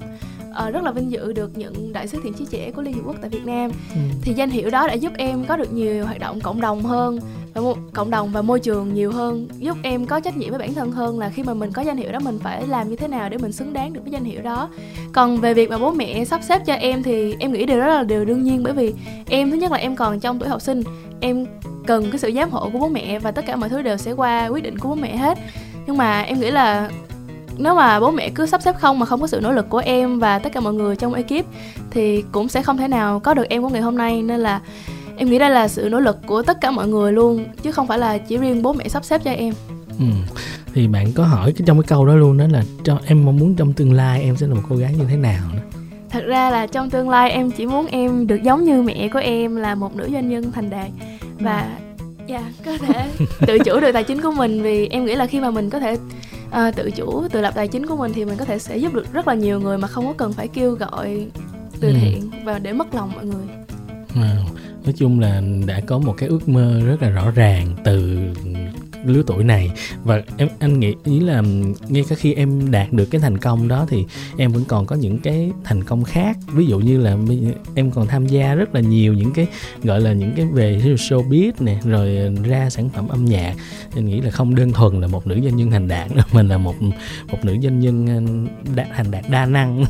uh, 0.50 0.73
rất 0.73 0.83
là 0.83 0.91
vinh 0.91 1.11
dự 1.11 1.33
được 1.33 1.59
nhận 1.59 1.93
đại 1.93 2.09
sứ 2.09 2.21
thiện 2.23 2.35
chí 2.35 2.47
trẻ 2.50 2.71
của 2.71 2.83
Liên 2.83 2.95
Hiệp 2.95 3.05
Quốc 3.07 3.17
tại 3.21 3.31
Việt 3.31 3.47
Nam. 3.47 3.71
Ừ. 3.95 4.00
thì 4.23 4.33
danh 4.35 4.50
hiệu 4.50 4.71
đó 4.71 4.88
đã 4.88 4.95
giúp 4.95 5.12
em 5.19 5.45
có 5.45 5.57
được 5.57 5.73
nhiều 5.73 6.05
hoạt 6.05 6.19
động 6.19 6.41
cộng 6.41 6.61
đồng 6.61 6.83
hơn 6.83 7.19
cộng 7.93 8.11
đồng 8.11 8.33
và 8.33 8.43
môi 8.43 8.61
trường 8.61 8.95
nhiều 8.95 9.12
hơn, 9.12 9.49
giúp 9.59 9.77
em 9.83 10.07
có 10.07 10.21
trách 10.21 10.37
nhiệm 10.37 10.50
với 10.50 10.59
bản 10.59 10.75
thân 10.75 10.93
hơn 10.93 11.19
là 11.19 11.31
khi 11.31 11.43
mà 11.43 11.55
mình 11.55 11.73
có 11.73 11.83
danh 11.83 11.97
hiệu 11.97 12.12
đó, 12.12 12.19
mình 12.19 12.38
phải 12.43 12.67
làm 12.67 12.91
như 12.91 12.97
thế 12.97 13.09
nào 13.09 13.29
để 13.29 13.38
mình 13.38 13.53
xứng 13.53 13.73
đáng 13.73 13.93
được 13.93 14.00
với 14.03 14.12
danh 14.12 14.25
hiệu 14.25 14.43
đó. 14.43 14.69
Còn 15.12 15.37
về 15.37 15.55
việc 15.55 15.71
mà 15.71 15.79
bố 15.79 15.91
mẹ 15.91 16.25
sắp 16.25 16.41
xếp 16.49 16.62
cho 16.67 16.75
em 16.75 17.03
thì 17.03 17.35
em 17.38 17.53
nghĩ 17.53 17.67
điều 17.67 17.81
đó 17.81 17.87
là 17.87 18.03
điều 18.03 18.25
đương 18.25 18.43
nhiên 18.43 18.62
bởi 18.62 18.73
vì 18.73 18.95
em, 19.31 19.50
thứ 19.50 19.57
nhất 19.57 19.73
là 19.73 19.79
em 19.79 19.97
còn 19.97 20.21
trong 20.21 20.38
tuổi 20.38 20.49
học 20.49 20.61
sinh, 20.61 20.83
em 21.21 21.47
cần 21.87 22.11
cái 22.11 22.19
sự 22.19 22.33
giám 22.35 22.50
hộ 22.50 22.71
của 22.73 22.79
bố 22.79 22.88
mẹ 22.88 23.19
và 23.19 23.31
tất 23.31 23.47
cả 23.47 23.57
mọi 23.57 23.69
thứ 23.69 23.83
đều 23.83 23.97
sẽ 23.97 24.12
qua 24.12 24.47
quyết 24.47 24.62
định 24.62 24.79
của 24.79 24.88
bố 24.88 24.95
mẹ 24.95 25.17
hết. 25.17 25.38
Nhưng 25.87 25.97
mà 25.97 26.23
em 26.23 26.41
nghĩ 26.41 26.50
là 26.50 26.91
nếu 27.59 27.75
mà 27.75 28.00
bố 28.00 28.11
mẹ 28.11 28.31
cứ 28.35 28.47
sắp 28.47 28.62
xếp 28.62 28.75
không 28.79 28.99
mà 28.99 29.07
không 29.07 29.21
có 29.21 29.27
sự 29.27 29.41
nỗ 29.41 29.53
lực 29.53 29.69
của 29.69 29.79
em 29.79 30.19
và 30.19 30.38
tất 30.38 30.53
cả 30.53 30.61
mọi 30.61 30.75
người 30.75 30.97
trong 30.97 31.15
ekip 31.15 31.47
thì 31.91 32.25
cũng 32.33 32.49
sẽ 32.49 32.62
không 32.62 32.77
thể 32.77 32.88
nào 32.88 33.21
có 33.21 33.35
được 33.35 33.49
em 33.49 33.62
của 33.62 33.69
ngày 33.69 33.83
hôm 33.83 33.99
nay. 33.99 34.23
Nên 34.23 34.41
là 34.41 34.61
em 35.18 35.30
nghĩ 35.30 35.38
đây 35.38 35.50
là 35.50 35.68
sự 35.68 35.88
nỗ 35.90 36.00
lực 36.00 36.18
của 36.26 36.42
tất 36.42 36.60
cả 36.60 36.70
mọi 36.70 36.88
người 36.88 37.12
luôn 37.12 37.46
chứ 37.62 37.72
không 37.72 37.87
phải 37.87 37.98
là 37.98 38.18
chỉ 38.18 38.37
riêng 38.37 38.62
bố 38.62 38.72
mẹ 38.72 38.88
sắp 38.88 39.04
xếp 39.04 39.20
cho 39.25 39.30
em 39.30 39.54
ừ. 39.98 40.04
thì 40.75 40.88
bạn 40.88 41.12
có 41.12 41.25
hỏi 41.25 41.52
trong 41.66 41.80
cái 41.82 41.88
câu 41.88 42.06
đó 42.06 42.14
luôn 42.14 42.38
đó 42.38 42.44
là 42.50 42.62
cho 42.84 43.00
em 43.06 43.25
mong 43.25 43.37
muốn 43.37 43.54
trong 43.56 43.72
tương 43.72 43.92
lai 43.92 44.22
em 44.22 44.37
sẽ 44.37 44.46
là 44.46 44.54
một 44.54 44.62
cô 44.68 44.76
gái 44.76 44.94
như 44.98 45.04
thế 45.10 45.16
nào 45.16 45.44
đó 45.56 45.62
thật 46.10 46.25
ra 46.26 46.50
là 46.50 46.66
trong 46.66 46.90
tương 46.90 47.08
lai 47.08 47.30
em 47.30 47.50
chỉ 47.50 47.66
muốn 47.66 47.87
em 47.87 48.26
được 48.26 48.42
giống 48.42 48.64
như 48.64 48.82
mẹ 48.82 49.08
của 49.08 49.18
em 49.18 49.56
là 49.56 49.75
một 49.75 49.96
nữ 49.96 50.08
doanh 50.12 50.28
nhân 50.28 50.52
thành 50.52 50.70
đạt 50.70 50.90
và 51.40 51.78
dạ 52.26 52.52
có 52.64 52.78
thể 52.78 53.10
tự 53.46 53.58
chủ 53.58 53.80
được 53.80 53.92
tài 53.92 54.04
chính 54.04 54.20
của 54.20 54.32
mình 54.32 54.62
vì 54.62 54.87
em 54.87 55.04
nghĩ 55.04 55.14
là 55.14 55.26
khi 55.26 55.40
mà 55.40 55.50
mình 55.50 55.70
có 55.70 55.80
thể 55.80 55.96
uh, 56.48 56.76
tự 56.76 56.90
chủ 56.90 57.28
tự 57.28 57.40
lập 57.40 57.54
tài 57.54 57.68
chính 57.68 57.87
của 57.87 57.96
mình 57.96 58.12
thì 58.14 58.25
mình 58.25 58.37
có 58.37 58.44
thể 58.44 58.58
sẽ 58.58 58.76
giúp 58.76 58.94
được 58.94 59.12
rất 59.12 59.28
là 59.28 59.34
nhiều 59.34 59.60
người 59.60 59.78
mà 59.78 59.88
không 59.88 60.06
có 60.06 60.12
cần 60.12 60.32
phải 60.32 60.48
kêu 60.48 60.72
gọi 60.72 61.26
từ 61.80 61.88
ừ. 61.88 61.94
thiện 62.00 62.30
và 62.44 62.58
để 62.58 62.72
mất 62.72 62.94
lòng 62.94 63.10
mọi 63.14 63.25
người 63.25 63.46
wow. 64.14 64.44
Nói 64.88 64.95
chung 64.97 65.21
là 65.21 65.42
đã 65.66 65.80
có 65.80 65.99
một 65.99 66.14
cái 66.18 66.28
ước 66.28 66.49
mơ 66.49 66.80
rất 66.87 67.02
là 67.02 67.09
rõ 67.09 67.30
ràng 67.30 67.76
từ 67.85 68.18
lứa 69.04 69.23
tuổi 69.26 69.45
này. 69.45 69.71
Và 70.04 70.23
em 70.37 70.49
anh 70.59 70.80
nghĩ 70.80 70.95
ý 71.04 71.21
là 71.21 71.42
ngay 71.88 72.04
cả 72.09 72.16
khi 72.18 72.35
em 72.35 72.71
đạt 72.71 72.92
được 72.92 73.04
cái 73.04 73.21
thành 73.21 73.38
công 73.38 73.68
đó 73.68 73.87
thì 73.88 74.04
em 74.37 74.52
vẫn 74.52 74.64
còn 74.68 74.87
có 74.87 74.97
những 74.97 75.18
cái 75.18 75.50
thành 75.64 75.85
công 75.85 76.04
khác. 76.04 76.37
Ví 76.52 76.66
dụ 76.66 76.78
như 76.78 76.99
là 76.99 77.16
em 77.75 77.90
còn 77.90 78.07
tham 78.07 78.26
gia 78.26 78.54
rất 78.54 78.75
là 78.75 78.80
nhiều 78.80 79.14
những 79.14 79.33
cái 79.33 79.47
gọi 79.83 80.00
là 80.00 80.12
những 80.12 80.33
cái 80.37 80.47
về 80.47 80.78
showbiz 80.78 81.52
nè 81.61 81.80
rồi 81.85 82.35
ra 82.45 82.71
sản 82.71 82.88
phẩm 82.88 83.09
âm 83.09 83.25
nhạc. 83.25 83.54
Anh 83.95 84.07
nghĩ 84.07 84.21
là 84.21 84.30
không 84.30 84.54
đơn 84.54 84.73
thuần 84.73 85.00
là 85.00 85.07
một 85.07 85.26
nữ 85.26 85.40
doanh 85.42 85.57
nhân 85.57 85.71
thành 85.71 85.88
đạt 85.88 86.11
mình 86.33 86.49
là 86.49 86.59
một 86.59 86.75
một 87.33 87.38
nữ 87.42 87.57
doanh 87.62 87.80
nhân 87.80 88.47
đạt, 88.75 88.87
thành 88.97 89.11
đạt 89.11 89.25
đa 89.30 89.47
năng 89.47 89.85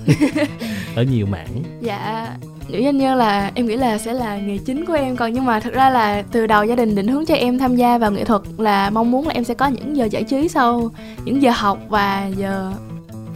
ở 0.95 1.03
nhiều 1.03 1.27
mảng. 1.27 1.63
Dạ 1.83 2.37
nữ 2.69 2.83
doanh 2.83 2.99
nhân 2.99 3.17
là 3.17 3.51
em 3.55 3.67
nghĩ 3.67 3.77
là 3.77 3.99
sẽ 3.99 4.13
là 4.13 4.39
nghề 4.39 4.59
chính 4.59 4.87
của 4.87 4.93
em 4.93 5.17
còn 5.17 5.33
nhưng 5.33 5.45
mà 5.45 5.61
thực 5.61 5.73
ra 5.75 5.91
là 5.91 6.23
từ 6.33 6.47
đầu 6.47 6.65
gia 6.65 6.77
đình 6.77 6.95
định 6.95 7.09
hướng 7.09 7.27
cho 7.27 7.35
em 7.35 7.59
tham 7.59 7.77
gia 7.77 7.99
vào 7.99 8.13
nghệ 8.13 8.25
thuật 8.25 8.43
là 8.59 8.91
mong 8.91 9.11
muốn 9.11 9.29
là 9.29 9.35
em 9.35 9.45
sẽ 9.45 9.55
có 9.55 9.67
những 9.67 9.97
giờ 9.97 10.05
giải 10.05 10.25
trí 10.25 10.49
sau, 10.49 10.91
những 11.25 11.43
giờ 11.43 11.51
học 11.55 11.79
và 11.89 12.31
giờ 12.37 12.73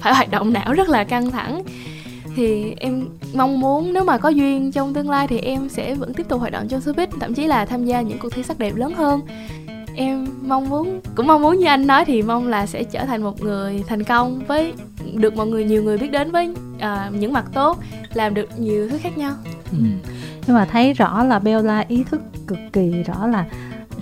phải 0.00 0.14
hoạt 0.14 0.30
động 0.30 0.52
não 0.52 0.72
rất 0.72 0.88
là 0.88 1.04
căng 1.04 1.30
thẳng. 1.30 1.62
Thì 2.36 2.74
em 2.76 3.08
mong 3.34 3.60
muốn 3.60 3.92
nếu 3.92 4.04
mà 4.04 4.18
có 4.18 4.28
duyên 4.28 4.72
trong 4.72 4.94
tương 4.94 5.10
lai 5.10 5.28
thì 5.28 5.38
em 5.38 5.68
sẽ 5.68 5.94
vẫn 5.94 6.14
tiếp 6.14 6.28
tục 6.28 6.40
hoạt 6.40 6.52
động 6.52 6.68
trong 6.68 6.80
showbiz, 6.80 7.06
thậm 7.20 7.34
chí 7.34 7.46
là 7.46 7.64
tham 7.64 7.84
gia 7.84 8.00
những 8.00 8.18
cuộc 8.18 8.28
thi 8.32 8.42
sắc 8.42 8.58
đẹp 8.58 8.76
lớn 8.76 8.94
hơn 8.94 9.20
em 9.94 10.26
mong 10.42 10.68
muốn 10.68 11.00
cũng 11.14 11.26
mong 11.26 11.42
muốn 11.42 11.58
như 11.58 11.66
anh 11.66 11.86
nói 11.86 12.04
thì 12.04 12.22
mong 12.22 12.48
là 12.48 12.66
sẽ 12.66 12.84
trở 12.84 13.04
thành 13.04 13.22
một 13.22 13.40
người 13.40 13.84
thành 13.86 14.04
công 14.04 14.40
với 14.46 14.72
được 15.14 15.36
mọi 15.36 15.46
người 15.46 15.64
nhiều 15.64 15.82
người 15.82 15.98
biết 15.98 16.10
đến 16.10 16.30
với 16.30 16.54
uh, 16.76 17.14
những 17.14 17.32
mặt 17.32 17.44
tốt 17.54 17.78
làm 18.14 18.34
được 18.34 18.48
nhiều 18.58 18.88
thứ 18.88 18.98
khác 18.98 19.18
nhau 19.18 19.32
ừ. 19.72 19.78
nhưng 20.46 20.56
mà 20.56 20.64
thấy 20.64 20.92
rõ 20.92 21.24
là 21.24 21.38
Bella 21.38 21.84
ý 21.88 22.04
thức 22.10 22.20
cực 22.46 22.58
kỳ 22.72 23.02
rõ 23.02 23.26
là 23.26 23.46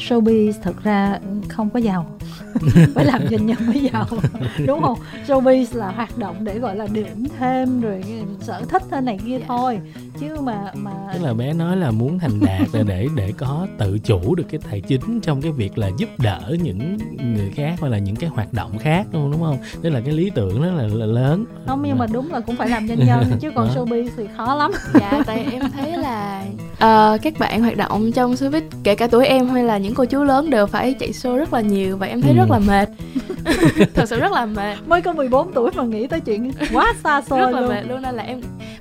showbiz 0.01 0.53
thực 0.63 0.83
ra 0.83 1.19
không 1.49 1.71
có 1.71 1.79
giàu. 1.79 2.07
Phải 2.95 3.05
làm 3.05 3.23
doanh 3.31 3.47
nhân 3.47 3.59
mới 3.67 3.91
giàu. 3.93 4.07
Đúng 4.67 4.83
không? 4.83 4.99
Showbiz 5.27 5.67
là 5.73 5.91
hoạt 5.91 6.19
động 6.19 6.37
để 6.41 6.59
gọi 6.59 6.77
là 6.77 6.87
điểm 6.93 7.27
thêm 7.39 7.81
rồi 7.81 8.05
sở 8.41 8.63
thích 8.69 8.83
thế 8.91 9.01
này 9.01 9.19
kia 9.27 9.39
thôi. 9.49 9.81
Chứ 10.21 10.41
mà 10.41 10.73
mà 10.75 10.91
tức 11.15 11.23
là 11.23 11.35
bé 11.35 11.53
nói 11.53 11.77
là 11.77 11.91
muốn 11.91 12.19
thành 12.19 12.41
đạt 12.41 12.69
là 12.73 12.83
để 12.83 13.09
để 13.17 13.33
có 13.39 13.67
tự 13.79 13.99
chủ 13.99 14.35
được 14.35 14.45
cái 14.51 14.61
tài 14.71 14.81
chính 14.81 15.21
trong 15.21 15.43
cái 15.43 15.53
việc 15.53 15.79
là 15.79 15.91
giúp 15.99 16.09
đỡ 16.19 16.57
những 16.63 16.99
người 17.35 17.51
khác 17.55 17.77
hoặc 17.81 17.89
là 17.89 17.99
những 17.99 18.17
cái 18.17 18.31
hoạt 18.31 18.53
động 18.53 18.79
khác 18.79 19.07
luôn 19.13 19.33
đúng 19.33 19.41
không? 19.41 19.59
Tức 19.83 19.91
là 19.91 20.01
cái 20.01 20.15
lý 20.15 20.31
tưởng 20.31 20.63
rất 20.63 20.71
là, 20.77 20.83
là 20.83 21.07
lớn. 21.07 21.45
Không 21.67 21.83
nhưng 21.87 21.99
mà 21.99 22.07
đúng 22.13 22.33
là 22.33 22.41
cũng 22.41 22.57
phải 22.57 22.69
làm 22.69 22.89
doanh 22.89 23.07
nhân 23.07 23.25
chứ 23.41 23.51
còn 23.55 23.69
showbiz 23.69 24.09
thì 24.17 24.25
khó 24.37 24.55
lắm. 24.55 24.73
Dạ 24.95 25.23
tại 25.27 25.47
em 25.53 25.63
thấy 25.71 25.97
là 25.97 26.45
uh, 26.73 27.23
các 27.23 27.39
bạn 27.39 27.63
hoạt 27.63 27.77
động 27.77 28.13
trong 28.13 28.33
showbiz 28.33 28.63
kể 28.83 28.95
cả 28.95 29.07
tuổi 29.07 29.27
em 29.27 29.49
hay 29.49 29.65
là 29.65 29.79
những 29.79 29.90
cô 29.95 30.05
chú 30.05 30.25
lớn 30.25 30.51
đều 30.51 30.67
phải 30.67 30.95
chạy 30.95 31.11
show 31.11 31.37
rất 31.37 31.53
là 31.53 31.61
nhiều 31.61 31.97
và 31.97 32.07
em 32.07 32.23
thấy 32.23 32.31
ừ. 32.31 32.37
rất 32.37 32.51
là 32.51 32.59
mệt 32.59 32.89
thật 33.95 34.05
sự 34.09 34.21
rất 34.21 34.33
là 34.33 34.47
mệt 34.47 34.77
mới 34.87 35.03
có 35.03 35.13
14 35.13 35.53
tuổi 35.53 35.71
mà 35.75 35.85
nghĩ 35.85 36.07
tới 36.07 36.21
chuyện 36.21 36.53
quá 36.73 36.95
xa 37.05 37.23
xôi 37.29 37.41
rất 37.41 37.51
là 37.51 37.61
luôn. 37.61 37.69
mệt 37.69 37.83
luôn 37.83 38.03
nên 38.03 38.15
là 38.15 38.23
em 38.23 38.41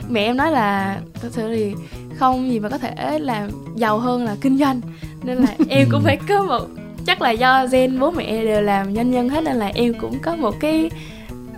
mẹ 0.09 0.21
em 0.21 0.37
nói 0.37 0.51
là 0.51 0.99
thật 1.21 1.29
sự 1.31 1.53
thì 1.55 1.73
không 2.15 2.51
gì 2.51 2.59
mà 2.59 2.69
có 2.69 2.77
thể 2.77 3.19
làm 3.19 3.49
giàu 3.75 3.99
hơn 3.99 4.25
là 4.25 4.35
kinh 4.41 4.57
doanh 4.57 4.81
nên 5.23 5.37
là 5.37 5.55
em 5.69 5.87
cũng 5.91 6.01
phải 6.03 6.19
có 6.29 6.43
một 6.43 6.67
chắc 7.05 7.21
là 7.21 7.31
do 7.31 7.65
gen 7.71 7.99
bố 7.99 8.11
mẹ 8.11 8.43
đều 8.43 8.61
làm 8.61 8.95
doanh 8.95 9.11
nhân 9.11 9.29
hết 9.29 9.43
nên 9.43 9.55
là 9.55 9.71
em 9.75 9.93
cũng 9.93 10.19
có 10.19 10.35
một 10.35 10.55
cái 10.59 10.89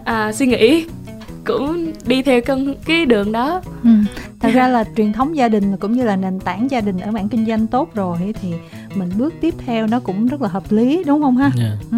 à, 0.05 0.31
suy 0.31 0.45
nghĩ 0.45 0.85
cũng 1.45 1.91
đi 2.05 2.21
theo 2.21 2.41
con 2.41 2.75
cái 2.85 3.05
đường 3.05 3.31
đó 3.31 3.61
ừ. 3.83 3.89
thật 4.39 4.49
ra 4.53 4.67
là 4.67 4.83
truyền 4.97 5.13
thống 5.13 5.37
gia 5.37 5.49
đình 5.49 5.77
cũng 5.77 5.91
như 5.91 6.03
là 6.03 6.15
nền 6.15 6.39
tảng 6.39 6.71
gia 6.71 6.81
đình 6.81 6.99
ở 6.99 7.11
mảng 7.11 7.29
kinh 7.29 7.45
doanh 7.45 7.67
tốt 7.67 7.93
rồi 7.93 8.17
thì 8.41 8.53
mình 8.95 9.09
bước 9.17 9.33
tiếp 9.41 9.53
theo 9.65 9.87
nó 9.87 9.99
cũng 9.99 10.27
rất 10.27 10.41
là 10.41 10.49
hợp 10.49 10.71
lý 10.71 11.03
đúng 11.03 11.21
không 11.21 11.37
ha 11.37 11.51
yeah. 11.57 11.77
Dạ. 11.91 11.97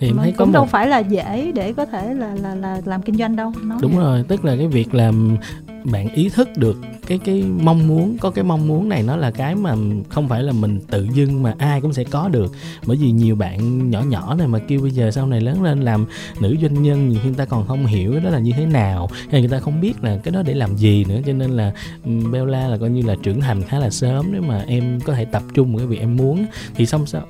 thì 0.00 0.06
em 0.06 0.16
thấy 0.16 0.32
cũng 0.32 0.48
có 0.48 0.52
đâu 0.52 0.62
một... 0.62 0.70
phải 0.70 0.86
là 0.86 0.98
dễ 0.98 1.52
để 1.54 1.72
có 1.72 1.86
thể 1.86 2.14
là 2.14 2.34
là 2.42 2.54
là 2.54 2.80
làm 2.84 3.02
kinh 3.02 3.16
doanh 3.16 3.36
đâu 3.36 3.52
Nói 3.62 3.78
đúng 3.82 3.96
vậy. 3.96 4.04
rồi 4.04 4.24
tức 4.28 4.44
là 4.44 4.56
cái 4.56 4.66
việc 4.66 4.94
làm 4.94 5.36
bạn 5.84 6.08
ý 6.14 6.28
thức 6.28 6.48
được 6.56 6.76
cái 7.06 7.18
cái 7.18 7.42
mong 7.42 7.88
muốn, 7.88 8.16
có 8.20 8.30
cái 8.30 8.44
mong 8.44 8.68
muốn 8.68 8.88
này 8.88 9.02
nó 9.02 9.16
là 9.16 9.30
cái 9.30 9.54
mà 9.54 9.74
không 10.08 10.28
phải 10.28 10.42
là 10.42 10.52
mình 10.52 10.80
tự 10.90 11.08
dưng 11.14 11.42
mà 11.42 11.54
ai 11.58 11.80
cũng 11.80 11.92
sẽ 11.92 12.04
có 12.04 12.28
được. 12.28 12.52
Bởi 12.86 12.96
vì 12.96 13.10
nhiều 13.10 13.36
bạn 13.36 13.90
nhỏ 13.90 14.00
nhỏ 14.00 14.34
này 14.34 14.48
mà 14.48 14.58
kêu 14.58 14.80
bây 14.80 14.90
giờ 14.90 15.10
sau 15.10 15.26
này 15.26 15.40
lớn 15.40 15.62
lên 15.62 15.80
làm 15.80 16.06
nữ 16.40 16.56
doanh 16.62 16.82
nhân, 16.82 17.08
nhiều 17.08 17.20
khi 17.22 17.28
người 17.28 17.38
ta 17.38 17.44
còn 17.44 17.66
không 17.66 17.86
hiểu 17.86 18.20
đó 18.20 18.30
là 18.30 18.38
như 18.38 18.52
thế 18.56 18.66
nào, 18.66 19.08
hay 19.30 19.40
người 19.40 19.50
ta 19.50 19.58
không 19.58 19.80
biết 19.80 20.04
là 20.04 20.18
cái 20.24 20.32
đó 20.32 20.42
để 20.42 20.54
làm 20.54 20.76
gì 20.76 21.04
nữa. 21.04 21.20
Cho 21.26 21.32
nên 21.32 21.50
là 21.50 21.72
ừ, 22.04 22.10
Bella 22.32 22.68
là 22.68 22.76
coi 22.76 22.90
như 22.90 23.02
là 23.02 23.16
trưởng 23.22 23.40
thành 23.40 23.62
khá 23.62 23.78
là 23.78 23.90
sớm 23.90 24.26
nếu 24.32 24.42
mà 24.42 24.64
em 24.66 25.00
có 25.00 25.12
thể 25.12 25.24
tập 25.24 25.42
trung 25.54 25.72
vào 25.72 25.78
cái 25.78 25.86
việc 25.86 26.00
em 26.00 26.16
muốn. 26.16 26.46
Thì 26.74 26.86
xong 26.86 27.06
sao? 27.06 27.22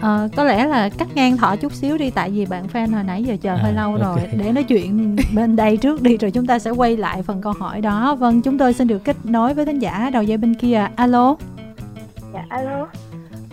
À, 0.00 0.28
có 0.36 0.44
lẽ 0.44 0.66
là 0.66 0.88
cắt 0.88 1.08
ngang 1.14 1.36
thọ 1.36 1.56
chút 1.56 1.72
xíu 1.72 1.98
đi 1.98 2.10
tại 2.10 2.30
vì 2.30 2.46
bạn 2.46 2.66
fan 2.72 2.94
hồi 2.94 3.04
nãy 3.04 3.24
giờ 3.24 3.36
chờ 3.42 3.54
à, 3.54 3.56
hơi 3.62 3.72
lâu 3.72 3.92
okay. 3.92 4.06
rồi. 4.06 4.28
Để 4.44 4.52
nói 4.52 4.64
chuyện 4.64 5.16
bên 5.34 5.56
đây 5.56 5.76
trước 5.76 6.02
đi 6.02 6.16
rồi 6.16 6.30
chúng 6.30 6.46
ta 6.46 6.58
sẽ 6.58 6.70
quay 6.70 6.96
lại 6.96 7.22
phần 7.22 7.42
câu 7.42 7.52
hỏi 7.52 7.80
đó. 7.80 8.14
Vâng 8.14 8.42
chúng 8.42 8.58
tôi 8.58 8.72
xin 8.72 8.88
được 8.88 9.04
kết 9.04 9.16
nối 9.24 9.54
với 9.54 9.66
thính 9.66 9.78
giả 9.78 10.10
đầu 10.12 10.22
dây 10.22 10.36
bên 10.36 10.54
kia. 10.54 10.86
Alo. 10.96 11.36
Dạ 12.34 12.44
alo. 12.48 12.86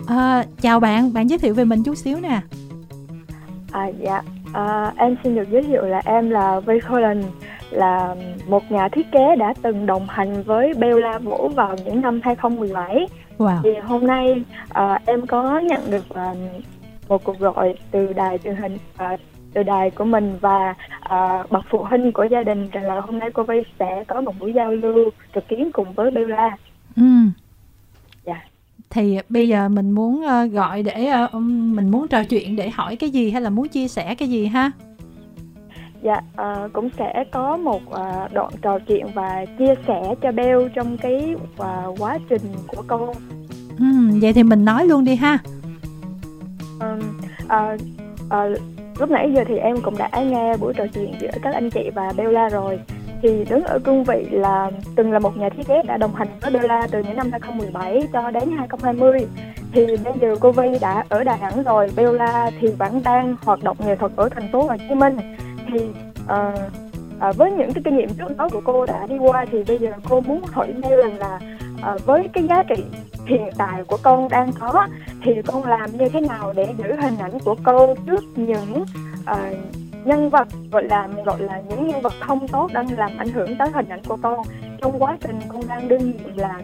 À, 0.06 0.44
chào 0.60 0.80
bạn 0.80 1.12
bạn 1.12 1.30
giới 1.30 1.38
thiệu 1.38 1.54
về 1.54 1.64
mình 1.64 1.82
chút 1.82 1.94
xíu 1.94 2.20
nè. 2.20 2.40
À 3.72 3.86
dạ. 3.86 4.22
À, 4.52 4.92
em 4.96 5.16
xin 5.24 5.34
được 5.34 5.50
giới 5.50 5.62
thiệu 5.62 5.82
là 5.82 6.02
em 6.04 6.30
là 6.30 6.60
Colin 6.66 7.22
là 7.70 8.14
một 8.48 8.72
nhà 8.72 8.88
thiết 8.88 9.06
kế 9.12 9.36
đã 9.36 9.54
từng 9.62 9.86
đồng 9.86 10.06
hành 10.08 10.42
với 10.42 10.72
Bella 10.78 11.18
Vũ 11.18 11.48
vào 11.48 11.76
những 11.84 12.00
năm 12.00 12.20
2017 12.22 13.06
Wow. 13.38 13.60
Thì 13.62 13.70
hôm 13.82 14.06
nay 14.06 14.44
uh, 14.70 15.06
em 15.06 15.26
có 15.26 15.58
nhận 15.58 15.90
được 15.90 16.04
uh, 16.10 16.36
một 17.08 17.24
cuộc 17.24 17.38
gọi 17.38 17.74
từ 17.90 18.12
đài 18.12 18.38
truyền 18.38 18.56
hình 18.56 18.74
uh, 18.74 19.20
từ 19.54 19.62
đài 19.62 19.90
của 19.90 20.04
mình 20.04 20.38
và 20.40 20.74
uh, 21.04 21.50
bậc 21.50 21.64
phụ 21.70 21.78
huynh 21.78 22.12
của 22.12 22.24
gia 22.30 22.42
đình 22.42 22.70
rằng 22.70 22.84
là 22.84 23.00
hôm 23.00 23.18
nay 23.18 23.30
cô 23.34 23.42
Vy 23.42 23.62
sẽ 23.78 24.04
có 24.08 24.20
một 24.20 24.34
buổi 24.40 24.52
giao 24.52 24.72
lưu 24.72 25.10
trực 25.34 25.48
tuyến 25.48 25.72
cùng 25.72 25.92
với 25.92 26.10
Bella. 26.10 26.56
Ừ. 26.96 27.02
Dạ. 28.26 28.44
Thì 28.90 29.18
bây 29.28 29.48
giờ 29.48 29.68
mình 29.68 29.90
muốn 29.90 30.24
uh, 30.24 30.52
gọi 30.52 30.82
để 30.82 31.12
uh, 31.24 31.34
mình 31.74 31.90
muốn 31.90 32.08
trò 32.08 32.24
chuyện 32.24 32.56
để 32.56 32.70
hỏi 32.70 32.96
cái 32.96 33.10
gì 33.10 33.30
hay 33.30 33.42
là 33.42 33.50
muốn 33.50 33.68
chia 33.68 33.88
sẻ 33.88 34.14
cái 34.14 34.28
gì 34.28 34.46
ha? 34.46 34.70
Dạ, 36.02 36.20
uh, 36.32 36.72
cũng 36.72 36.88
sẽ 36.98 37.24
có 37.32 37.56
một 37.56 37.80
uh, 37.88 38.32
đoạn 38.32 38.50
trò 38.62 38.78
chuyện 38.78 39.06
và 39.14 39.44
chia 39.58 39.74
sẻ 39.86 40.14
cho 40.22 40.32
Bell 40.32 40.68
trong 40.74 40.96
cái 40.96 41.34
uh, 41.36 42.00
quá 42.00 42.18
trình 42.28 42.42
của 42.66 42.82
con. 42.86 43.12
Ừ, 43.78 43.84
vậy 44.22 44.32
thì 44.32 44.42
mình 44.42 44.64
nói 44.64 44.86
luôn 44.86 45.04
đi 45.04 45.14
ha. 45.14 45.38
Uh, 46.76 47.04
uh, 47.44 47.80
uh, 48.26 48.60
lúc 49.00 49.10
nãy 49.10 49.32
giờ 49.34 49.44
thì 49.48 49.56
em 49.58 49.76
cũng 49.82 49.98
đã 49.98 50.10
nghe 50.22 50.56
buổi 50.56 50.74
trò 50.74 50.84
chuyện 50.94 51.14
giữa 51.20 51.30
các 51.42 51.54
anh 51.54 51.70
chị 51.70 51.90
và 51.94 52.12
Bella 52.16 52.48
rồi. 52.48 52.78
Thì 53.22 53.44
đứng 53.50 53.64
ở 53.64 53.78
cương 53.78 54.04
vị 54.04 54.26
là 54.30 54.70
từng 54.96 55.12
là 55.12 55.18
một 55.18 55.36
nhà 55.36 55.48
thiết 55.48 55.66
kế 55.68 55.82
đã 55.82 55.96
đồng 55.96 56.14
hành 56.14 56.28
với 56.40 56.50
Bella 56.50 56.86
từ 56.90 57.02
những 57.02 57.16
năm 57.16 57.30
2017 57.30 58.00
cho 58.12 58.30
đến 58.30 58.50
2020 58.56 59.26
thì 59.72 59.86
bây 60.04 60.12
giờ 60.20 60.36
cô 60.40 60.52
Vi 60.52 60.78
đã 60.80 61.04
ở 61.08 61.24
Đà 61.24 61.36
Nẵng 61.36 61.62
rồi, 61.62 61.90
Bella 61.96 62.50
thì 62.60 62.68
vẫn 62.68 63.00
đang 63.04 63.36
hoạt 63.42 63.62
động 63.62 63.76
nghệ 63.80 63.96
thuật 63.96 64.12
ở 64.16 64.28
thành 64.28 64.48
phố 64.52 64.62
Hồ 64.62 64.76
Chí 64.88 64.94
Minh 64.94 65.16
thì 65.68 65.78
à, 66.28 66.52
à, 67.20 67.32
với 67.32 67.50
những 67.50 67.72
cái 67.72 67.82
kinh 67.84 67.96
nghiệm 67.96 68.08
trước 68.18 68.36
đó 68.36 68.48
của 68.52 68.60
cô 68.64 68.86
đã 68.86 69.06
đi 69.06 69.18
qua 69.18 69.44
thì 69.52 69.64
bây 69.68 69.78
giờ 69.78 69.92
cô 70.08 70.20
muốn 70.20 70.42
hỏi 70.52 70.74
Mel 70.82 71.00
rằng 71.00 71.18
là 71.18 71.40
à, 71.82 71.96
với 72.06 72.28
cái 72.32 72.44
giá 72.48 72.62
trị 72.62 72.84
hiện 73.26 73.50
tại 73.58 73.84
của 73.84 73.98
con 74.02 74.28
đang 74.28 74.52
có 74.52 74.88
thì 75.22 75.32
con 75.46 75.64
làm 75.64 75.96
như 75.96 76.08
thế 76.08 76.20
nào 76.20 76.52
để 76.56 76.74
giữ 76.78 76.84
hình 77.00 77.18
ảnh 77.18 77.38
của 77.44 77.56
cô 77.64 77.94
trước 78.06 78.24
những 78.36 78.84
à, 79.24 79.50
nhân 80.04 80.30
vật 80.30 80.48
gọi 80.72 80.84
là 80.84 81.08
gọi 81.24 81.40
là 81.40 81.62
những 81.68 81.88
nhân 81.88 82.00
vật 82.02 82.12
không 82.20 82.48
tốt 82.48 82.70
đang 82.72 82.98
làm 82.98 83.10
ảnh 83.18 83.28
hưởng 83.28 83.56
tới 83.58 83.68
hình 83.74 83.88
ảnh 83.88 84.02
của 84.08 84.16
con? 84.22 84.42
Trong 84.80 85.02
quá 85.02 85.16
trình 85.20 85.40
con 85.48 85.62
đang 85.68 85.88
đương 85.88 86.12
nhiệm 86.12 86.36
là 86.36 86.60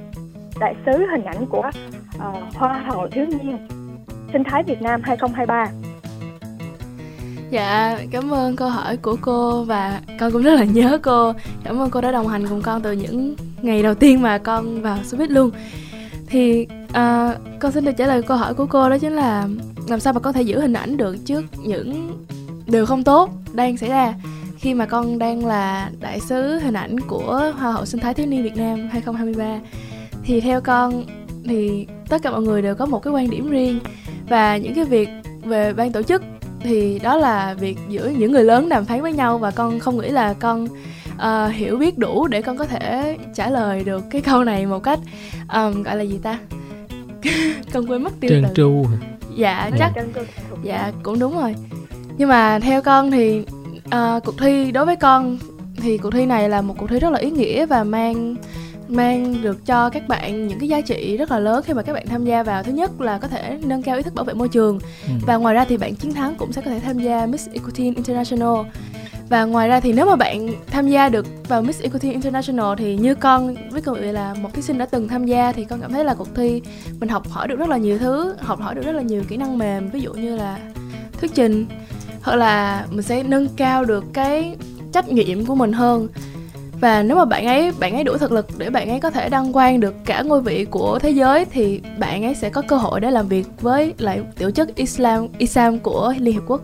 đại 0.61 0.75
sứ 0.87 0.93
hình 0.93 1.25
ảnh 1.25 1.47
của 1.47 1.71
uh, 2.17 2.55
Hoa 2.55 2.85
hậu 2.87 3.09
thiếu 3.09 3.27
niên 3.27 3.59
sinh 4.33 4.45
thái 4.45 4.63
Việt 4.63 4.83
Nam 4.83 5.01
2023 5.05 5.69
Dạ, 7.55 7.99
cảm 8.11 8.35
ơn 8.35 8.57
câu 8.57 8.69
hỏi 8.69 8.97
của 8.97 9.17
cô 9.21 9.65
và 9.65 10.01
con 10.21 10.33
cũng 10.33 10.43
rất 10.43 10.55
là 10.55 10.65
nhớ 10.65 10.99
cô. 11.03 11.33
Cảm 11.65 11.81
ơn 11.81 11.91
cô 11.91 12.01
đã 12.01 12.13
đồng 12.13 12.29
hành 12.29 12.47
cùng 12.49 12.63
con 12.63 12.83
từ 12.83 12.93
những 12.93 13.37
ngày 13.63 13.83
đầu 13.83 13.95
tiên 13.95 14.23
mà 14.23 14.39
con 14.39 14.83
vào 14.83 14.99
showbiz 15.11 15.31
luôn. 15.31 15.51
Thì 16.27 16.67
uh, 16.89 17.37
con 17.61 17.73
xin 17.73 17.85
được 17.85 17.93
trả 17.99 18.07
lời 18.07 18.23
câu 18.23 18.37
hỏi 18.37 18.55
của 18.55 18.67
cô 18.67 18.89
đó 18.91 18.99
chính 18.99 19.13
là 19.13 19.49
làm 19.89 20.01
sao 20.01 20.13
mà 20.13 20.21
có 20.21 20.33
thể 20.33 20.43
giữ 20.43 20.61
hình 20.61 20.73
ảnh 20.73 20.97
được 20.97 21.17
trước 21.25 21.45
những 21.65 22.19
điều 22.67 22.87
không 22.87 23.05
tốt 23.05 23.31
đang 23.53 23.77
xảy 23.77 23.89
ra 23.89 24.15
khi 24.59 24.75
mà 24.75 24.87
con 24.87 25.19
đang 25.19 25.47
là 25.47 25.91
đại 26.01 26.21
sứ 26.21 26.59
hình 26.59 26.75
ảnh 26.75 27.01
của 27.01 27.53
Hoa 27.59 27.73
hậu 27.73 27.85
sinh 27.85 28.01
thái 28.01 28.15
thiếu 28.15 28.27
niên 28.27 28.43
Việt 28.43 28.57
Nam 28.57 28.89
2023 28.93 29.61
thì 30.25 30.41
theo 30.41 30.61
con 30.61 31.05
thì 31.45 31.87
tất 32.09 32.23
cả 32.23 32.31
mọi 32.31 32.43
người 32.43 32.63
đều 32.63 32.75
có 32.75 32.87
một 32.87 33.03
cái 33.03 33.13
quan 33.13 33.31
điểm 33.31 33.51
riêng 33.51 33.79
và 34.29 34.57
những 34.57 34.75
cái 34.75 34.85
việc 34.85 35.09
về 35.45 35.73
ban 35.73 35.93
tổ 35.93 36.03
chức 36.03 36.23
thì 36.65 36.99
đó 36.99 37.17
là 37.17 37.55
việc 37.55 37.79
giữa 37.89 38.09
những 38.09 38.33
người 38.33 38.45
lớn 38.45 38.69
đàm 38.69 38.85
phán 38.85 39.03
với 39.03 39.13
nhau 39.13 39.39
và 39.39 39.51
con 39.51 39.79
không 39.79 39.99
nghĩ 39.99 40.09
là 40.09 40.35
con 40.35 40.67
uh, 41.15 41.53
hiểu 41.53 41.77
biết 41.77 41.99
đủ 41.99 42.27
để 42.27 42.43
con 42.43 42.57
có 42.57 42.67
thể 42.67 43.17
trả 43.35 43.51
lời 43.51 43.85
được 43.85 44.05
cái 44.11 44.21
câu 44.21 44.45
này 44.45 44.67
một 44.67 44.79
cách 44.79 44.99
um, 45.55 45.83
gọi 45.83 45.97
là 45.97 46.03
gì 46.03 46.19
ta? 46.23 46.39
Con 47.73 47.91
quên 47.91 48.03
mất 48.03 48.13
tiêu 48.21 48.31
trơn 48.31 48.43
từ. 48.43 48.55
tru 48.55 48.87
dạ 49.37 49.71
chắc. 49.79 49.93
Dạ 50.63 50.93
cũng 51.03 51.19
đúng 51.19 51.39
rồi. 51.39 51.55
Nhưng 52.17 52.29
mà 52.29 52.59
theo 52.59 52.83
con 52.83 53.11
thì 53.11 53.45
uh, 53.87 54.25
cuộc 54.25 54.39
thi 54.39 54.73
đối 54.73 54.87
với 54.87 54.97
con 54.97 55.39
thì 55.77 55.99
cuộc 55.99 56.11
thi 56.11 56.27
này 56.27 56.49
là 56.49 56.63
một 56.63 56.75
cuộc 56.79 56.87
thi 56.91 56.99
rất 56.99 57.11
là 57.11 57.19
ý 57.19 57.31
nghĩa 57.31 57.67
và 57.67 57.85
mang 57.85 58.37
mang 58.95 59.43
được 59.43 59.67
cho 59.67 59.91
các 59.91 60.09
bạn 60.09 60.49
những 60.49 60.59
cái 60.59 60.69
giá 60.69 60.81
trị 60.81 61.17
rất 61.17 61.31
là 61.31 61.39
lớn 61.39 61.63
khi 61.67 61.75
mà 61.75 61.83
các 61.83 61.93
bạn 61.93 62.07
tham 62.07 62.25
gia 62.25 62.43
vào. 62.43 62.63
Thứ 62.63 62.73
nhất 62.73 63.01
là 63.01 63.19
có 63.19 63.29
thể 63.29 63.59
nâng 63.63 63.83
cao 63.83 63.97
ý 63.97 64.03
thức 64.03 64.15
bảo 64.15 64.25
vệ 64.25 64.35
môi 64.35 64.49
trường. 64.49 64.79
Ừ. 65.09 65.13
và 65.27 65.37
ngoài 65.37 65.55
ra 65.55 65.65
thì 65.65 65.77
bạn 65.77 65.95
chiến 65.95 66.15
thắng 66.15 66.35
cũng 66.35 66.53
sẽ 66.53 66.61
có 66.61 66.71
thể 66.71 66.81
tham 66.81 66.99
gia 66.99 67.27
Miss 67.27 67.49
Equity 67.53 67.85
International. 67.85 68.67
Và 69.29 69.45
ngoài 69.45 69.69
ra 69.69 69.81
thì 69.81 69.93
nếu 69.93 70.07
mà 70.07 70.17
bạn 70.17 70.49
tham 70.67 70.89
gia 70.89 71.09
được 71.09 71.27
vào 71.49 71.63
Miss 71.63 71.83
Equity 71.83 72.13
International 72.13 72.75
thì 72.79 72.97
như 72.97 73.15
con 73.15 73.55
với 73.71 73.83
cậu 73.83 73.95
là 73.95 74.35
một 74.35 74.55
thí 74.55 74.63
sinh 74.63 74.79
đã 74.79 74.87
từng 74.87 75.09
tham 75.09 75.27
gia 75.27 75.53
thì 75.53 75.65
con 75.65 75.81
cảm 75.81 75.93
thấy 75.93 76.05
là 76.05 76.15
cuộc 76.15 76.29
thi 76.35 76.63
mình 77.01 77.09
học 77.09 77.29
hỏi 77.29 77.49
được 77.49 77.59
rất 77.59 77.69
là 77.69 77.77
nhiều 77.77 77.99
thứ 77.99 78.35
học 78.39 78.61
hỏi 78.61 78.75
được 78.75 78.83
rất 78.85 78.93
là 78.93 79.03
nhiều 79.03 79.23
kỹ 79.29 79.37
năng 79.37 79.59
mềm 79.59 79.91
ví 79.91 80.01
dụ 80.01 80.13
như 80.13 80.37
là 80.37 80.59
thuyết 81.21 81.35
trình 81.35 81.67
hoặc 82.23 82.37
là 82.37 82.87
mình 82.91 83.03
sẽ 83.03 83.23
nâng 83.23 83.49
cao 83.57 83.85
được 83.85 84.05
cái 84.13 84.57
trách 84.93 85.09
nhiệm 85.09 85.47
của 85.47 85.55
mình 85.55 85.73
hơn 85.73 86.09
và 86.85 87.03
nếu 87.03 87.17
mà 87.17 87.25
bạn 87.25 87.47
ấy 87.47 87.73
bạn 87.81 87.95
ấy 87.95 88.05
đủ 88.05 88.17
thực 88.19 88.33
lực 88.33 88.47
để 88.59 88.71
bạn 88.71 88.89
ấy 88.89 89.01
có 89.01 89.11
thể 89.11 89.29
đăng 89.29 89.53
quang 89.53 89.81
được 89.81 89.95
cả 90.05 90.23
ngôi 90.23 90.41
vị 90.41 90.65
của 90.65 90.99
thế 90.99 91.11
giới 91.11 91.45
thì 91.45 91.81
bạn 91.99 92.25
ấy 92.25 92.35
sẽ 92.35 92.51
có 92.51 92.63
cơ 92.69 92.77
hội 92.77 93.01
để 93.01 93.11
làm 93.11 93.29
việc 93.29 93.47
với 93.61 93.95
lại 93.99 94.23
tổ 94.39 94.51
chức 94.51 94.75
Islam 94.75 95.27
Islam 95.39 95.79
của 95.79 96.15
Liên 96.19 96.35
Hiệp 96.35 96.43
Quốc 96.47 96.61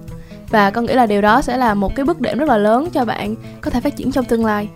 và 0.50 0.70
con 0.70 0.85
nghĩ 0.85 0.94
là 0.94 1.06
điều 1.06 1.22
đó 1.22 1.42
sẽ 1.42 1.56
là 1.56 1.74
một 1.74 1.94
cái 1.94 2.04
bước 2.04 2.20
đệm 2.20 2.38
rất 2.38 2.48
là 2.48 2.56
lớn 2.56 2.88
cho 2.92 3.04
bạn 3.04 3.35
có 3.61 3.70
thể 3.70 3.80
phát 3.80 3.96
triển 3.96 4.12
trong 4.12 4.24
tương 4.24 4.44
lai 4.44 4.68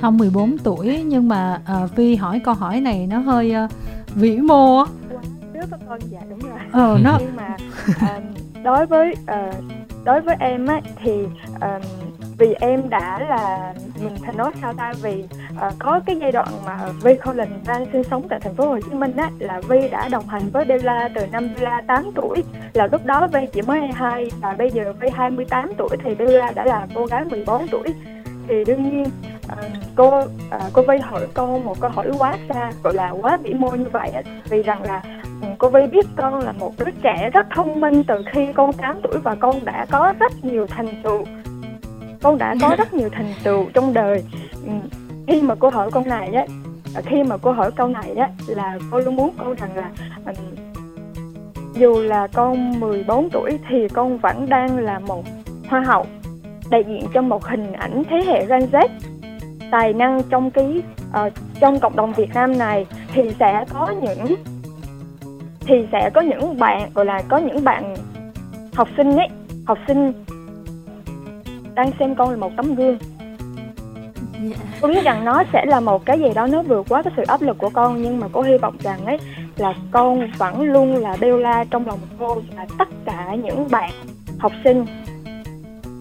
Không 0.00 0.18
14 0.18 0.58
tuổi 0.58 1.02
nhưng 1.06 1.28
mà 1.28 1.60
uh, 1.84 1.96
Vi 1.96 2.16
hỏi 2.16 2.40
câu 2.44 2.54
hỏi 2.54 2.80
này 2.80 3.06
nó 3.06 3.18
hơi 3.18 3.54
uh, 3.64 3.70
vĩ 4.14 4.36
mô 4.36 4.78
á. 4.78 4.86
Trước 5.54 5.66
các 5.70 5.80
con 5.88 5.98
dạ 6.10 6.20
đúng 6.30 6.38
rồi. 6.38 6.58
Ờ 6.72 6.98
nó 7.02 7.18
Nhưng 7.20 7.36
mà 7.36 7.56
um, 7.86 8.22
đối 8.64 8.86
với 8.86 9.14
uh, 9.22 9.64
đối 10.04 10.20
với 10.20 10.36
em 10.40 10.66
á 10.66 10.80
thì 11.04 11.12
um, 11.60 12.05
vì 12.38 12.54
em 12.60 12.90
đã 12.90 13.18
là 13.28 13.74
mình 14.02 14.16
phải 14.24 14.34
nói 14.34 14.52
sao 14.60 14.72
ta? 14.72 14.92
Vì 15.02 15.24
uh, 15.66 15.72
có 15.78 16.00
cái 16.06 16.16
giai 16.20 16.32
đoạn 16.32 16.48
mà 16.66 16.78
Vi 17.02 17.14
Colin 17.24 17.48
đang 17.66 17.86
sinh 17.92 18.04
sống 18.04 18.28
tại 18.28 18.40
thành 18.40 18.54
phố 18.54 18.66
Hồ 18.66 18.78
Chí 18.80 18.94
Minh 18.94 19.16
á 19.16 19.30
là 19.38 19.60
Vi 19.68 19.88
đã 19.88 20.08
đồng 20.08 20.28
hành 20.28 20.50
với 20.52 20.64
Bella 20.64 21.08
từ 21.14 21.26
năm 21.32 21.48
Bella 21.54 21.82
8 21.86 22.10
tuổi. 22.14 22.44
Là 22.72 22.88
lúc 22.92 23.04
đó 23.04 23.28
Vi 23.32 23.40
chỉ 23.52 23.62
mới 23.62 23.80
22 23.80 24.30
và 24.40 24.54
bây 24.58 24.70
giờ 24.70 24.92
Vi 25.00 25.08
28 25.14 25.72
tuổi 25.78 25.96
thì 26.04 26.14
Bella 26.14 26.52
đã 26.54 26.64
là 26.64 26.86
cô 26.94 27.06
gái 27.06 27.24
14 27.24 27.68
tuổi. 27.68 27.88
Thì 28.48 28.64
đương 28.64 28.90
nhiên 28.90 29.04
À, 29.48 29.56
cô 29.94 30.22
à, 30.50 30.60
cô 30.72 30.82
Vi 30.82 30.98
hỏi 30.98 31.26
con 31.34 31.64
một 31.64 31.80
câu 31.80 31.90
hỏi 31.90 32.10
quá 32.18 32.34
xa 32.48 32.72
gọi 32.82 32.94
là 32.94 33.10
quá 33.10 33.36
vĩ 33.36 33.54
mô 33.54 33.70
như 33.70 33.86
vậy 33.92 34.10
á. 34.10 34.22
Vì 34.50 34.62
rằng 34.62 34.82
là 34.82 35.02
ừ, 35.42 35.48
cô 35.58 35.68
Vi 35.68 35.86
biết 35.92 36.06
con 36.16 36.40
là 36.40 36.52
một 36.52 36.72
đứa 36.78 36.90
trẻ 37.02 37.30
rất 37.32 37.46
thông 37.54 37.80
minh 37.80 38.04
từ 38.04 38.22
khi 38.32 38.52
con 38.52 38.72
8 38.72 39.00
tuổi 39.02 39.18
và 39.24 39.34
con 39.34 39.64
đã 39.64 39.86
có 39.90 40.14
rất 40.18 40.32
nhiều 40.44 40.66
thành 40.66 40.88
tựu 41.02 41.24
con 42.22 42.38
đã 42.38 42.54
có 42.60 42.76
rất 42.78 42.94
nhiều 42.94 43.08
thành 43.12 43.34
tựu 43.44 43.64
trong 43.74 43.94
đời. 43.94 44.24
Ừ, 44.66 44.72
khi 45.26 45.42
mà 45.42 45.54
cô 45.54 45.68
hỏi 45.70 45.90
con 45.90 46.08
này 46.08 46.32
á 46.34 46.46
à, 46.94 47.02
khi 47.06 47.22
mà 47.22 47.36
cô 47.36 47.52
hỏi 47.52 47.70
câu 47.72 47.88
này 47.88 48.14
á 48.14 48.28
là 48.46 48.78
cô 48.90 48.98
luôn 48.98 49.16
muốn 49.16 49.30
con 49.38 49.54
rằng 49.54 49.76
là 49.76 49.90
à, 50.24 50.32
dù 51.74 52.00
là 52.00 52.26
con 52.26 52.80
14 52.80 53.30
tuổi 53.30 53.58
thì 53.68 53.88
con 53.88 54.18
vẫn 54.18 54.48
đang 54.48 54.78
là 54.78 54.98
một 54.98 55.24
hoa 55.68 55.80
hậu 55.80 56.06
đại 56.70 56.84
diện 56.88 57.06
cho 57.14 57.22
một 57.22 57.44
hình 57.44 57.72
ảnh 57.72 58.02
thế 58.10 58.16
hệ 58.26 58.46
Gen 58.46 58.60
Z 58.72 58.88
tài 59.70 59.92
năng 59.92 60.22
trong 60.30 60.50
cái 60.50 60.82
uh, 61.26 61.32
trong 61.60 61.80
cộng 61.80 61.96
đồng 61.96 62.12
Việt 62.12 62.34
Nam 62.34 62.58
này 62.58 62.86
thì 63.12 63.22
sẽ 63.40 63.64
có 63.74 63.94
những 64.02 64.34
thì 65.60 65.74
sẽ 65.92 66.10
có 66.14 66.20
những 66.20 66.58
bạn 66.58 66.90
gọi 66.94 67.04
là 67.04 67.22
có 67.28 67.36
những 67.36 67.64
bạn 67.64 67.94
học 68.74 68.88
sinh 68.96 69.16
ấy 69.16 69.28
học 69.66 69.78
sinh 69.86 70.12
đang 71.76 71.90
xem 71.98 72.14
con 72.14 72.30
là 72.30 72.36
một 72.36 72.52
tấm 72.56 72.74
gương. 72.74 72.98
Dạ. 74.42 74.56
Cô 74.80 74.88
biết 74.88 75.04
rằng 75.04 75.24
nó 75.24 75.42
sẽ 75.52 75.64
là 75.66 75.80
một 75.80 76.06
cái 76.06 76.18
gì 76.18 76.26
đó 76.34 76.46
nó 76.46 76.62
vượt 76.62 76.86
quá 76.88 77.02
cái 77.02 77.12
sự 77.16 77.22
áp 77.26 77.42
lực 77.42 77.58
của 77.58 77.70
con 77.70 78.02
nhưng 78.02 78.20
mà 78.20 78.28
cô 78.32 78.42
hy 78.42 78.56
vọng 78.56 78.76
rằng 78.80 79.06
ấy 79.06 79.18
là 79.56 79.74
con 79.90 80.30
vẫn 80.38 80.62
luôn 80.62 80.96
là 80.96 81.16
Bella 81.20 81.64
trong 81.64 81.86
lòng 81.86 81.98
cô 82.18 82.42
và 82.56 82.66
tất 82.78 82.88
cả 83.04 83.36
những 83.42 83.70
bạn 83.70 83.90
học 84.38 84.52
sinh 84.64 84.86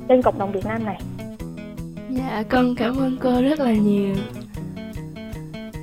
trên 0.07 0.21
cộng 0.21 0.39
đồng 0.39 0.51
Việt 0.51 0.65
Nam 0.65 0.85
này. 0.85 1.01
Dạ 2.09 2.43
con 2.49 2.75
cảm 2.75 2.97
ơn 2.97 3.17
cô 3.21 3.41
rất 3.41 3.59
là 3.59 3.71
nhiều. 3.71 4.15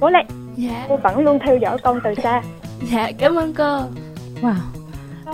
Cố 0.00 0.10
lên. 0.10 0.26
Dạ. 0.56 0.86
Cô 0.88 0.96
vẫn 0.96 1.24
luôn 1.24 1.38
theo 1.46 1.56
dõi 1.56 1.78
con 1.82 2.00
từ 2.04 2.14
xa. 2.14 2.42
Dạ 2.80 3.10
cảm 3.18 3.34
ơn 3.34 3.54
cô. 3.54 3.80
Wow. 4.42 4.54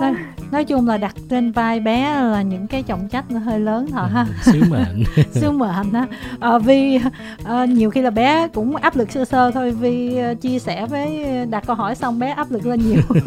Nói, 0.00 0.14
nói 0.52 0.64
chung 0.64 0.88
là 0.88 0.96
đặt 0.96 1.14
trên 1.30 1.52
vai 1.52 1.80
bé 1.80 2.02
là 2.14 2.42
những 2.42 2.66
cái 2.66 2.82
trọng 2.82 3.08
trách 3.08 3.24
nó 3.30 3.38
hơi 3.38 3.60
lớn 3.60 3.86
thật 3.92 4.06
ha. 4.12 4.26
sứ 4.42 4.60
mệnh 4.70 5.04
Sứ 5.32 5.50
mệnh 5.50 5.92
á. 5.92 6.06
Ờ, 6.40 6.58
vì 6.58 6.98
ờ, 7.44 7.64
nhiều 7.64 7.90
khi 7.90 8.02
là 8.02 8.10
bé 8.10 8.48
cũng 8.54 8.76
áp 8.76 8.96
lực 8.96 9.10
sơ 9.12 9.24
sơ 9.24 9.50
thôi 9.50 9.70
vì 9.70 10.16
ờ, 10.18 10.34
chia 10.34 10.58
sẻ 10.58 10.86
với 10.86 11.24
đặt 11.50 11.64
câu 11.66 11.76
hỏi 11.76 11.94
xong 11.94 12.18
bé 12.18 12.28
áp 12.30 12.50
lực 12.50 12.66
lên 12.66 12.80
nhiều. 12.80 13.00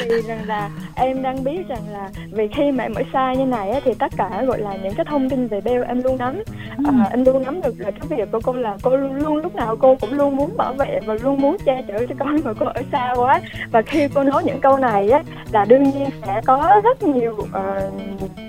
vì 0.00 0.22
rằng 0.28 0.44
là 0.46 0.70
em 0.94 1.22
đang 1.22 1.44
biết 1.44 1.68
rằng 1.68 1.82
là 1.92 2.08
vì 2.32 2.48
khi 2.56 2.72
mà 2.72 2.84
em 2.84 2.94
ở 2.94 3.02
xa 3.12 3.34
như 3.34 3.44
này 3.44 3.70
á, 3.70 3.80
thì 3.84 3.94
tất 3.94 4.12
cả 4.16 4.42
gọi 4.46 4.58
là 4.60 4.76
những 4.82 4.94
cái 4.94 5.06
thông 5.10 5.30
tin 5.30 5.48
về 5.48 5.60
Bell 5.60 5.84
em 5.84 6.02
luôn 6.02 6.18
nắm 6.18 6.42
Ừ. 6.78 6.84
à, 7.00 7.06
em 7.10 7.24
luôn 7.24 7.42
nắm 7.42 7.60
được 7.62 7.74
là 7.80 7.90
cái 7.90 8.18
việc 8.18 8.32
của 8.32 8.40
cô 8.44 8.52
là 8.52 8.76
cô 8.82 8.96
luôn, 8.96 9.14
luôn 9.14 9.36
lúc 9.36 9.54
nào 9.54 9.76
cô 9.76 9.96
cũng 10.00 10.12
luôn 10.12 10.36
muốn 10.36 10.56
bảo 10.56 10.72
vệ 10.72 11.00
và 11.06 11.14
luôn 11.22 11.40
muốn 11.40 11.56
che 11.66 11.82
chở 11.88 12.06
cho 12.08 12.14
con 12.18 12.36
mà 12.44 12.52
cô 12.60 12.66
ở 12.66 12.82
xa 12.92 13.12
quá 13.16 13.40
và 13.70 13.82
khi 13.82 14.08
cô 14.14 14.22
nói 14.22 14.42
những 14.44 14.60
câu 14.60 14.76
này 14.76 15.10
á 15.10 15.22
là 15.52 15.64
đương 15.64 15.82
nhiên 15.82 16.10
sẽ 16.26 16.40
có 16.46 16.80
rất 16.84 17.02
nhiều 17.02 17.32
uh, 17.32 17.92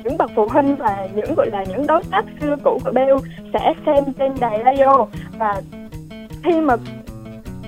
những 0.04 0.18
bậc 0.18 0.32
phụ 0.36 0.48
huynh 0.48 0.76
và 0.76 1.08
những 1.16 1.36
gọi 1.36 1.50
là 1.52 1.64
những 1.64 1.88
đối 1.88 2.04
tác 2.12 2.26
xưa 2.42 2.56
cũ 2.64 2.80
của 2.86 2.92
Bell 2.92 3.18
sẽ 3.54 3.74
xem 3.86 4.04
trên 4.20 4.34
đài 4.40 4.62
radio. 4.66 5.06
Và 5.38 5.62
khi 6.44 6.62
mà 6.62 6.76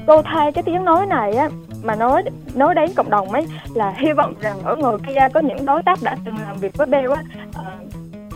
cô 0.08 0.22
thay 0.22 0.52
cái 0.52 0.64
tiếng 0.64 0.86
nói 0.86 1.06
này 1.06 1.34
á 1.34 1.50
mà 1.84 1.96
nói 1.96 2.24
nói 2.56 2.76
đến 2.76 2.90
cộng 2.96 3.10
đồng 3.10 3.32
ấy 3.32 3.48
là 3.74 3.94
hy 3.98 4.14
vọng 4.14 4.34
rằng 4.42 4.60
ở 4.64 4.76
người 4.76 4.98
kia 5.08 5.28
có 5.34 5.40
những 5.40 5.66
đối 5.66 5.84
tác 5.84 6.00
đã 6.04 6.16
từng 6.26 6.36
làm 6.48 6.58
việc 6.58 6.78
với 6.78 6.88
Bell 6.88 7.12
á 7.12 7.24
uh, 7.50 7.89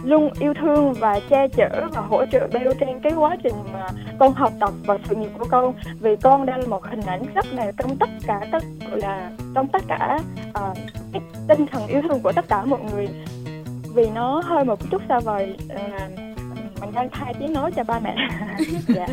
luôn 0.03 0.29
yêu 0.39 0.53
thương 0.61 0.93
và 0.93 1.19
che 1.29 1.47
chở 1.47 1.87
và 1.93 2.01
hỗ 2.01 2.25
trợ 2.25 2.47
Bell 2.53 2.71
trên 2.79 2.99
cái 2.99 3.13
quá 3.13 3.35
trình 3.43 3.55
mà 3.73 3.87
con 4.19 4.33
học 4.33 4.53
tập 4.59 4.69
và 4.85 4.97
sự 5.09 5.15
nghiệp 5.15 5.29
của 5.39 5.45
con. 5.49 5.73
Vì 5.99 6.15
con 6.15 6.45
đang 6.45 6.59
là 6.59 6.67
một 6.67 6.83
hình 6.85 7.01
ảnh 7.01 7.23
rất 7.35 7.45
là 7.53 7.71
trong 7.77 7.97
tất 7.97 8.09
cả 8.27 8.39
tất 8.51 8.63
gọi 8.89 8.99
là 8.99 9.31
trong 9.55 9.67
tất 9.67 9.81
cả 9.87 10.19
ờ, 10.53 10.73
cái 11.13 11.21
tinh 11.47 11.65
thần 11.71 11.87
yêu 11.87 12.01
thương 12.01 12.19
của 12.19 12.31
tất 12.31 12.47
cả 12.47 12.65
mọi 12.65 12.79
người. 12.91 13.09
Vì 13.95 14.09
nó 14.09 14.41
hơi 14.45 14.65
một 14.65 14.79
chút 14.91 15.01
xa 15.09 15.19
vời 15.19 15.57
là 15.69 16.09
mình 16.81 16.91
đang 16.93 17.09
thay 17.11 17.33
tiếng 17.39 17.53
nói 17.53 17.71
cho 17.71 17.83
ba 17.83 17.99
mẹ. 17.99 18.15
Dạ. 18.87 19.07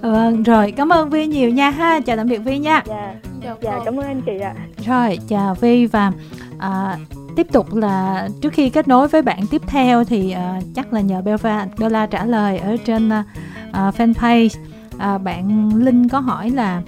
Vâng, 0.00 0.42
rồi 0.42 0.72
cảm 0.76 0.92
ơn 0.92 1.10
Vi 1.10 1.26
nhiều 1.26 1.50
nha 1.50 1.70
ha. 1.70 2.00
Chào 2.00 2.16
tạm 2.16 2.28
biệt 2.28 2.38
Vi 2.38 2.58
nha. 2.58 2.82
dạ. 2.86 3.14
Chào 3.42 3.56
dạ 3.60 3.72
cô 3.78 3.84
cảm 3.84 3.96
ơn 3.96 4.06
anh 4.06 4.22
chị 4.26 4.38
ạ. 4.38 4.54
Rồi, 4.86 5.18
chào 5.28 5.54
Vi 5.54 5.86
và 5.86 6.12
à, 6.58 6.96
tiếp 7.36 7.46
tục 7.52 7.74
là 7.74 8.28
trước 8.40 8.52
khi 8.52 8.70
kết 8.70 8.88
nối 8.88 9.08
với 9.08 9.22
bạn 9.22 9.46
tiếp 9.50 9.62
theo 9.66 10.04
thì 10.04 10.34
uh, 10.58 10.64
chắc 10.74 10.92
là 10.92 11.00
nhờ 11.00 11.22
Bella, 11.22 11.66
Bella 11.78 12.06
trả 12.06 12.24
lời 12.24 12.58
ở 12.58 12.76
trên 12.84 13.08
uh, 13.08 13.74
fanpage. 13.74 14.48
uh, 14.94 15.22
bạn 15.22 15.74
Linh 15.76 16.08
có 16.08 16.20
hỏi 16.20 16.50
là 16.50 16.82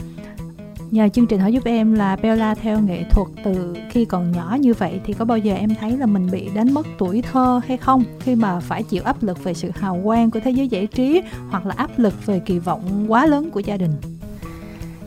nhờ 0.90 1.09
chương 1.09 1.26
trình 1.26 1.40
hỏi 1.40 1.52
giúp 1.52 1.64
em 1.64 1.94
là 1.94 2.16
Bella 2.16 2.54
theo 2.54 2.80
nghệ 2.80 3.04
thuật 3.11 3.28
từ 3.44 3.76
khi 3.90 4.04
còn 4.04 4.33
nhỏ 4.33 4.57
như 4.61 4.74
vậy 4.74 5.00
thì 5.04 5.12
có 5.12 5.24
bao 5.24 5.38
giờ 5.38 5.54
em 5.54 5.74
thấy 5.80 5.96
là 5.96 6.07
mình 6.07 6.28
bị 6.33 6.48
đánh 6.54 6.74
mất 6.74 6.87
tuổi 6.98 7.22
thơ 7.33 7.61
hay 7.68 7.76
không? 7.76 8.04
Khi 8.20 8.35
mà 8.35 8.61
phải 8.61 8.83
chịu 8.83 9.02
áp 9.04 9.22
lực 9.22 9.44
về 9.44 9.54
sự 9.54 9.70
hào 9.74 10.00
quang 10.04 10.30
của 10.30 10.40
thế 10.44 10.50
giới 10.50 10.68
giải 10.68 10.87
trí 10.87 11.22
hoặc 11.50 11.66
là 11.66 11.74
áp 11.76 11.98
lực 11.98 12.26
về 12.26 12.38
kỳ 12.38 12.59
vọng 12.59 13.04
quá 13.09 13.26
lớn 13.26 13.50
của 13.50 13.61
gia 13.61 13.76
đình? 13.76 13.92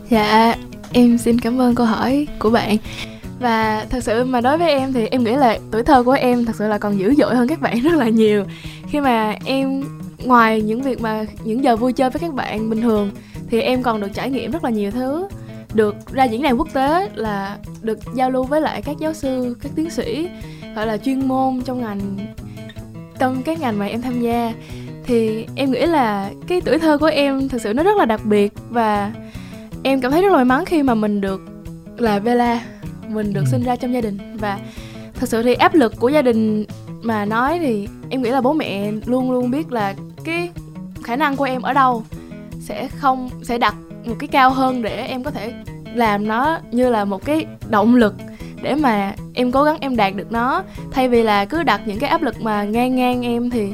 Dạ, 0.10 0.56
em 0.94 1.18
xin 1.18 1.40
cảm 1.40 1.62
ơn 1.62 1.76
câu 1.76 1.86
hỏi 1.86 2.28
của 2.40 2.50
bạn. 2.50 2.78
Và 3.40 3.86
thật 3.90 4.04
sự 4.04 4.26
mà 4.26 4.42
đối 4.42 4.58
với 4.58 4.70
em 4.70 4.94
thì 4.94 5.08
em 5.08 5.24
nghĩ 5.24 5.36
là 5.36 5.58
tuổi 5.72 5.84
thơ 5.84 6.04
của 6.04 6.12
em 6.12 6.46
thật 6.46 6.56
sự 6.56 6.68
là 6.68 6.78
còn 6.78 7.00
dữ 7.00 7.14
dội 7.18 7.36
hơn 7.36 7.48
các 7.48 7.62
bạn 7.62 7.80
rất 7.84 7.94
là 7.94 8.10
nhiều. 8.10 8.46
Khi 8.88 9.00
mà 9.00 9.36
em 9.46 9.84
ngoài 10.24 10.62
những 10.62 10.82
việc 10.82 11.02
mà 11.02 11.26
những 11.44 11.64
giờ 11.64 11.76
vui 11.76 11.94
chơi 11.94 12.10
với 12.10 12.20
các 12.20 12.34
bạn 12.34 12.70
bình 12.70 12.82
thường 12.82 13.12
Thì 13.50 13.62
em 13.62 13.84
còn 13.84 14.02
được 14.02 14.14
trải 14.14 14.30
nghiệm 14.30 14.52
rất 14.52 14.64
là 14.64 14.70
nhiều 14.70 14.92
thứ. 14.92 15.28
Được 15.74 15.96
ra 16.12 16.24
diễn 16.24 16.42
đàn 16.42 16.58
quốc 16.58 16.68
tế 16.74 17.10
là 17.16 17.58
được 17.82 18.00
giao 18.14 18.32
lưu 18.32 18.44
với 18.44 18.62
lại 18.62 18.82
các 18.82 18.96
giáo 19.00 19.14
sư, 19.14 19.58
các 19.62 19.72
tiến 19.76 19.90
sĩ 19.90 20.30
Gọi 20.76 20.88
là 20.88 20.98
chuyên 20.98 21.28
môn 21.28 21.62
trong 21.66 21.82
ngành 21.82 22.18
trong 23.20 23.44
cái 23.44 23.56
ngành 23.58 23.80
mà 23.80 23.86
em 23.86 24.02
tham 24.02 24.22
gia. 24.22 24.54
Thì 25.04 25.46
em 25.56 25.72
nghĩ 25.72 25.86
là 25.86 26.30
cái 26.48 26.62
tuổi 26.62 26.80
thơ 26.80 26.98
của 26.98 27.06
em 27.06 27.50
thật 27.50 27.62
sự 27.62 27.74
nó 27.74 27.84
rất 27.84 27.98
là 27.98 28.06
đặc 28.06 28.22
biệt 28.26 28.54
và 28.70 29.12
em 29.84 30.02
cảm 30.02 30.12
thấy 30.12 30.22
rất 30.22 30.30
là 30.30 30.36
may 30.36 30.46
mắn 30.46 30.66
khi 30.66 30.84
mà 30.84 30.96
mình 30.96 31.22
được 31.22 31.42
là 31.98 32.20
Bella 32.20 32.62
mình 33.10 33.34
được 33.34 33.42
Ừ. 33.42 33.52
sinh 33.52 33.64
ra 33.64 33.76
trong 33.76 33.94
gia 33.94 34.02
đình. 34.02 34.18
Và 34.38 34.60
thật 35.20 35.30
sự 35.30 35.44
thì 35.44 35.54
áp 35.54 35.74
lực 35.74 35.94
của 36.00 36.10
gia 36.10 36.22
đình 36.22 36.66
mà 37.02 37.26
nói 37.26 37.60
thì 37.62 37.88
em 38.10 38.22
nghĩ 38.22 38.30
là 38.30 38.42
bố 38.42 38.54
mẹ 38.54 38.92
luôn 39.06 39.32
luôn 39.32 39.52
biết 39.52 39.72
là 39.72 39.94
cái 40.24 40.50
khả 41.04 41.16
năng 41.16 41.36
của 41.36 41.44
em 41.44 41.62
ở 41.62 41.74
đâu 41.74 42.04
sẽ 42.60 42.88
không 42.88 43.30
sẽ 43.44 43.58
đặt 43.58 43.76
một 44.06 44.16
cái 44.20 44.28
cao 44.28 44.50
hơn 44.50 44.82
để 44.82 45.06
em 45.08 45.24
có 45.24 45.32
thể 45.32 45.54
làm 45.96 46.28
nó 46.28 46.60
như 46.72 46.90
là 46.90 47.06
một 47.06 47.26
cái 47.26 47.46
động 47.70 47.96
lực 47.96 48.14
để 48.62 48.76
mà 48.76 49.14
em 49.34 49.52
cố 49.52 49.64
gắng 49.64 49.78
em 49.80 49.96
đạt 49.96 50.16
được 50.16 50.32
nó. 50.32 50.64
Thay 50.92 51.10
vì 51.10 51.24
là 51.24 51.46
cứ 51.46 51.64
đặt 51.64 51.82
những 51.86 52.00
cái 52.00 52.10
áp 52.10 52.22
lực 52.22 52.42
mà 52.42 52.64
ngang 52.64 52.96
ngang 52.96 53.26
em 53.26 53.50
thì 53.50 53.74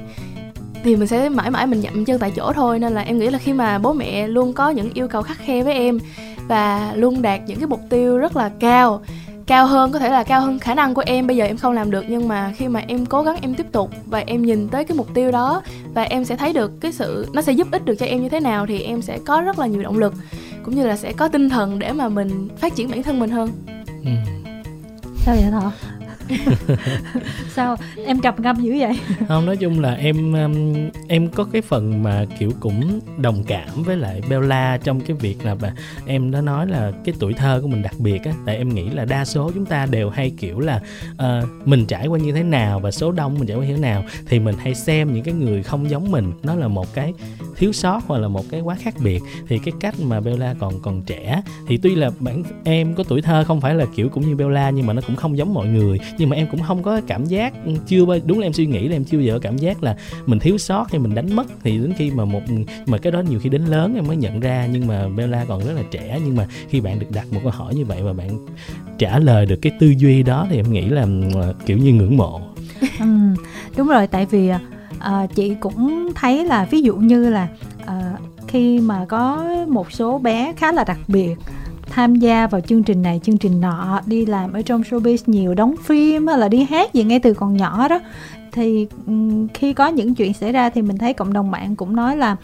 thì 0.84 0.96
mình 0.96 1.08
sẽ 1.08 1.30
mãi 1.30 1.52
mãi 1.52 1.68
mình 1.68 1.82
dậm 1.82 2.06
chân 2.06 2.20
tại 2.20 2.32
chỗ 2.36 2.54
thôi. 2.54 2.80
Nên 2.80 2.94
là 2.94 3.02
em 3.02 3.20
nghĩ 3.20 3.30
là 3.30 3.38
khi 3.38 3.54
mà 3.54 3.78
bố 3.80 3.94
mẹ 3.94 4.28
luôn 4.28 4.54
có 4.54 4.70
những 4.70 4.90
yêu 4.94 5.08
cầu 5.08 5.22
khắt 5.22 5.38
khe 5.38 5.64
với 5.64 5.74
em 5.74 6.00
và 6.48 6.92
luôn 6.96 7.22
đạt 7.22 7.40
những 7.48 7.58
cái 7.60 7.68
mục 7.68 7.80
tiêu 7.90 8.18
rất 8.18 8.36
là 8.38 8.50
cao 8.60 9.02
cao 9.48 9.68
hơn 9.68 9.92
có 9.92 10.00
thể 10.00 10.10
là 10.10 10.24
cao 10.24 10.42
hơn 10.42 10.60
khả 10.60 10.76
năng 10.76 10.94
của 10.94 11.04
em. 11.06 11.28
Bây 11.28 11.38
giờ 11.38 11.46
em 11.46 11.58
không 11.58 11.74
làm 11.74 11.92
được 11.92 12.06
nhưng 12.08 12.28
mà 12.28 12.54
khi 12.56 12.68
mà 12.68 12.82
em 12.88 13.06
cố 13.06 13.24
gắng 13.24 13.38
em 13.42 13.56
tiếp 13.56 13.66
tục 13.72 13.92
và 14.06 14.24
em 14.28 14.42
nhìn 14.42 14.68
tới 14.68 14.84
cái 14.84 14.98
mục 14.98 15.08
tiêu 15.14 15.32
đó 15.32 15.62
và 15.94 16.04
em 16.04 16.26
sẽ 16.26 16.36
thấy 16.36 16.54
được 16.54 16.72
cái 16.82 16.92
sự 16.92 17.28
nó 17.34 17.42
sẽ 17.42 17.52
giúp 17.52 17.68
ích 17.72 17.86
được 17.86 17.96
cho 17.96 18.06
em 18.06 18.22
như 18.22 18.30
thế 18.30 18.40
nào 18.40 18.66
thì 18.66 18.80
em 18.80 19.02
sẽ 19.02 19.20
có 19.26 19.42
rất 19.42 19.60
là 19.60 19.68
nhiều 19.68 19.84
động 19.84 19.98
lực 19.98 20.14
cũng 20.64 20.76
như 20.76 20.88
là 20.88 20.98
sẽ 20.98 21.14
có 21.14 21.28
tinh 21.28 21.50
thần 21.50 21.80
để 21.80 21.92
mà 21.92 22.10
mình 22.10 22.50
phát 22.58 22.76
triển 22.76 22.92
bản 22.92 23.04
thân 23.04 23.20
mình 23.20 23.30
hơn. 23.30 23.50
Ừ. 24.06 24.12
sao 25.26 25.36
vậy 25.36 25.52
thọ 25.52 25.72
sao? 27.56 27.76
Em 28.06 28.20
cặp 28.20 28.40
ngâm 28.40 28.56
dữ 28.56 28.76
vậy? 28.80 29.00
Không 29.28 29.46
nói 29.46 29.58
chung 29.58 29.80
là 29.80 29.94
em 29.94 30.34
um, 30.34 30.74
em 31.08 31.30
có 31.30 31.44
cái 31.44 31.62
phần 31.62 32.04
mà 32.04 32.26
kiểu 32.40 32.52
cũng 32.60 33.00
đồng 33.18 33.44
cảm 33.44 33.84
với 33.84 33.98
lại 33.98 34.22
Bella 34.30 34.78
trong 34.84 35.02
cái 35.02 35.18
việc 35.20 35.46
là 35.46 35.56
bà 35.56 35.74
em 36.06 36.32
đã 36.32 36.42
nói 36.42 36.68
là 36.68 36.92
cái 37.06 37.16
tuổi 37.20 37.34
thơ 37.34 37.60
của 37.62 37.68
mình 37.68 37.82
đặc 37.82 37.94
biệt 38.00 38.24
á. 38.24 38.32
Tại 38.46 38.58
em 38.58 38.70
nghĩ 38.70 38.90
là 38.90 39.06
đa 39.06 39.26
số 39.26 39.52
chúng 39.54 39.66
ta 39.66 39.86
đều 39.86 40.10
hay 40.10 40.30
kiểu 40.30 40.60
là 40.60 40.82
uh, 41.14 41.68
mình 41.68 41.86
trải 41.86 42.08
qua 42.08 42.20
như 42.20 42.32
thế 42.32 42.44
nào 42.44 42.80
và 42.80 42.92
số 42.92 43.12
đông 43.12 43.40
mình 43.40 43.48
trải 43.48 43.58
qua 43.58 43.66
như 43.66 43.76
thế 43.76 43.82
nào 43.82 44.04
thì 44.28 44.40
mình 44.40 44.56
hay 44.58 44.76
xem 44.76 45.14
những 45.14 45.24
cái 45.24 45.34
người 45.34 45.64
không 45.64 45.90
giống 45.90 46.12
mình. 46.12 46.32
Nó 46.44 46.56
là 46.56 46.68
một 46.68 46.94
cái 46.94 47.14
thiếu 47.58 47.74
sót 47.74 48.02
hoặc 48.08 48.18
là 48.18 48.28
một 48.28 48.46
cái 48.50 48.62
quá 48.62 48.76
khác 48.80 48.94
biệt. 49.04 49.24
Thì 49.48 49.60
cái 49.60 49.74
cách 49.80 49.96
mà 50.00 50.20
Bella 50.20 50.56
còn 50.60 50.82
còn 50.82 51.02
trẻ 51.02 51.42
thì 51.68 51.78
tuy 51.78 51.96
là 51.96 52.12
bản 52.20 52.44
em 52.64 52.96
có 52.96 53.04
tuổi 53.04 53.22
thơ 53.22 53.44
không 53.44 53.62
phải 53.62 53.76
là 53.76 53.86
kiểu 53.96 54.10
cũng 54.10 54.30
như 54.30 54.36
Bella 54.36 54.70
nhưng 54.70 54.88
mà 54.88 54.94
nó 54.94 55.02
cũng 55.08 55.16
không 55.16 55.38
giống 55.38 55.54
mọi 55.54 55.68
người 55.68 56.00
nhưng 56.18 56.30
mà 56.30 56.36
em 56.36 56.48
cũng 56.52 56.62
không 56.62 56.84
có 56.84 57.02
cảm 57.08 57.26
giác 57.26 57.54
ừ, 57.66 57.72
chưa 57.88 58.06
bao 58.06 58.18
đúng 58.26 58.40
là 58.40 58.46
em 58.46 58.54
suy 58.54 58.66
nghĩ 58.66 58.88
là 58.88 58.96
em 58.96 59.04
chưa 59.04 59.18
bao 59.18 59.26
giờ 59.26 59.40
cảm 59.42 59.58
giác 59.58 59.84
là 59.84 59.96
mình 60.26 60.40
thiếu 60.40 60.58
sót 60.58 60.92
hay 60.92 61.00
mình 61.00 61.16
đánh 61.16 61.36
mất. 61.36 61.48
Thì 61.64 61.78
đến 61.78 61.94
khi 61.98 62.12
mà 62.12 62.26
một 62.26 62.42
mà 62.86 62.98
cái 62.98 63.12
đó 63.12 63.20
nhiều 63.20 63.40
khi 63.40 63.50
đến 63.50 63.66
lớn 63.66 63.96
em 63.96 64.08
mới 64.08 64.16
nhận 64.18 64.40
ra 64.40 64.68
nhưng 64.72 64.88
mà 64.88 65.08
Bella 65.10 65.46
còn 65.46 65.66
rất 65.66 65.74
là 65.76 65.84
trẻ 65.92 66.20
nhưng 66.26 66.36
mà 66.36 66.48
khi 66.70 66.82
bạn 66.82 67.00
được 67.00 67.08
đặt 67.12 67.34
một 67.34 67.40
câu 67.44 67.52
hỏi 67.52 67.76
như 67.76 67.86
vậy 67.86 68.04
và 68.04 68.14
bạn 68.14 68.30
trả 68.98 69.20
lời 69.20 69.46
được 69.46 69.60
cái 69.62 69.72
tư 69.80 69.94
duy 69.98 70.24
đó 70.24 70.48
thì 70.50 70.56
em 70.56 70.72
nghĩ 70.72 70.86
là 70.86 71.02
ừ, 71.02 71.54
kiểu 71.66 71.78
như 71.78 71.94
ngưỡng 71.94 72.18
mộ. 72.18 72.42
Ừ, 73.00 73.06
đúng 73.78 73.88
rồi 73.88 74.08
tại 74.08 74.26
vì 74.26 74.48
à, 74.48 74.60
à, 75.00 75.28
chị 75.36 75.56
cũng 75.60 76.12
thấy 76.16 76.46
là 76.46 76.66
ví 76.66 76.82
dụ 76.82 76.96
như 76.96 77.30
là 77.30 77.48
à, 77.86 78.18
khi 78.48 78.80
mà 78.80 79.06
có 79.10 79.46
một 79.68 79.92
số 79.92 80.20
bé 80.20 80.54
khá 80.58 80.72
là 80.72 80.84
đặc 80.84 80.98
biệt 81.08 81.36
tham 81.96 82.16
gia 82.16 82.48
vào 82.48 82.62
chương 82.62 82.84
trình 82.84 83.02
này 83.02 83.20
chương 83.24 83.38
trình 83.38 83.62
nọ 83.62 84.02
đi 84.06 84.26
làm 84.26 84.54
ở 84.54 84.62
trong 84.62 84.82
showbiz 84.82 85.18
nhiều 85.26 85.54
đóng 85.54 85.76
phim 85.84 86.28
hay 86.28 86.38
là 86.38 86.48
đi 86.48 86.64
hát 86.64 86.94
gì 86.94 87.04
ngay 87.04 87.20
từ 87.20 87.34
còn 87.34 87.58
nhỏ 87.58 87.88
đó 87.88 88.00
thì 88.52 88.88
khi 89.54 89.74
có 89.74 89.88
những 89.88 90.16
chuyện 90.16 90.34
xảy 90.34 90.52
ra 90.52 90.70
thì 90.70 90.82
mình 90.82 90.98
thấy 90.98 91.14
cộng 91.14 91.34
đồng 91.34 91.52
mạng 91.52 91.76
cũng 91.76 91.96
nói 91.96 92.18
là 92.18 92.36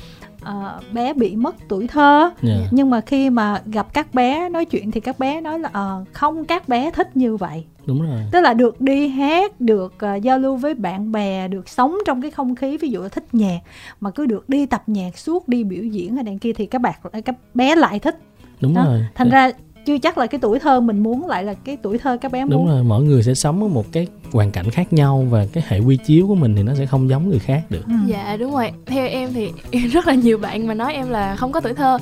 uh, 0.42 0.94
bé 0.94 1.14
bị 1.14 1.36
mất 1.36 1.56
tuổi 1.68 1.88
thơ 1.88 2.20
yeah. 2.22 2.34
Dạ. 2.42 2.68
nhưng 2.72 2.90
mà 2.90 3.02
khi 3.02 3.30
mà 3.30 3.62
gặp 3.66 3.94
các 3.94 4.14
bé 4.14 4.50
nói 4.50 4.66
chuyện 4.66 4.92
thì 4.92 5.00
các 5.00 5.20
bé 5.20 5.42
nói 5.42 5.60
là 5.60 5.70
uh, 5.70 6.14
không 6.14 6.46
các 6.46 6.70
bé 6.70 6.92
thích 6.92 7.18
như 7.18 7.36
vậy 7.36 7.66
đúng 7.86 8.02
rồi 8.02 8.20
tức 8.32 8.42
là 8.42 8.54
được 8.54 8.82
đi 8.82 9.08
hát 9.08 9.62
được 9.62 9.94
uh, 10.16 10.22
giao 10.22 10.40
lưu 10.40 10.56
với 10.56 10.74
bạn 10.74 11.12
bè 11.12 11.48
được 11.48 11.70
sống 11.70 11.98
trong 12.06 12.22
cái 12.22 12.32
không 12.32 12.56
khí 12.56 12.78
ví 12.78 12.90
dụ 12.90 13.02
là 13.02 13.10
thích 13.10 13.26
nhạc 13.32 13.60
mà 14.00 14.12
cứ 14.12 14.26
được 14.26 14.50
đi 14.50 14.66
tập 14.66 14.84
nhạc 14.88 15.18
suốt 15.18 15.48
đi 15.48 15.64
biểu 15.64 15.84
diễn 15.84 16.18
ở 16.18 16.24
đằng 16.24 16.40
kia 16.40 16.54
thì 16.54 16.66
các 16.66 16.82
bạn 16.82 16.94
các 17.26 17.36
bé 17.54 17.76
lại 17.76 18.00
thích 18.00 18.18
đúng 18.62 18.74
đó. 18.74 18.86
rồi. 18.86 19.06
thành 19.16 19.30
ra 19.30 19.52
chưa 19.86 19.98
chắc 19.98 20.18
là 20.18 20.28
cái 20.28 20.40
tuổi 20.40 20.60
thơ 20.60 20.80
mình 20.80 21.04
muốn 21.04 21.28
lại 21.28 21.44
là 21.44 21.54
cái 21.54 21.78
tuổi 21.82 21.98
thơ 21.98 22.18
các 22.22 22.32
bé 22.32 22.46
muốn. 22.46 22.52
đúng 22.52 22.68
rồi 22.68 22.84
mỗi 22.84 23.04
người 23.04 23.24
sẽ 23.24 23.34
sống 23.34 23.64
ở 23.64 23.68
một 23.68 23.86
cái 23.92 24.08
hoàn 24.32 24.52
cảnh 24.52 24.70
khác 24.70 24.94
nhau 24.94 25.28
và 25.30 25.46
cái 25.54 25.64
hệ 25.68 25.80
quy 25.80 25.98
chiếu 25.98 26.28
của 26.28 26.36
mình 26.36 26.56
thì 26.56 26.64
nó 26.64 26.74
sẽ 26.76 26.86
không 26.86 27.10
giống 27.10 27.30
người 27.30 27.40
khác 27.40 27.62
được. 27.70 27.86
Ừ. 27.86 27.94
dạ 28.08 28.38
đúng 28.40 28.52
rồi. 28.52 28.72
Theo 28.86 29.08
em 29.08 29.30
thì 29.34 29.52
rất 29.88 30.08
là 30.08 30.14
nhiều 30.14 30.38
bạn 30.38 30.68
mà 30.68 30.74
nói 30.74 30.94
em 30.94 31.10
là 31.10 31.36
không 31.36 31.52
có 31.52 31.60
tuổi 31.60 31.74
thơ. 31.74 31.98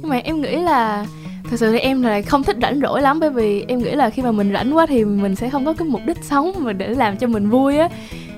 Nhưng 0.00 0.08
mà 0.08 0.16
em 0.16 0.40
nghĩ 0.40 0.56
là 0.56 1.06
thật 1.50 1.56
sự 1.56 1.72
thì 1.72 1.78
em 1.78 2.02
là 2.02 2.22
không 2.22 2.42
thích 2.42 2.56
rảnh 2.62 2.80
rỗi 2.80 3.02
lắm 3.02 3.20
bởi 3.20 3.30
vì 3.30 3.64
em 3.68 3.78
nghĩ 3.78 3.90
là 3.90 4.10
khi 4.10 4.22
mà 4.22 4.32
mình 4.32 4.52
rảnh 4.52 4.76
quá 4.76 4.86
thì 4.86 5.04
mình 5.04 5.36
sẽ 5.36 5.50
không 5.50 5.64
có 5.64 5.72
cái 5.72 5.88
mục 5.88 6.00
đích 6.06 6.24
sống 6.24 6.52
mà 6.58 6.72
để 6.72 6.88
làm 6.88 7.16
cho 7.16 7.26
mình 7.26 7.50
vui 7.50 7.78
á 7.78 7.88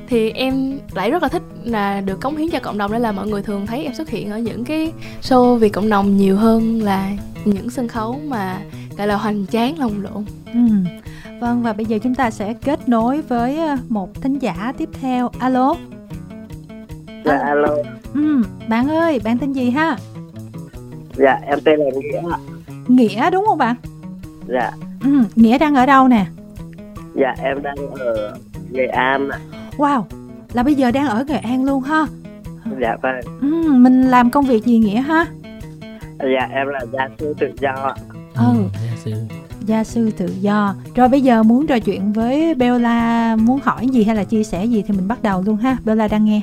thì 0.09 0.31
em 0.31 0.79
lại 0.95 1.11
rất 1.11 1.23
là 1.23 1.29
thích 1.29 1.43
là 1.65 2.01
được 2.01 2.21
cống 2.21 2.37
hiến 2.37 2.51
cho 2.51 2.59
cộng 2.63 2.79
đồng 2.79 2.93
nên 2.93 3.03
là 3.03 3.13
mọi 3.13 3.29
người 3.29 3.43
thường 3.43 3.67
thấy 3.67 3.85
em 3.85 3.95
xuất 3.95 4.09
hiện 4.09 4.31
ở 4.31 4.39
những 4.39 4.65
cái 4.65 4.93
show 5.23 5.57
vì 5.57 5.69
cộng 5.69 5.89
đồng 5.89 6.17
nhiều 6.17 6.37
hơn 6.37 6.83
là 6.83 7.11
những 7.45 7.71
sân 7.71 7.89
khấu 7.89 8.21
mà 8.29 8.59
gọi 8.99 9.07
là 9.07 9.17
hoành 9.17 9.47
tráng 9.47 9.79
lồng 9.79 10.03
lộn. 10.03 10.25
Ừ. 10.55 10.61
vâng 11.41 11.63
và 11.63 11.73
bây 11.73 11.87
giờ 11.87 11.99
chúng 12.03 12.15
ta 12.15 12.31
sẽ 12.31 12.55
kết 12.65 12.89
nối 12.89 13.21
với 13.21 13.59
ờ, 13.59 13.77
một 13.89 14.23
thính 14.23 14.39
giả 14.39 14.73
tiếp 14.79 14.89
theo. 15.01 15.31
Alo. 15.39 15.75
Dạ 17.25 17.39
alo. 17.39 17.77
ừ 18.15 18.43
bạn 18.69 18.89
ơi 18.89 19.21
bạn 19.25 19.39
tên 19.39 19.53
gì 19.53 19.71
ha? 19.71 19.97
Dạ 21.17 21.39
em 21.47 21.59
tên 21.65 21.81
là 21.81 21.91
nghĩa. 21.91 22.23
Nghĩa 22.89 23.31
đúng 23.31 23.45
không 23.47 23.59
bạn? 23.59 23.75
Dạ. 24.49 24.71
Ừ 25.05 25.11
nghĩa 25.35 25.59
đang 25.59 25.75
ở 25.75 25.87
đâu 25.87 26.09
nè? 26.09 26.27
Dạ 27.15 27.35
em 27.43 27.63
đang 27.63 27.77
ở 27.99 28.37
nghệ 28.71 28.87
an 28.87 29.29
ạ 29.29 29.39
wow 29.77 30.03
là 30.53 30.63
bây 30.63 30.75
giờ 30.75 30.91
đang 30.91 31.07
ở 31.07 31.25
nghệ 31.29 31.39
an 31.39 31.65
luôn 31.65 31.83
ha? 31.83 32.07
Dạ 32.81 32.97
vâng. 33.03 33.15
Ừ 33.41 33.73
mình 33.73 34.03
làm 34.03 34.31
công 34.31 34.45
việc 34.45 34.65
gì 34.65 34.79
nghĩa 34.79 35.01
ha? 35.01 35.27
Dạ 36.19 36.49
em 36.53 36.67
là 36.69 36.81
gia 36.93 37.09
sư 37.19 37.35
tự 37.39 37.53
do 37.61 37.71
ạ. 37.71 37.95
Ừ, 38.35 38.45
ừ 38.45 38.65
gia 38.75 38.97
sư. 39.05 39.13
Gia 39.61 39.85
sư 39.85 40.11
tự 40.17 40.27
do. 40.41 40.75
Rồi 40.95 41.09
bây 41.09 41.23
giờ 41.23 41.43
muốn 41.43 41.67
trò 41.67 41.79
chuyện 41.79 42.13
với 42.13 42.55
Bella 42.55 43.37
muốn 43.37 43.61
hỏi 43.65 43.89
gì 43.89 44.05
hay 44.05 44.17
là 44.17 44.25
chia 44.25 44.45
sẻ 44.45 44.65
gì 44.65 44.83
thì 44.87 44.95
mình 44.95 45.09
bắt 45.09 45.23
đầu 45.23 45.43
luôn 45.47 45.57
ha. 45.57 45.77
Bella 45.85 46.09
đang 46.09 46.25
nghe. 46.25 46.41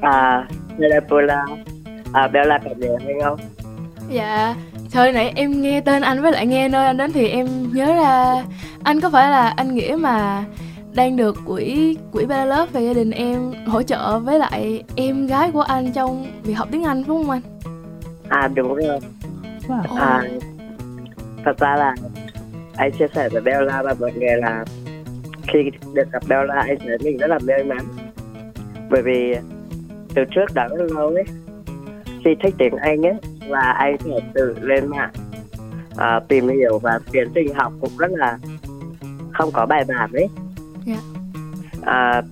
À 0.00 0.48
đây 0.78 1.00
Bella. 1.10 1.44
À 2.12 2.28
Bella 2.28 2.58
có 2.58 2.70
nhớ 2.76 2.96
hay 3.04 3.14
không? 3.24 3.38
Dạ 4.10 4.54
thời 4.92 5.12
nãy 5.12 5.32
em 5.36 5.62
nghe 5.62 5.80
tên 5.80 6.02
anh 6.02 6.22
với 6.22 6.32
lại 6.32 6.46
nghe 6.46 6.68
nơi 6.68 6.86
anh 6.86 6.96
đến 6.96 7.12
thì 7.12 7.28
em 7.28 7.46
nhớ 7.72 7.86
ra 7.86 8.44
anh 8.82 9.00
có 9.00 9.10
phải 9.10 9.30
là 9.30 9.48
anh 9.48 9.74
nghĩa 9.74 9.96
mà 10.00 10.44
đang 10.94 11.16
được 11.16 11.36
quỹ 11.46 11.96
quỹ 12.12 12.26
Bella 12.26 12.44
Love 12.44 12.72
về 12.72 12.86
gia 12.86 12.92
đình 12.92 13.10
em 13.10 13.52
hỗ 13.66 13.82
trợ 13.82 14.18
với 14.18 14.38
lại 14.38 14.84
em 14.96 15.26
gái 15.26 15.50
của 15.50 15.60
anh 15.60 15.92
trong 15.92 16.26
việc 16.42 16.54
học 16.54 16.68
tiếng 16.72 16.84
Anh 16.84 17.04
đúng 17.06 17.24
không 17.24 17.30
anh? 17.30 17.40
À 18.28 18.48
đúng 18.54 18.74
rồi. 18.74 18.98
Wow. 19.68 19.96
À, 19.96 20.22
thật 21.44 21.58
ra 21.58 21.76
là 21.76 21.94
anh 22.76 22.92
chia 22.92 23.06
sẻ 23.14 23.28
với 23.28 23.42
Bella 23.42 23.82
và 23.82 23.94
mọi 24.00 24.12
người 24.12 24.36
là 24.36 24.64
khi 25.48 25.70
được 25.94 26.12
gặp 26.12 26.22
Bella 26.28 26.54
anh 26.54 26.78
thấy 26.78 26.98
mình 27.04 27.16
rất 27.16 27.26
là 27.26 27.38
may 27.46 27.64
mắn 27.64 27.84
bởi 28.90 29.02
vì 29.02 29.34
từ 30.14 30.22
trước 30.30 30.54
đã 30.54 30.68
rất 30.68 30.92
lâu 30.92 31.08
ấy 31.08 31.24
khi 32.24 32.30
thích 32.42 32.54
tiếng 32.58 32.76
Anh 32.76 33.06
ấy 33.06 33.14
và 33.48 33.60
anh 33.60 33.98
phải 33.98 34.20
tự 34.34 34.56
lên 34.60 34.86
mạng 34.86 35.10
uh, 35.92 36.28
tìm 36.28 36.48
hiểu 36.48 36.78
và 36.78 36.98
tiến 37.12 37.28
trình 37.34 37.54
học 37.54 37.72
cũng 37.80 37.90
rất 37.98 38.10
là 38.10 38.38
không 39.32 39.50
có 39.52 39.66
bài 39.66 39.84
bản 39.88 40.12
ấy. 40.12 40.28
À, 41.82 42.22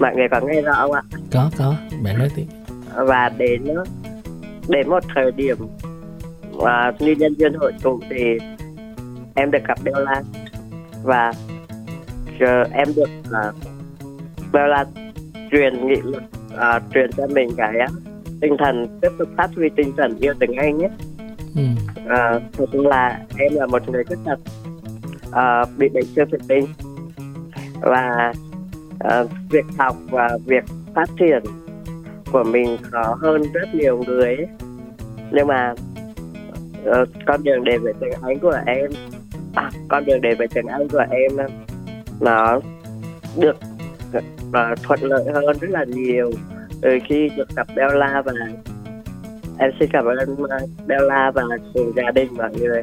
mọi 0.00 0.16
người 0.16 0.28
có 0.30 0.40
nghe 0.40 0.60
rõ 0.60 0.74
không 0.74 0.92
ạ 0.92 1.02
có 1.32 1.50
có 1.58 1.74
bạn 2.02 2.18
nói 2.18 2.28
tiếp 2.36 2.46
và 2.94 3.28
đến 3.38 3.64
đến 4.68 4.88
một 4.88 5.04
thời 5.14 5.32
điểm 5.32 5.56
và 6.52 6.92
như 6.98 7.14
nhân 7.18 7.34
viên 7.38 7.54
hội 7.54 7.72
tụ 7.82 8.00
thì 8.10 8.38
em 9.34 9.50
được 9.50 9.58
gặp 9.68 9.78
Bella 9.84 10.22
và 11.02 11.32
giờ 12.40 12.64
em 12.72 12.88
được 12.96 13.08
uh, 13.28 13.54
Bella 14.52 14.84
truyền 15.50 15.86
nghị 15.86 15.96
lực 16.02 16.22
uh, 16.54 16.82
truyền 16.94 17.12
cho 17.12 17.26
mình 17.26 17.48
cái 17.56 17.74
uh, 17.84 17.90
tinh 18.40 18.56
thần 18.58 18.98
tiếp 19.00 19.08
tục 19.18 19.28
phát 19.36 19.50
huy 19.56 19.68
tinh 19.76 19.92
thần 19.96 20.18
yêu 20.20 20.34
tiếng 20.40 20.56
Anh 20.56 20.78
nhé. 20.78 20.88
Ừ. 21.56 21.62
Uh, 22.04 22.42
thực 22.52 22.74
là 22.74 23.20
em 23.38 23.54
là 23.54 23.66
một 23.66 23.88
người 23.88 24.04
khuyết 24.04 24.18
tật 24.24 24.38
uh, 25.28 25.78
bị 25.78 25.88
bệnh 25.88 26.04
siêu 26.04 26.24
thần 26.30 26.40
kinh 26.48 26.66
và 27.84 28.32
uh, 29.04 29.30
việc 29.50 29.64
học 29.78 29.96
và 30.10 30.38
việc 30.46 30.64
phát 30.94 31.10
triển 31.18 31.42
của 32.32 32.44
mình 32.44 32.76
khó 32.82 33.18
hơn 33.20 33.42
rất 33.52 33.74
nhiều 33.74 34.02
người 34.06 34.36
ấy. 34.36 34.46
nhưng 35.30 35.46
mà 35.46 35.74
uh, 36.90 37.08
con 37.26 37.44
đường 37.44 37.64
để 37.64 37.78
về 37.78 37.92
tiếng 38.00 38.12
Anh 38.22 38.38
của 38.38 38.58
em 38.66 38.90
à, 39.54 39.70
con 39.88 40.04
đường 40.04 40.20
để 40.20 40.34
về 40.34 40.46
tiếng 40.54 40.66
Anh 40.66 40.88
của 40.88 41.04
em 41.10 41.32
nó 42.20 42.60
được 43.36 43.56
uh, 44.16 44.82
thuận 44.82 45.02
lợi 45.02 45.24
hơn 45.34 45.58
rất 45.60 45.70
là 45.70 45.84
nhiều 45.84 46.30
từ 46.80 46.98
khi 47.08 47.30
được 47.36 47.48
gặp 47.56 47.66
Bella 47.76 48.22
và 48.22 48.32
em 49.58 49.70
xin 49.80 49.88
cảm 49.92 50.04
ơn 50.04 50.18
Bella 50.86 51.30
và 51.30 51.42
cùng 51.74 51.92
gia 51.96 52.10
đình 52.10 52.28
mọi 52.36 52.50
người 52.58 52.82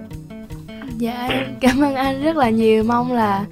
dạ 0.98 1.30
cảm 1.62 1.82
ơn 1.82 1.96
anh 1.96 2.24
rất 2.24 2.36
là 2.36 2.50
nhiều 2.50 2.84
mong 2.84 3.12
là 3.12 3.46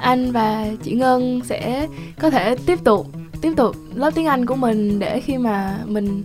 anh 0.00 0.32
và 0.32 0.66
chị 0.82 0.92
Ngân 0.92 1.40
sẽ 1.44 1.86
có 2.20 2.30
thể 2.30 2.56
tiếp 2.66 2.78
tục 2.84 3.06
tiếp 3.40 3.52
tục 3.56 3.76
lớp 3.94 4.10
tiếng 4.14 4.26
Anh 4.26 4.46
của 4.46 4.54
mình 4.54 4.98
để 4.98 5.20
khi 5.20 5.38
mà 5.38 5.76
mình 5.86 6.24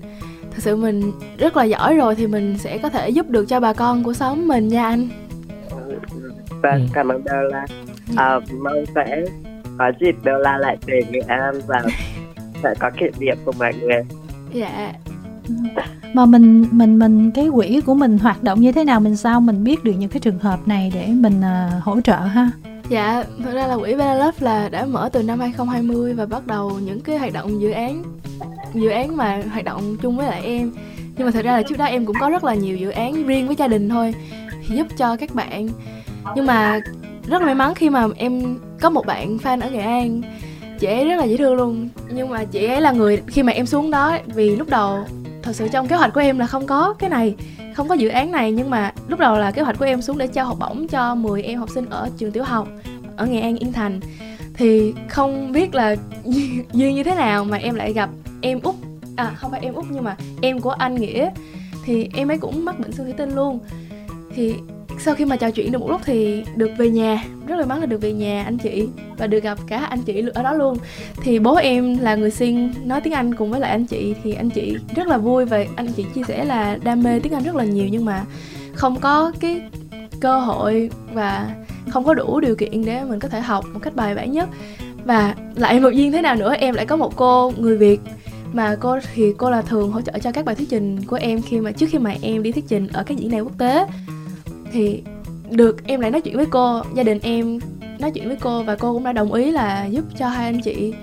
thật 0.52 0.58
sự 0.58 0.76
mình 0.76 1.12
rất 1.38 1.58
là 1.58 1.64
giỏi 1.64 1.96
rồi 1.96 2.16
thì 2.16 2.28
mình 2.28 2.58
sẽ 2.58 2.78
có 2.78 2.90
thể 2.90 3.10
giúp 3.10 3.30
được 3.30 3.46
cho 3.46 3.60
bà 3.60 3.74
con 3.74 4.04
của 4.04 4.14
xóm 4.14 4.48
mình 4.48 4.68
nha 4.68 4.88
anh. 4.88 5.08
Vâng, 6.50 6.82
ừ. 6.82 6.88
cảm 6.94 7.10
ơn 7.10 7.24
Bella. 7.24 7.66
À, 8.16 8.40
mong 8.64 8.86
sẽ 8.96 9.24
có 9.78 9.92
dịp 10.00 10.16
Bella 10.24 10.58
lại 10.58 10.78
về 10.86 11.02
Nghệ 11.12 11.20
An 11.28 11.62
và 11.68 11.82
sẽ 12.64 12.74
có 12.80 12.90
kỷ 12.90 13.06
niệm 13.20 13.38
cùng 13.46 13.56
mọi 13.60 13.74
người. 13.82 14.02
Dạ. 14.54 14.94
mà 16.14 16.26
mình 16.26 16.66
mình 16.72 17.00
mình 17.00 17.32
cái 17.32 17.50
quỹ 17.54 17.82
của 17.86 17.96
mình 17.96 18.18
hoạt 18.18 18.44
động 18.44 18.62
như 18.62 18.72
thế 18.72 18.84
nào 18.84 19.00
mình 19.00 19.16
sao 19.16 19.42
mình 19.42 19.64
biết 19.64 19.84
được 19.84 19.92
những 19.92 20.10
cái 20.10 20.20
trường 20.20 20.40
hợp 20.40 20.68
này 20.68 20.92
để 20.94 21.08
mình 21.08 21.40
uh, 21.40 21.84
hỗ 21.84 22.02
trợ 22.02 22.16
ha 22.18 22.52
Dạ, 22.90 23.24
thực 23.44 23.54
ra 23.54 23.68
là 23.68 23.78
quỹ 23.78 23.96
Bella 23.96 24.14
Love 24.14 24.38
là 24.40 24.70
đã 24.70 24.86
mở 24.86 25.10
từ 25.14 25.24
năm 25.24 25.40
2020 25.40 26.14
và 26.14 26.26
bắt 26.26 26.48
đầu 26.48 26.80
những 26.80 27.02
cái 27.02 27.18
hoạt 27.18 27.34
động 27.34 27.62
dự 27.62 27.72
án 27.72 28.04
dự 28.74 28.90
án 28.90 29.18
mà 29.18 29.42
hoạt 29.52 29.66
động 29.66 29.98
chung 30.02 30.18
với 30.18 30.28
lại 30.28 30.42
em. 30.44 30.72
Nhưng 31.18 31.26
mà 31.26 31.32
thật 31.32 31.46
ra 31.46 31.52
là 31.52 31.64
trước 31.64 31.78
đó 31.78 31.86
em 31.86 32.06
cũng 32.06 32.16
có 32.20 32.30
rất 32.30 32.44
là 32.44 32.54
nhiều 32.54 32.78
dự 32.78 32.90
án 32.90 33.28
riêng 33.28 33.48
với 33.48 33.56
gia 33.56 33.68
đình 33.68 33.90
thôi 33.90 34.14
thì 34.68 34.76
giúp 34.76 34.88
cho 34.98 35.16
các 35.16 35.36
bạn. 35.36 35.70
Nhưng 36.36 36.46
mà 36.46 36.80
rất 37.28 37.40
là 37.42 37.46
may 37.46 37.56
mắn 37.56 37.76
khi 37.76 37.90
mà 37.90 38.08
em 38.18 38.60
có 38.82 38.90
một 38.90 39.06
bạn 39.06 39.38
fan 39.38 39.62
ở 39.62 39.70
nghệ 39.70 39.80
an 39.80 40.22
chị 40.80 40.88
ấy 40.88 41.06
rất 41.06 41.16
là 41.16 41.24
dễ 41.24 41.38
thương 41.38 41.56
luôn 41.56 41.90
nhưng 42.10 42.30
mà 42.30 42.44
chị 42.44 42.66
ấy 42.66 42.82
là 42.82 42.92
người 42.92 43.22
khi 43.28 43.44
mà 43.44 43.52
em 43.52 43.66
xuống 43.66 43.92
đó 43.92 44.18
vì 44.26 44.56
lúc 44.56 44.70
đầu 44.70 45.06
thật 45.44 45.56
sự 45.56 45.68
trong 45.68 45.88
kế 45.88 45.96
hoạch 45.96 46.14
của 46.14 46.20
em 46.20 46.40
là 46.40 46.48
không 46.48 46.68
có 46.68 46.94
cái 46.94 47.10
này 47.10 47.36
không 47.76 47.88
có 47.88 47.96
dự 47.96 48.08
án 48.08 48.32
này, 48.32 48.52
nhưng 48.52 48.70
mà 48.70 48.94
lúc 49.08 49.20
đầu 49.20 49.38
là 49.38 49.52
kế 49.52 49.62
hoạch 49.62 49.80
của 49.80 49.86
em 49.86 50.02
xuống 50.02 50.18
để 50.18 50.28
trao 50.28 50.46
học 50.46 50.58
bổng 50.60 50.88
cho 50.88 51.16
10 51.16 51.42
em 51.42 51.60
học 51.60 51.70
sinh 51.70 51.86
ở 51.90 52.10
trường 52.18 52.32
tiểu 52.32 52.44
học, 52.44 52.68
ở 53.18 53.26
nghệ 53.26 53.40
an 53.40 53.58
yên 53.58 53.74
thành. 53.74 54.00
Thì 54.54 54.94
không 55.10 55.52
biết 55.52 55.76
là 55.76 55.96
duyên 56.74 56.96
như 56.96 57.04
thế 57.04 57.16
nào 57.16 57.46
mà 57.46 57.58
em 57.58 57.76
lại 57.76 57.94
gặp 57.94 58.10
em 58.42 58.60
út. 58.64 58.76
À 59.16 59.32
không 59.36 59.52
phải 59.52 59.60
em 59.64 59.74
út, 59.74 59.86
nhưng 59.90 60.04
mà 60.04 60.18
em 60.42 60.60
của 60.60 60.70
anh 60.70 60.96
nghĩa. 60.96 61.30
Thì 61.86 62.10
em 62.14 62.32
ấy 62.32 62.38
cũng 62.38 62.66
mắc 62.66 62.80
bệnh 62.80 62.92
xương 62.92 63.06
thủy 63.06 63.14
tinh 63.18 63.36
luôn. 63.36 63.60
Thì 64.36 64.56
sau 65.00 65.16
khi 65.16 65.26
mà 65.26 65.36
trò 65.36 65.52
chuyện 65.52 65.72
được 65.72 65.80
một 65.80 65.90
lúc 65.90 66.02
thì 66.06 66.44
được 66.56 66.72
về 66.78 66.90
nhà, 66.90 67.24
rất 67.48 67.56
là 67.60 67.66
mắn 67.66 67.80
là 67.80 67.86
được 67.86 68.02
về 68.02 68.14
nhà 68.14 68.44
anh 68.44 68.58
chị 68.58 68.88
và 69.18 69.28
được 69.28 69.44
gặp 69.44 69.58
cả 69.68 69.78
anh 69.78 70.02
chị 70.02 70.24
ở 70.34 70.44
đó 70.44 70.54
luôn. 70.54 70.78
Thì 71.24 71.40
bố 71.40 71.56
em 71.56 71.98
là 71.98 72.16
người 72.16 72.32
sinh 72.32 72.74
nói 72.86 73.02
tiếng 73.02 73.14
anh 73.14 73.36
cùng 73.36 73.52
với 73.52 73.60
lại 73.60 73.72
anh 73.72 73.86
chị 73.86 74.16
thì 74.24 74.34
anh 74.34 74.50
chị 74.50 74.78
rất 74.96 75.08
là 75.08 75.18
vui 75.18 75.46
và 75.46 75.66
anh 75.76 75.88
chị 75.88 76.06
chia 76.16 76.24
sẻ 76.28 76.46
là 76.46 76.78
đam 76.84 77.04
mê 77.04 77.20
tiếng 77.20 77.34
anh 77.34 77.44
rất 77.44 77.56
là 77.56 77.64
nhiều 77.64 77.88
nhưng 77.92 78.06
mà 78.06 78.26
không 78.74 79.00
có 79.00 79.32
cái 79.40 79.62
cơ 80.20 80.40
hội 80.40 80.90
và 81.14 81.56
không 81.90 82.04
có 82.04 82.14
đủ 82.14 82.40
điều 82.40 82.56
kiện 82.56 82.86
để 82.86 83.04
mình 83.04 83.20
có 83.20 83.28
thể 83.28 83.40
học 83.40 83.66
một 83.74 83.80
cách 83.84 83.96
bài 83.96 84.16
bản 84.16 84.32
nhất. 84.32 84.50
Và 85.06 85.36
lại 85.56 85.80
một 85.80 85.90
duyên 85.90 86.12
thế 86.12 86.22
nào 86.22 86.36
nữa, 86.36 86.54
em 86.60 86.76
lại 86.76 86.86
có 86.86 86.96
một 86.96 87.16
cô 87.16 87.54
người 87.58 87.78
việt 87.78 88.00
mà 88.54 88.76
cô 88.80 89.00
thì 89.14 89.34
cô 89.38 89.50
là 89.50 89.62
thường 89.62 89.92
hỗ 89.92 90.02
trợ 90.02 90.14
cho 90.24 90.32
các 90.32 90.46
bài 90.46 90.56
thuyết 90.56 90.70
trình 90.70 91.04
của 91.04 91.16
em 91.16 91.42
khi 91.42 91.60
mà 91.60 91.72
trước 91.72 91.86
khi 91.90 92.00
mà 92.00 92.16
em 92.22 92.44
đi 92.44 92.52
thuyết 92.52 92.68
trình 92.68 92.88
ở 92.88 93.04
các 93.04 93.18
diễn 93.18 93.32
đàn 93.32 93.44
quốc 93.44 93.58
tế 93.58 93.86
thì 94.76 95.04
được 95.52 95.88
em 95.88 96.00
lại 96.00 96.12
nói 96.12 96.22
chuyện 96.22 96.36
với 96.36 96.46
cô 96.46 96.82
gia 96.94 97.04
đình 97.04 97.20
em 97.22 97.60
nói 98.00 98.12
chuyện 98.12 98.28
với 98.28 98.38
cô 98.42 98.64
và 98.64 98.76
cô 98.76 98.94
cũng 98.94 99.04
đã 99.04 99.14
đồng 99.14 99.34
ý 99.34 99.52
là 99.52 99.86
giúp 99.86 100.06
cho 100.18 100.28
hai 100.28 100.46
anh 100.46 100.62
chị 100.62 100.94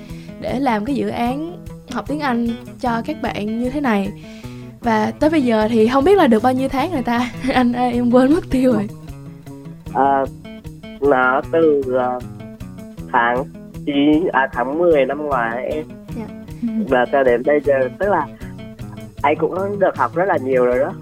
để 0.40 0.60
làm 0.60 0.84
cái 0.84 0.94
dự 0.94 1.08
án 1.08 1.64
học 1.90 2.04
tiếng 2.08 2.20
Anh 2.20 2.48
cho 2.80 3.02
các 3.06 3.22
bạn 3.22 3.60
như 3.60 3.70
thế 3.70 3.80
này. 3.80 4.12
Và 4.80 5.12
tới 5.20 5.30
bây 5.30 5.42
giờ 5.42 5.68
thì 5.70 5.88
không 5.88 6.04
biết 6.04 6.18
là 6.18 6.26
được 6.26 6.42
bao 6.42 6.52
nhiêu 6.52 6.68
tháng 6.68 6.92
người 6.92 7.02
ta. 7.02 7.30
Anh 7.52 7.72
ơi 7.72 7.92
em 7.92 8.10
quên 8.10 8.34
mất 8.34 8.50
tiêu 8.50 8.72
rồi. 8.72 8.88
À, 9.94 10.24
nó 11.00 11.40
từ 11.52 11.80
uh, 11.80 12.22
tháng 13.12 13.44
9 13.86 13.94
à 14.32 14.48
tháng 14.52 14.78
10 14.78 15.06
năm 15.06 15.26
ngoái 15.26 15.64
em? 15.64 15.84
Yeah. 16.16 16.30
Dạ. 16.62 16.68
và 16.88 17.06
cho 17.12 17.22
đến 17.22 17.42
bây 17.46 17.60
giờ 17.60 17.74
tức 17.98 18.08
là 18.08 18.26
anh 19.22 19.36
cũng 19.38 19.78
được 19.78 19.96
học 19.96 20.14
rất 20.14 20.24
là 20.24 20.36
nhiều 20.36 20.64
rồi 20.64 20.78
đó. 20.78 20.92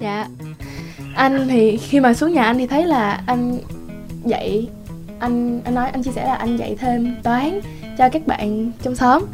Dạ 0.00 0.26
anh 1.14 1.48
thì 1.48 1.76
khi 1.76 2.00
mà 2.00 2.14
xuống 2.14 2.32
nhà 2.32 2.42
anh 2.42 2.58
thì 2.58 2.66
thấy 2.66 2.86
là 2.86 3.22
anh 3.26 3.58
dạy 4.24 4.68
anh 5.18 5.60
anh 5.64 5.74
nói 5.74 5.88
anh 5.90 6.02
chia 6.02 6.10
sẻ 6.10 6.24
là 6.26 6.34
anh 6.34 6.56
dạy 6.56 6.76
thêm 6.78 7.16
toán 7.22 7.60
cho 7.98 8.08
các 8.08 8.26
bạn 8.26 8.72
trong 8.82 8.94
xóm. 8.94 9.24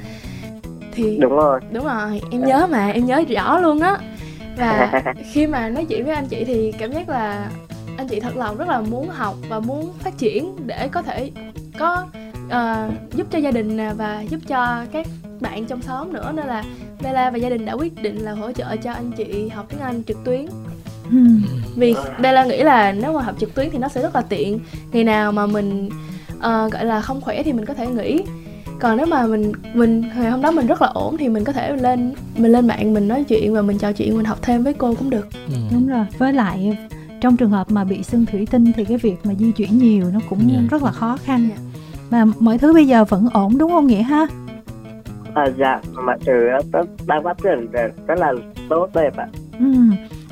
Thì 0.92 1.18
đúng 1.20 1.32
rồi. 1.32 1.60
đúng 1.72 1.84
rồi 1.84 2.20
em 2.30 2.44
nhớ 2.44 2.66
mà 2.70 2.88
em 2.90 3.06
nhớ 3.06 3.24
rõ 3.28 3.58
luôn 3.58 3.80
á. 3.80 3.96
Và 4.56 5.02
khi 5.32 5.46
mà 5.46 5.68
nói 5.68 5.84
chuyện 5.84 6.04
với 6.04 6.14
anh 6.14 6.26
chị 6.26 6.44
thì 6.44 6.72
cảm 6.78 6.92
giác 6.92 7.08
là 7.08 7.50
anh 7.96 8.08
chị 8.08 8.20
thật 8.20 8.36
lòng 8.36 8.56
rất 8.56 8.68
là 8.68 8.80
muốn 8.80 9.08
học 9.08 9.34
và 9.48 9.60
muốn 9.60 9.92
phát 9.98 10.18
triển 10.18 10.56
để 10.66 10.88
có 10.88 11.02
thể 11.02 11.30
có 11.78 12.06
uh, 12.46 13.12
giúp 13.14 13.26
cho 13.30 13.38
gia 13.38 13.50
đình 13.50 13.76
nè 13.76 13.92
và 13.96 14.20
giúp 14.20 14.40
cho 14.46 14.84
các 14.92 15.06
bạn 15.40 15.64
trong 15.64 15.82
xóm 15.82 16.12
nữa. 16.12 16.32
Nên 16.34 16.46
là 16.46 16.64
Bella 17.02 17.30
và 17.30 17.38
gia 17.38 17.48
đình 17.48 17.64
đã 17.64 17.72
quyết 17.72 18.02
định 18.02 18.16
là 18.16 18.32
hỗ 18.32 18.52
trợ 18.52 18.76
cho 18.76 18.92
anh 18.92 19.12
chị 19.12 19.48
học 19.48 19.66
tiếng 19.68 19.80
Anh 19.80 20.02
trực 20.02 20.24
tuyến 20.24 20.46
vì 21.76 21.94
Bella 22.20 22.44
nghĩ 22.44 22.62
là 22.62 22.92
nếu 22.92 23.12
mà 23.12 23.22
học 23.22 23.34
trực 23.38 23.54
tuyến 23.54 23.70
thì 23.70 23.78
nó 23.78 23.88
sẽ 23.88 24.02
rất 24.02 24.14
là 24.14 24.20
tiện. 24.20 24.60
Ngày 24.92 25.04
nào 25.04 25.32
mà 25.32 25.46
mình 25.46 25.88
uh, 26.36 26.72
gọi 26.72 26.84
là 26.84 27.00
không 27.00 27.20
khỏe 27.20 27.42
thì 27.42 27.52
mình 27.52 27.64
có 27.64 27.74
thể 27.74 27.86
nghỉ. 27.86 28.22
Còn 28.80 28.96
nếu 28.96 29.06
mà 29.06 29.26
mình 29.26 29.52
mình 29.74 30.04
ngày 30.16 30.30
hôm 30.30 30.42
đó 30.42 30.50
mình 30.50 30.66
rất 30.66 30.82
là 30.82 30.88
ổn 30.88 31.16
thì 31.16 31.28
mình 31.28 31.44
có 31.44 31.52
thể 31.52 31.76
lên 31.76 32.12
mình 32.36 32.52
lên 32.52 32.66
mạng 32.66 32.94
mình 32.94 33.08
nói 33.08 33.24
chuyện 33.24 33.54
và 33.54 33.62
mình 33.62 33.78
trò 33.78 33.92
chuyện 33.92 34.16
mình 34.16 34.24
học 34.24 34.38
thêm 34.42 34.62
với 34.64 34.74
cô 34.74 34.94
cũng 34.94 35.10
được. 35.10 35.28
Ừ. 35.32 35.54
đúng 35.72 35.86
rồi. 35.86 36.06
Với 36.18 36.32
lại 36.32 36.78
trong 37.20 37.36
trường 37.36 37.50
hợp 37.50 37.70
mà 37.70 37.84
bị 37.84 38.02
xương 38.02 38.26
thủy 38.26 38.46
tinh 38.50 38.72
thì 38.76 38.84
cái 38.84 38.96
việc 38.96 39.16
mà 39.24 39.34
di 39.34 39.52
chuyển 39.52 39.78
nhiều 39.78 40.10
nó 40.12 40.20
cũng 40.28 40.38
yeah. 40.38 40.62
Dạ. 40.62 40.68
rất 40.70 40.82
là 40.82 40.92
khó 40.92 41.16
khăn. 41.24 41.48
Yeah. 41.48 41.60
mà 42.10 42.24
mọi 42.38 42.58
thứ 42.58 42.72
bây 42.72 42.86
giờ 42.86 43.04
vẫn 43.04 43.28
ổn 43.32 43.58
đúng 43.58 43.70
không 43.70 43.86
nghĩa 43.86 44.02
ha? 44.02 44.26
À, 45.34 45.44
dạ. 45.58 45.80
Mọi 46.06 46.18
thứ 46.26 46.32
đang 47.06 47.24
phát 47.24 47.38
triển 47.42 47.66
rất 48.06 48.18
là 48.18 48.32
tốt 48.68 48.90
đẹp 48.94 49.16
ạ. 49.16 49.28
Ừ 49.58 49.66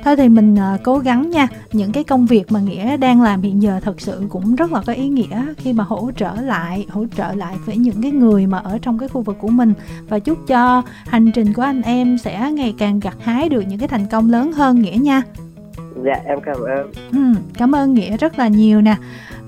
thôi 0.05 0.17
thì 0.17 0.29
mình 0.29 0.55
uh, 0.55 0.81
cố 0.85 0.99
gắng 0.99 1.31
nha. 1.31 1.49
Những 1.73 1.93
cái 1.93 2.05
công 2.05 2.27
việc 2.27 2.53
mà 2.53 2.61
nghĩa 2.61 2.97
đang 2.97 3.23
làm 3.23 3.43
hiện 3.43 3.63
giờ 3.63 3.81
thật 3.83 4.01
sự 4.01 4.23
cũng 4.29 4.55
rất 4.55 4.73
là 4.73 4.83
có 4.87 4.93
ý 4.93 5.09
nghĩa 5.09 5.55
khi 5.57 5.73
mà 5.73 5.85
hỗ 5.85 6.11
trợ 6.17 6.35
lại 6.35 6.87
hỗ 6.89 7.05
trợ 7.17 7.33
lại 7.33 7.57
với 7.67 7.77
những 7.77 8.03
cái 8.03 8.11
người 8.11 8.47
mà 8.47 8.59
ở 8.59 8.79
trong 8.79 8.99
cái 8.99 9.09
khu 9.09 9.23
vực 9.23 9.37
của 9.41 9.49
mình. 9.49 9.73
Và 10.09 10.19
chúc 10.19 10.39
cho 10.47 10.83
hành 11.07 11.31
trình 11.33 11.53
của 11.53 11.63
anh 11.63 11.83
em 11.83 12.19
sẽ 12.19 12.51
ngày 12.53 12.75
càng 12.79 13.01
gặt 13.01 13.17
hái 13.21 13.49
được 13.49 13.61
những 13.69 13.79
cái 13.79 13.89
thành 13.89 14.07
công 14.07 14.31
lớn 14.31 14.53
hơn 14.53 14.83
nghĩa 14.83 14.97
nha 15.01 15.23
dạ 16.05 16.21
em 16.25 16.39
cảm 16.41 16.57
ơn. 16.57 16.93
Ừ, 17.13 17.41
cảm 17.55 17.75
ơn 17.75 17.95
nghĩa 17.95 18.17
rất 18.17 18.39
là 18.39 18.49
nhiều 18.49 18.81
nè. 18.81 18.97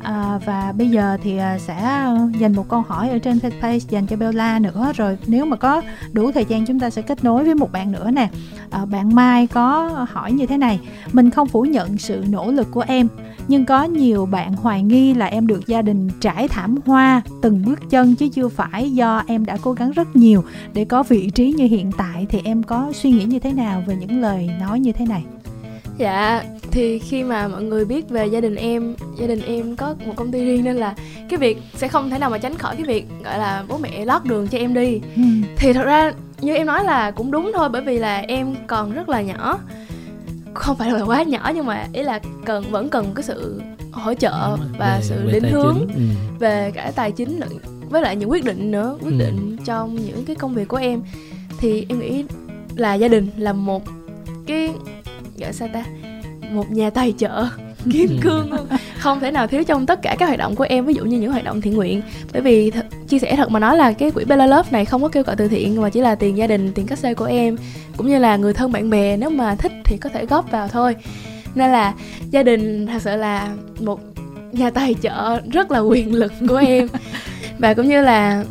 À, 0.02 0.38
và 0.46 0.72
bây 0.78 0.88
giờ 0.88 1.16
thì 1.22 1.36
à, 1.36 1.58
sẽ 1.58 2.06
dành 2.38 2.52
một 2.52 2.68
câu 2.68 2.80
hỏi 2.80 3.08
ở 3.08 3.18
trên 3.18 3.38
fanpage 3.38 3.78
dành 3.88 4.06
cho 4.06 4.16
Bella 4.16 4.58
nữa. 4.58 4.92
Rồi 4.96 5.18
nếu 5.26 5.44
mà 5.44 5.56
có 5.56 5.82
đủ 6.12 6.32
thời 6.32 6.44
gian 6.44 6.66
chúng 6.66 6.80
ta 6.80 6.90
sẽ 6.90 7.02
kết 7.02 7.24
nối 7.24 7.44
với 7.44 7.54
một 7.54 7.72
bạn 7.72 7.92
nữa 7.92 8.10
nè. 8.10 8.28
À, 8.70 8.84
bạn 8.84 9.14
Mai 9.14 9.46
có 9.46 9.88
hỏi 10.10 10.32
như 10.32 10.46
thế 10.46 10.56
này. 10.56 10.80
Mình 11.12 11.30
không 11.30 11.48
phủ 11.48 11.62
nhận 11.62 11.98
sự 11.98 12.24
nỗ 12.28 12.50
lực 12.50 12.70
của 12.70 12.84
em 12.86 13.08
nhưng 13.48 13.64
có 13.64 13.84
nhiều 13.84 14.26
bạn 14.26 14.52
hoài 14.52 14.82
nghi 14.82 15.14
là 15.14 15.26
em 15.26 15.46
được 15.46 15.66
gia 15.66 15.82
đình 15.82 16.08
trải 16.20 16.48
thảm 16.48 16.78
hoa 16.86 17.22
từng 17.42 17.62
bước 17.66 17.90
chân 17.90 18.14
chứ 18.14 18.28
chưa 18.28 18.48
phải 18.48 18.90
do 18.90 19.22
em 19.26 19.46
đã 19.46 19.56
cố 19.62 19.72
gắng 19.72 19.90
rất 19.90 20.16
nhiều. 20.16 20.44
Để 20.74 20.84
có 20.84 21.02
vị 21.02 21.30
trí 21.30 21.52
như 21.52 21.64
hiện 21.64 21.92
tại 21.98 22.26
thì 22.28 22.40
em 22.44 22.62
có 22.62 22.92
suy 22.94 23.10
nghĩ 23.10 23.24
như 23.24 23.38
thế 23.38 23.52
nào 23.52 23.82
về 23.86 23.96
những 23.96 24.20
lời 24.20 24.50
nói 24.60 24.80
như 24.80 24.92
thế 24.92 25.06
này? 25.06 25.24
Dạ 26.00 26.42
thì 26.70 26.98
khi 26.98 27.24
mà 27.24 27.48
mọi 27.48 27.62
người 27.62 27.84
biết 27.84 28.08
về 28.08 28.26
gia 28.26 28.40
đình 28.40 28.54
em 28.54 28.94
gia 29.18 29.26
đình 29.26 29.42
em 29.46 29.76
có 29.76 29.94
một 30.06 30.12
công 30.16 30.32
ty 30.32 30.44
riêng 30.44 30.64
nên 30.64 30.76
là 30.76 30.94
cái 31.28 31.38
việc 31.38 31.58
sẽ 31.74 31.88
không 31.88 32.10
thể 32.10 32.18
nào 32.18 32.30
mà 32.30 32.38
tránh 32.38 32.58
khỏi 32.58 32.76
cái 32.76 32.84
việc 32.84 33.06
gọi 33.24 33.38
là 33.38 33.64
bố 33.68 33.78
mẹ 33.78 34.04
lót 34.04 34.24
đường 34.24 34.48
cho 34.48 34.58
em 34.58 34.74
đi 34.74 35.00
ừ. 35.16 35.22
thì 35.56 35.72
thật 35.72 35.84
ra 35.84 36.12
như 36.40 36.54
em 36.54 36.66
nói 36.66 36.84
là 36.84 37.10
cũng 37.10 37.30
đúng 37.30 37.52
thôi 37.54 37.68
bởi 37.68 37.82
vì 37.82 37.98
là 37.98 38.18
em 38.18 38.54
còn 38.66 38.92
rất 38.92 39.08
là 39.08 39.22
nhỏ 39.22 39.58
không 40.54 40.76
phải 40.76 40.90
là 40.90 41.02
quá 41.02 41.22
nhỏ 41.22 41.52
nhưng 41.54 41.66
mà 41.66 41.86
ý 41.92 42.02
là 42.02 42.20
cần 42.44 42.64
vẫn 42.70 42.88
cần 42.88 43.12
cái 43.14 43.22
sự 43.22 43.62
hỗ 43.92 44.14
trợ 44.14 44.56
và 44.78 44.96
về, 44.96 45.02
sự 45.02 45.30
định 45.32 45.44
hướng 45.44 45.78
ừ. 45.94 46.00
về 46.38 46.70
cả 46.74 46.92
tài 46.94 47.12
chính 47.12 47.38
lẫn 47.38 47.50
với 47.90 48.02
lại 48.02 48.16
những 48.16 48.30
quyết 48.30 48.44
định 48.44 48.70
nữa 48.70 48.96
quyết 49.00 49.12
ừ. 49.12 49.18
định 49.18 49.56
trong 49.64 49.96
những 49.96 50.24
cái 50.24 50.36
công 50.36 50.54
việc 50.54 50.68
của 50.68 50.76
em 50.76 51.02
thì 51.58 51.86
em 51.88 52.00
nghĩ 52.00 52.24
là 52.76 52.94
gia 52.94 53.08
đình 53.08 53.28
là 53.36 53.52
một 53.52 53.82
cái 54.46 54.70
gọi 55.40 55.52
sao 55.52 55.68
ta? 55.72 55.84
Một 56.50 56.70
nhà 56.70 56.90
tài 56.90 57.14
trợ 57.18 57.46
kim 57.92 58.08
ừ. 58.08 58.16
cương 58.20 58.52
luôn. 58.52 58.66
Không 58.98 59.20
thể 59.20 59.30
nào 59.30 59.46
thiếu 59.46 59.64
trong 59.64 59.86
tất 59.86 60.02
cả 60.02 60.16
các 60.18 60.26
hoạt 60.26 60.38
động 60.38 60.56
của 60.56 60.66
em 60.68 60.86
ví 60.86 60.94
dụ 60.94 61.04
như 61.04 61.20
những 61.20 61.32
hoạt 61.32 61.44
động 61.44 61.60
thiện 61.60 61.74
nguyện. 61.74 62.02
Bởi 62.32 62.42
vì 62.42 62.70
th- 62.70 62.82
chia 63.08 63.18
sẻ 63.18 63.36
thật 63.36 63.50
mà 63.50 63.60
nói 63.60 63.76
là 63.76 63.92
cái 63.92 64.10
quỹ 64.10 64.24
Bella 64.24 64.46
Love 64.46 64.68
này 64.70 64.84
không 64.84 65.02
có 65.02 65.08
kêu 65.08 65.22
gọi 65.22 65.36
từ 65.36 65.48
thiện 65.48 65.80
mà 65.80 65.90
chỉ 65.90 66.00
là 66.00 66.14
tiền 66.14 66.36
gia 66.36 66.46
đình 66.46 66.72
tiền 66.72 66.86
cắt 66.86 66.98
xe 66.98 67.14
của 67.14 67.24
em 67.24 67.56
cũng 67.96 68.08
như 68.08 68.18
là 68.18 68.36
người 68.36 68.54
thân 68.54 68.72
bạn 68.72 68.90
bè. 68.90 69.16
Nếu 69.16 69.30
mà 69.30 69.54
thích 69.54 69.72
thì 69.84 69.96
có 69.96 70.10
thể 70.10 70.26
góp 70.26 70.50
vào 70.50 70.68
thôi. 70.68 70.96
Nên 71.54 71.70
là 71.70 71.94
gia 72.30 72.42
đình 72.42 72.86
thật 72.86 73.02
sự 73.02 73.16
là 73.16 73.48
một 73.80 74.00
nhà 74.52 74.70
tài 74.70 74.94
trợ 75.02 75.40
rất 75.52 75.70
là 75.70 75.78
quyền 75.78 76.14
lực 76.14 76.32
của 76.48 76.56
em. 76.56 76.88
Và 77.58 77.74
cũng 77.74 77.88
như 77.88 78.02
là 78.02 78.44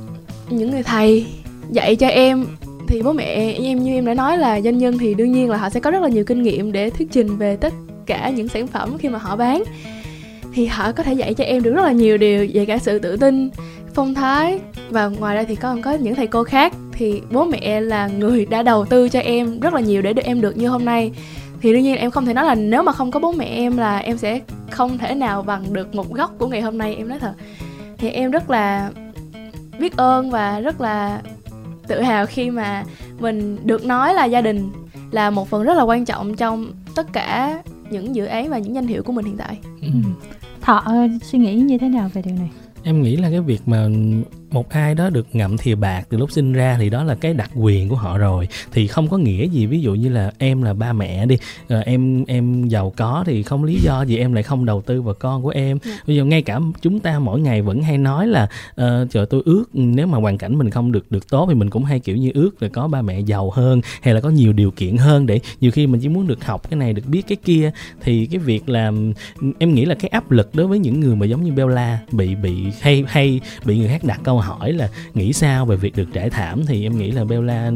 những 0.50 0.72
người 0.72 0.84
thầy 0.84 1.26
dạy 1.72 1.96
cho 1.96 2.08
em 2.08 2.46
thì 2.90 3.02
bố 3.02 3.14
mẹ 3.14 3.54
em 3.64 3.84
như 3.84 3.94
em 3.94 4.06
đã 4.06 4.14
nói 4.14 4.38
là 4.38 4.62
doanh 4.62 4.78
nhân 4.78 4.98
thì 4.98 5.14
đương 5.14 5.32
nhiên 5.32 5.50
là 5.50 5.58
họ 5.58 5.70
sẽ 5.70 5.80
có 5.80 5.92
rất 5.92 6.02
là 6.02 6.10
nhiều 6.10 6.24
kinh 6.24 6.44
nghiệm 6.44 6.72
để 6.72 6.90
thuyết 6.90 7.08
trình 7.12 7.38
về 7.38 7.56
tất 7.56 7.74
cả 8.06 8.30
những 8.30 8.48
sản 8.48 8.68
phẩm 8.68 8.98
khi 8.98 9.10
mà 9.10 9.20
họ 9.20 9.36
bán. 9.36 9.64
Thì 10.54 10.66
họ 10.66 10.92
có 10.92 11.04
thể 11.04 11.14
dạy 11.14 11.34
cho 11.34 11.44
em 11.44 11.64
được 11.64 11.74
rất 11.74 11.84
là 11.86 11.92
nhiều 11.92 12.18
điều 12.18 12.48
về 12.54 12.66
cả 12.66 12.78
sự 12.78 13.00
tự 13.00 13.18
tin, 13.18 13.50
phong 13.94 14.14
thái 14.14 14.60
và 14.90 15.08
ngoài 15.08 15.36
ra 15.36 15.44
thì 15.44 15.56
còn 15.56 15.82
có 15.82 15.92
những 15.92 16.16
thầy 16.16 16.28
cô 16.28 16.44
khác. 16.44 16.74
Thì 16.92 17.22
bố 17.32 17.46
mẹ 17.46 17.82
là 17.82 18.08
người 18.08 18.46
đã 18.46 18.64
đầu 18.64 18.86
tư 18.86 19.10
cho 19.10 19.20
em 19.20 19.60
rất 19.60 19.74
là 19.74 19.82
nhiều 19.82 20.02
để 20.02 20.14
được 20.14 20.26
em 20.26 20.42
được 20.42 20.58
như 20.58 20.68
hôm 20.68 20.86
nay. 20.86 21.12
Thì 21.62 21.74
đương 21.74 21.84
nhiên 21.84 21.98
em 21.98 22.12
không 22.12 22.26
thể 22.26 22.34
nói 22.34 22.46
là 22.46 22.56
nếu 22.56 22.84
mà 22.84 22.92
không 22.92 23.12
có 23.12 23.20
bố 23.20 23.32
mẹ 23.32 23.46
em 23.46 23.78
là 23.78 23.98
em 23.98 24.18
sẽ 24.18 24.40
không 24.70 24.98
thể 24.98 25.16
nào 25.16 25.42
bằng 25.42 25.74
được 25.74 25.96
một 25.96 26.14
góc 26.14 26.32
của 26.38 26.48
ngày 26.48 26.62
hôm 26.62 26.78
nay, 26.78 26.96
em 26.96 27.08
nói 27.08 27.20
thật. 27.20 27.34
Thì 27.98 28.10
em 28.10 28.32
rất 28.32 28.50
là 28.50 28.92
biết 29.80 29.98
ơn 29.98 30.32
và 30.32 30.60
rất 30.60 30.82
là 30.82 31.22
tự 31.90 32.02
hào 32.02 32.26
khi 32.26 32.50
mà 32.50 32.84
mình 33.20 33.58
được 33.66 33.86
nói 33.86 34.14
là 34.14 34.26
gia 34.26 34.42
đình 34.42 34.70
là 35.12 35.30
một 35.30 35.50
phần 35.50 35.64
rất 35.64 35.74
là 35.78 35.84
quan 35.84 36.06
trọng 36.06 36.36
trong 36.36 36.72
tất 36.96 37.14
cả 37.14 37.62
những 37.90 38.16
dự 38.16 38.26
án 38.26 38.50
và 38.50 38.58
những 38.58 38.76
danh 38.76 38.88
hiệu 38.88 39.04
của 39.04 39.14
mình 39.14 39.26
hiện 39.26 39.38
tại 39.38 39.58
ừ. 39.82 39.88
thọ 40.62 40.84
suy 41.24 41.40
nghĩ 41.40 41.56
như 41.56 41.78
thế 41.78 41.90
nào 41.90 42.10
về 42.14 42.22
điều 42.22 42.36
này 42.36 42.50
em 42.84 43.02
nghĩ 43.02 43.16
là 43.16 43.30
cái 43.30 43.40
việc 43.42 43.62
mà 43.66 43.88
một 44.52 44.70
ai 44.70 44.96
đó 44.96 45.10
được 45.10 45.28
ngậm 45.34 45.58
thìa 45.58 45.76
bạc 45.76 46.06
từ 46.10 46.18
lúc 46.18 46.32
sinh 46.32 46.54
ra 46.54 46.78
thì 46.80 46.90
đó 46.90 47.04
là 47.04 47.16
cái 47.16 47.34
đặc 47.34 47.52
quyền 47.56 47.90
của 47.90 47.96
họ 47.96 48.18
rồi 48.18 48.48
thì 48.72 48.88
không 48.88 49.08
có 49.08 49.18
nghĩa 49.18 49.48
gì 49.48 49.66
ví 49.66 49.82
dụ 49.82 49.94
như 49.94 50.10
là 50.10 50.32
em 50.38 50.62
là 50.62 50.74
ba 50.74 50.94
mẹ 50.94 51.26
đi 51.26 51.38
uh, 51.74 51.86
em 51.86 52.26
em 52.28 52.68
giàu 52.68 52.94
có 52.98 53.24
thì 53.28 53.44
không 53.44 53.64
lý 53.64 53.80
do 53.84 54.02
gì 54.02 54.18
em 54.18 54.34
lại 54.34 54.44
không 54.44 54.66
đầu 54.66 54.82
tư 54.82 55.02
vào 55.02 55.14
con 55.20 55.44
của 55.44 55.50
em 55.50 55.80
yeah. 55.86 55.98
Dạ. 55.98 56.04
bây 56.08 56.16
giờ 56.16 56.26
ngay 56.26 56.42
cả 56.42 56.60
chúng 56.82 57.00
ta 57.00 57.20
mỗi 57.20 57.40
ngày 57.40 57.62
vẫn 57.62 57.82
hay 57.82 57.98
nói 57.98 58.28
là 58.28 58.48
uh, 58.82 58.86
trời 59.12 59.26
tôi 59.26 59.42
ước 59.46 59.66
nếu 59.74 60.08
mà 60.08 60.18
hoàn 60.18 60.38
cảnh 60.38 60.58
mình 60.58 60.70
không 60.70 60.92
được 60.92 61.12
được 61.12 61.30
tốt 61.30 61.46
thì 61.50 61.56
mình 61.56 61.70
cũng 61.70 61.84
hay 61.84 62.00
kiểu 62.00 62.18
như 62.18 62.32
ước 62.34 62.64
là 62.64 62.70
có 62.70 62.88
ba 62.88 63.02
mẹ 63.02 63.20
giàu 63.20 63.52
hơn 63.52 63.82
hay 64.02 64.14
là 64.14 64.22
có 64.22 64.30
nhiều 64.30 64.54
điều 64.54 64.72
kiện 64.72 64.98
hơn 64.98 65.26
để 65.26 65.40
nhiều 65.62 65.72
khi 65.72 65.88
mình 65.88 66.02
chỉ 66.02 66.10
muốn 66.10 66.28
được 66.28 66.46
học 66.46 66.70
cái 66.70 66.80
này 66.80 66.94
được 66.94 67.04
biết 67.06 67.22
cái 67.28 67.36
kia 67.36 67.72
thì 68.02 68.26
cái 68.26 68.40
việc 68.40 68.70
là 68.70 68.92
em 69.60 69.74
nghĩ 69.74 69.86
là 69.86 69.96
cái 69.96 70.10
áp 70.10 70.32
lực 70.32 70.56
đối 70.56 70.68
với 70.68 70.80
những 70.80 71.00
người 71.00 71.16
mà 71.16 71.26
giống 71.26 71.44
như 71.44 71.52
Bella 71.52 72.00
bị 72.12 72.36
bị 72.36 72.56
hay 72.82 73.04
hay 73.08 73.40
bị 73.66 73.78
người 73.78 73.88
khác 73.88 74.04
đặt 74.04 74.20
câu 74.24 74.39
hỏi 74.40 74.74
là 74.74 74.90
nghĩ 75.14 75.34
sao 75.34 75.66
về 75.66 75.76
việc 75.76 75.96
được 75.96 76.08
trải 76.14 76.30
thảm, 76.30 76.66
thì 76.66 76.84
em 76.84 76.98
nghĩ 76.98 77.12
là 77.12 77.26
Bella 77.26 77.72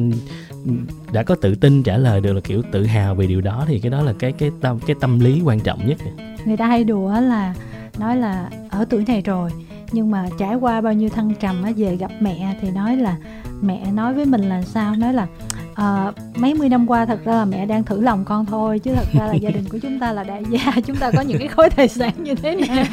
đã 1.12 1.24
có 1.24 1.36
tự 1.36 1.56
tin 1.56 1.84
trả 1.84 1.98
lời 1.98 2.22
được 2.22 2.34
là 2.34 2.42
kiểu 2.42 2.62
tự 2.72 2.86
hào 2.86 3.16
về 3.16 3.28
điều 3.28 3.42
đó, 3.42 3.66
thì 3.68 3.80
cái 3.80 3.92
đó 3.92 4.02
là 4.02 4.14
cái 4.20 4.32
cái 4.32 4.52
tâm 4.62 4.80
cái 4.80 4.96
tâm 5.02 5.20
lý 5.20 5.42
quan 5.42 5.60
trọng 5.60 5.88
nhất. 5.88 5.98
Người 6.46 6.58
ta 6.58 6.68
hay 6.68 6.84
đùa 6.84 7.20
là 7.22 7.54
nói 8.00 8.18
là 8.18 8.50
ở 8.70 8.86
tuổi 8.90 9.04
này 9.08 9.22
rồi, 9.22 9.52
nhưng 9.92 10.12
mà 10.12 10.30
trải 10.40 10.56
qua 10.56 10.82
bao 10.82 10.94
nhiêu 10.94 11.10
thăng 11.10 11.34
trầm 11.40 11.64
á, 11.64 11.72
về 11.78 11.96
gặp 11.96 12.12
mẹ 12.20 12.58
thì 12.62 12.72
nói 12.72 12.98
là, 12.98 13.18
mẹ 13.62 13.92
nói 13.92 14.14
với 14.14 14.26
mình 14.26 14.42
là 14.42 14.62
sao? 14.62 14.96
Nói 14.96 15.14
là 15.14 15.28
à, 15.76 16.12
mấy 16.36 16.54
mươi 16.54 16.70
năm 16.70 16.90
qua 16.90 17.06
thật 17.06 17.20
ra 17.26 17.34
là 17.34 17.46
mẹ 17.46 17.66
đang 17.66 17.84
thử 17.84 18.02
lòng 18.02 18.26
con 18.26 18.46
thôi 18.46 18.80
chứ 18.80 18.92
thật 18.96 19.08
ra 19.14 19.28
là 19.28 19.34
gia 19.34 19.50
đình 19.50 19.64
của 19.70 19.78
chúng 19.78 20.00
ta 20.00 20.12
là 20.12 20.24
đại 20.24 20.44
gia. 20.50 20.74
Chúng 20.86 20.96
ta 20.96 21.12
có 21.12 21.22
những 21.22 21.40
cái 21.40 21.48
khối 21.48 21.70
tài 21.70 21.88
sản 21.88 22.12
như 22.18 22.36
thế 22.36 22.56
này 22.56 22.90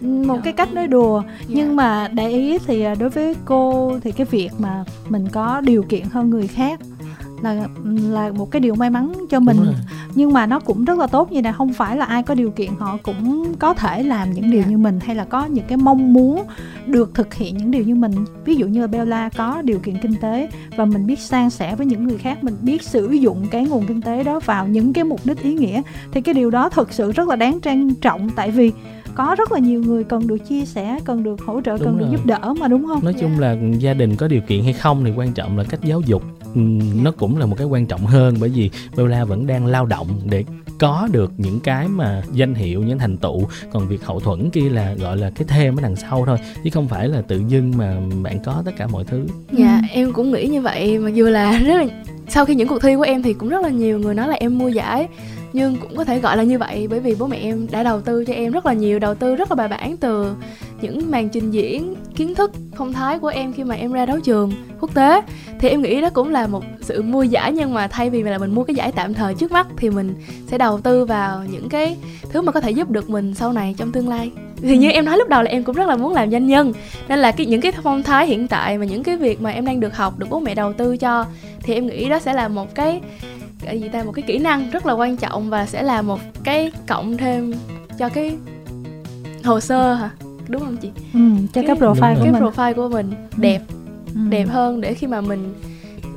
một 0.00 0.38
cái 0.44 0.52
cách 0.52 0.72
nói 0.72 0.86
đùa. 0.86 1.22
Nhưng 1.48 1.68
dạ. 1.68 1.74
mà 1.74 2.08
để 2.08 2.28
ý 2.28 2.58
thì 2.66 2.82
à, 2.82 2.94
đối 2.94 3.10
với 3.10 3.34
cô 3.44 3.92
thì 4.04 4.12
cái 4.12 4.26
việc 4.30 4.50
mà 4.58 4.84
mình 5.08 5.28
có 5.32 5.60
điều 5.60 5.82
kiện 5.82 6.04
hơn 6.12 6.30
người 6.30 6.46
khác 6.46 6.80
là 7.44 7.68
là 7.84 8.32
một 8.32 8.50
cái 8.50 8.60
điều 8.60 8.74
may 8.74 8.90
mắn 8.90 9.12
cho 9.30 9.40
mình 9.40 9.56
nhưng 10.14 10.32
mà 10.32 10.46
nó 10.46 10.60
cũng 10.60 10.84
rất 10.84 10.98
là 10.98 11.06
tốt 11.06 11.32
như 11.32 11.42
này 11.42 11.52
không 11.52 11.72
phải 11.72 11.96
là 11.96 12.04
ai 12.04 12.22
có 12.22 12.34
điều 12.34 12.50
kiện 12.50 12.70
họ 12.78 12.98
cũng 13.02 13.54
có 13.58 13.74
thể 13.74 14.02
làm 14.02 14.32
những 14.32 14.50
điều. 14.50 14.62
Dạ. 14.62 14.68
như 14.68 14.78
mình 14.78 15.00
hay 15.04 15.16
là 15.16 15.24
có 15.24 15.46
những 15.46 15.64
cái 15.68 15.78
mong 15.78 16.12
muốn 16.12 16.42
được 16.86 17.14
thực 17.14 17.34
hiện 17.34 17.56
những 17.56 17.70
điều 17.70 17.84
như 17.84 17.94
mình 17.94 18.12
ví 18.44 18.54
dụ 18.54 18.66
như 18.66 18.80
là 18.80 18.86
Bella 18.86 19.28
có 19.28 19.62
điều 19.62 19.78
kiện 19.78 19.98
kinh 19.98 20.14
tế 20.14 20.48
và 20.76 20.84
mình 20.84 21.06
biết 21.06 21.18
san 21.18 21.50
sẻ 21.50 21.76
với 21.76 21.86
những 21.86 22.06
người 22.06 22.18
khác 22.18 22.44
mình 22.44 22.56
biết 22.62 22.82
sử 22.82 23.10
dụng 23.10 23.46
cái 23.50 23.66
nguồn 23.66 23.86
kinh 23.86 24.02
tế 24.02 24.24
đó 24.24 24.40
vào 24.44 24.68
những 24.68 24.92
cái 24.92 25.04
mục 25.04 25.20
đích 25.24 25.42
ý 25.42 25.54
nghĩa 25.54 25.82
thì 26.12 26.20
cái 26.20 26.34
điều 26.34 26.50
đó 26.50 26.68
thực 26.68 26.92
sự 26.92 27.12
rất 27.12 27.28
là 27.28 27.36
đáng 27.36 27.60
trân 27.60 27.94
trọng 27.94 28.30
tại 28.30 28.50
vì 28.50 28.72
có 29.14 29.34
rất 29.38 29.52
là 29.52 29.58
nhiều 29.58 29.82
người 29.82 30.04
cần 30.04 30.26
được 30.26 30.38
chia 30.38 30.64
sẻ 30.64 30.98
cần 31.04 31.22
được 31.22 31.40
hỗ 31.40 31.60
trợ 31.60 31.72
đúng 31.72 31.84
cần 31.84 31.98
rồi. 31.98 32.00
được 32.00 32.08
giúp 32.12 32.26
đỡ 32.26 32.54
mà 32.60 32.68
đúng 32.68 32.86
không 32.86 33.04
nói 33.04 33.14
chung 33.14 33.38
là 33.38 33.56
gia 33.78 33.94
đình 33.94 34.16
có 34.16 34.28
điều 34.28 34.40
kiện 34.40 34.64
hay 34.64 34.72
không 34.72 35.04
thì 35.04 35.12
quan 35.16 35.32
trọng 35.32 35.58
là 35.58 35.64
cách 35.64 35.80
giáo 35.84 36.00
dục 36.00 36.22
Ừ, 36.54 36.60
nó 37.02 37.10
cũng 37.10 37.36
là 37.36 37.46
một 37.46 37.56
cái 37.58 37.66
quan 37.66 37.86
trọng 37.86 38.06
hơn 38.06 38.36
bởi 38.40 38.48
vì 38.48 38.70
Bella 38.96 39.24
vẫn 39.24 39.46
đang 39.46 39.66
lao 39.66 39.86
động 39.86 40.20
để 40.24 40.44
có 40.78 41.08
được 41.12 41.32
những 41.36 41.60
cái 41.60 41.88
mà 41.88 42.22
danh 42.32 42.54
hiệu, 42.54 42.82
những 42.82 42.98
thành 42.98 43.16
tựu. 43.16 43.48
Còn 43.72 43.88
việc 43.88 44.04
hậu 44.04 44.20
thuẫn 44.20 44.50
kia 44.50 44.68
là 44.68 44.94
gọi 44.94 45.16
là 45.16 45.30
cái 45.30 45.44
thêm 45.48 45.76
ở 45.76 45.82
đằng 45.82 45.96
sau 45.96 46.24
thôi, 46.26 46.38
chứ 46.64 46.70
không 46.70 46.88
phải 46.88 47.08
là 47.08 47.20
tự 47.20 47.42
dưng 47.48 47.72
mà 47.76 47.96
bạn 48.22 48.38
có 48.44 48.62
tất 48.64 48.72
cả 48.76 48.86
mọi 48.86 49.04
thứ. 49.04 49.26
Dạ 49.52 49.82
em 49.90 50.12
cũng 50.12 50.32
nghĩ 50.32 50.46
như 50.46 50.60
vậy, 50.60 50.98
mặc 50.98 51.14
dù 51.14 51.26
là 51.26 51.58
rất 51.58 51.74
là, 51.74 51.86
sau 52.28 52.44
khi 52.44 52.54
những 52.54 52.68
cuộc 52.68 52.82
thi 52.82 52.96
của 52.96 53.02
em 53.02 53.22
thì 53.22 53.32
cũng 53.32 53.48
rất 53.48 53.62
là 53.62 53.68
nhiều 53.68 53.98
người 53.98 54.14
nói 54.14 54.28
là 54.28 54.34
em 54.34 54.58
mua 54.58 54.68
giải 54.68 55.08
nhưng 55.54 55.76
cũng 55.76 55.96
có 55.96 56.04
thể 56.04 56.20
gọi 56.20 56.36
là 56.36 56.42
như 56.42 56.58
vậy, 56.58 56.86
bởi 56.90 57.00
vì 57.00 57.14
bố 57.18 57.26
mẹ 57.26 57.36
em 57.36 57.66
đã 57.70 57.82
đầu 57.82 58.00
tư 58.00 58.24
cho 58.24 58.34
em 58.34 58.52
rất 58.52 58.66
là 58.66 58.72
nhiều, 58.72 58.98
đầu 58.98 59.14
tư 59.14 59.36
rất 59.36 59.50
là 59.50 59.54
bài 59.54 59.68
bản 59.68 59.96
từ 59.96 60.34
những 60.80 61.10
màn 61.10 61.28
trình 61.28 61.50
diễn 61.50 61.94
kiến 62.16 62.34
thức, 62.34 62.52
phong 62.76 62.92
thái 62.92 63.18
của 63.18 63.28
em 63.28 63.52
khi 63.52 63.64
mà 63.64 63.74
em 63.74 63.92
ra 63.92 64.06
đấu 64.06 64.20
trường 64.20 64.52
quốc 64.80 64.94
tế. 64.94 65.20
Thì 65.60 65.68
em 65.68 65.82
nghĩ 65.82 66.00
đó 66.00 66.10
cũng 66.10 66.30
là 66.30 66.46
một 66.46 66.64
sự 66.80 67.02
mua 67.02 67.22
giải, 67.22 67.52
nhưng 67.52 67.74
mà 67.74 67.88
thay 67.88 68.10
vì 68.10 68.22
là 68.22 68.38
mình 68.38 68.54
mua 68.54 68.64
cái 68.64 68.74
giải 68.74 68.92
tạm 68.92 69.14
thời 69.14 69.34
trước 69.34 69.52
mắt 69.52 69.66
thì 69.76 69.90
mình 69.90 70.14
sẽ 70.46 70.58
đầu 70.58 70.80
tư 70.80 71.04
vào 71.04 71.44
những 71.50 71.68
cái 71.68 71.96
thứ 72.30 72.42
mà 72.42 72.52
có 72.52 72.60
thể 72.60 72.70
giúp 72.70 72.90
được 72.90 73.10
mình 73.10 73.34
sau 73.34 73.52
này 73.52 73.74
trong 73.78 73.92
tương 73.92 74.08
lai. 74.08 74.30
Thì 74.62 74.76
như 74.76 74.90
em 74.90 75.04
nói 75.04 75.18
lúc 75.18 75.28
đầu 75.28 75.42
là 75.42 75.50
em 75.50 75.64
cũng 75.64 75.76
rất 75.76 75.88
là 75.88 75.96
muốn 75.96 76.12
làm 76.12 76.30
doanh 76.30 76.46
nhân, 76.46 76.72
nên 77.08 77.18
là 77.18 77.32
cái 77.32 77.46
những 77.46 77.60
cái 77.60 77.72
phong 77.82 78.02
thái 78.02 78.26
hiện 78.26 78.48
tại 78.48 78.78
mà 78.78 78.84
những 78.84 79.02
cái 79.02 79.16
việc 79.16 79.40
mà 79.40 79.50
em 79.50 79.66
đang 79.66 79.80
được 79.80 79.96
học, 79.96 80.18
được 80.18 80.26
bố 80.30 80.40
mẹ 80.40 80.54
đầu 80.54 80.72
tư 80.72 80.96
cho, 80.96 81.26
thì 81.60 81.74
em 81.74 81.86
nghĩ 81.86 82.08
đó 82.08 82.18
sẽ 82.18 82.32
là 82.32 82.48
một 82.48 82.74
cái 82.74 83.00
cái 83.64 83.80
gì 83.80 83.88
ta 83.88 84.04
một 84.04 84.12
cái 84.12 84.22
kỹ 84.22 84.38
năng 84.38 84.70
rất 84.70 84.86
là 84.86 84.92
quan 84.92 85.16
trọng 85.16 85.50
và 85.50 85.66
sẽ 85.66 85.82
là 85.82 86.02
một 86.02 86.20
cái 86.44 86.72
cộng 86.88 87.16
thêm 87.16 87.52
cho 87.98 88.08
cái 88.08 88.36
hồ 89.44 89.60
sơ 89.60 89.94
hả 89.94 90.10
đúng 90.48 90.62
không 90.62 90.76
chị 90.76 90.90
ừ, 91.14 91.20
cho 91.52 91.62
cái, 91.62 91.64
cái 91.66 91.76
profile 91.76 92.14
của 92.14 92.22
cái 92.22 92.32
mình. 92.32 92.42
profile 92.42 92.74
của 92.74 92.88
mình 92.88 93.10
ừ. 93.10 93.36
đẹp 93.36 93.60
ừ. 94.14 94.20
đẹp 94.28 94.44
hơn 94.48 94.80
để 94.80 94.94
khi 94.94 95.06
mà 95.06 95.20
mình 95.20 95.54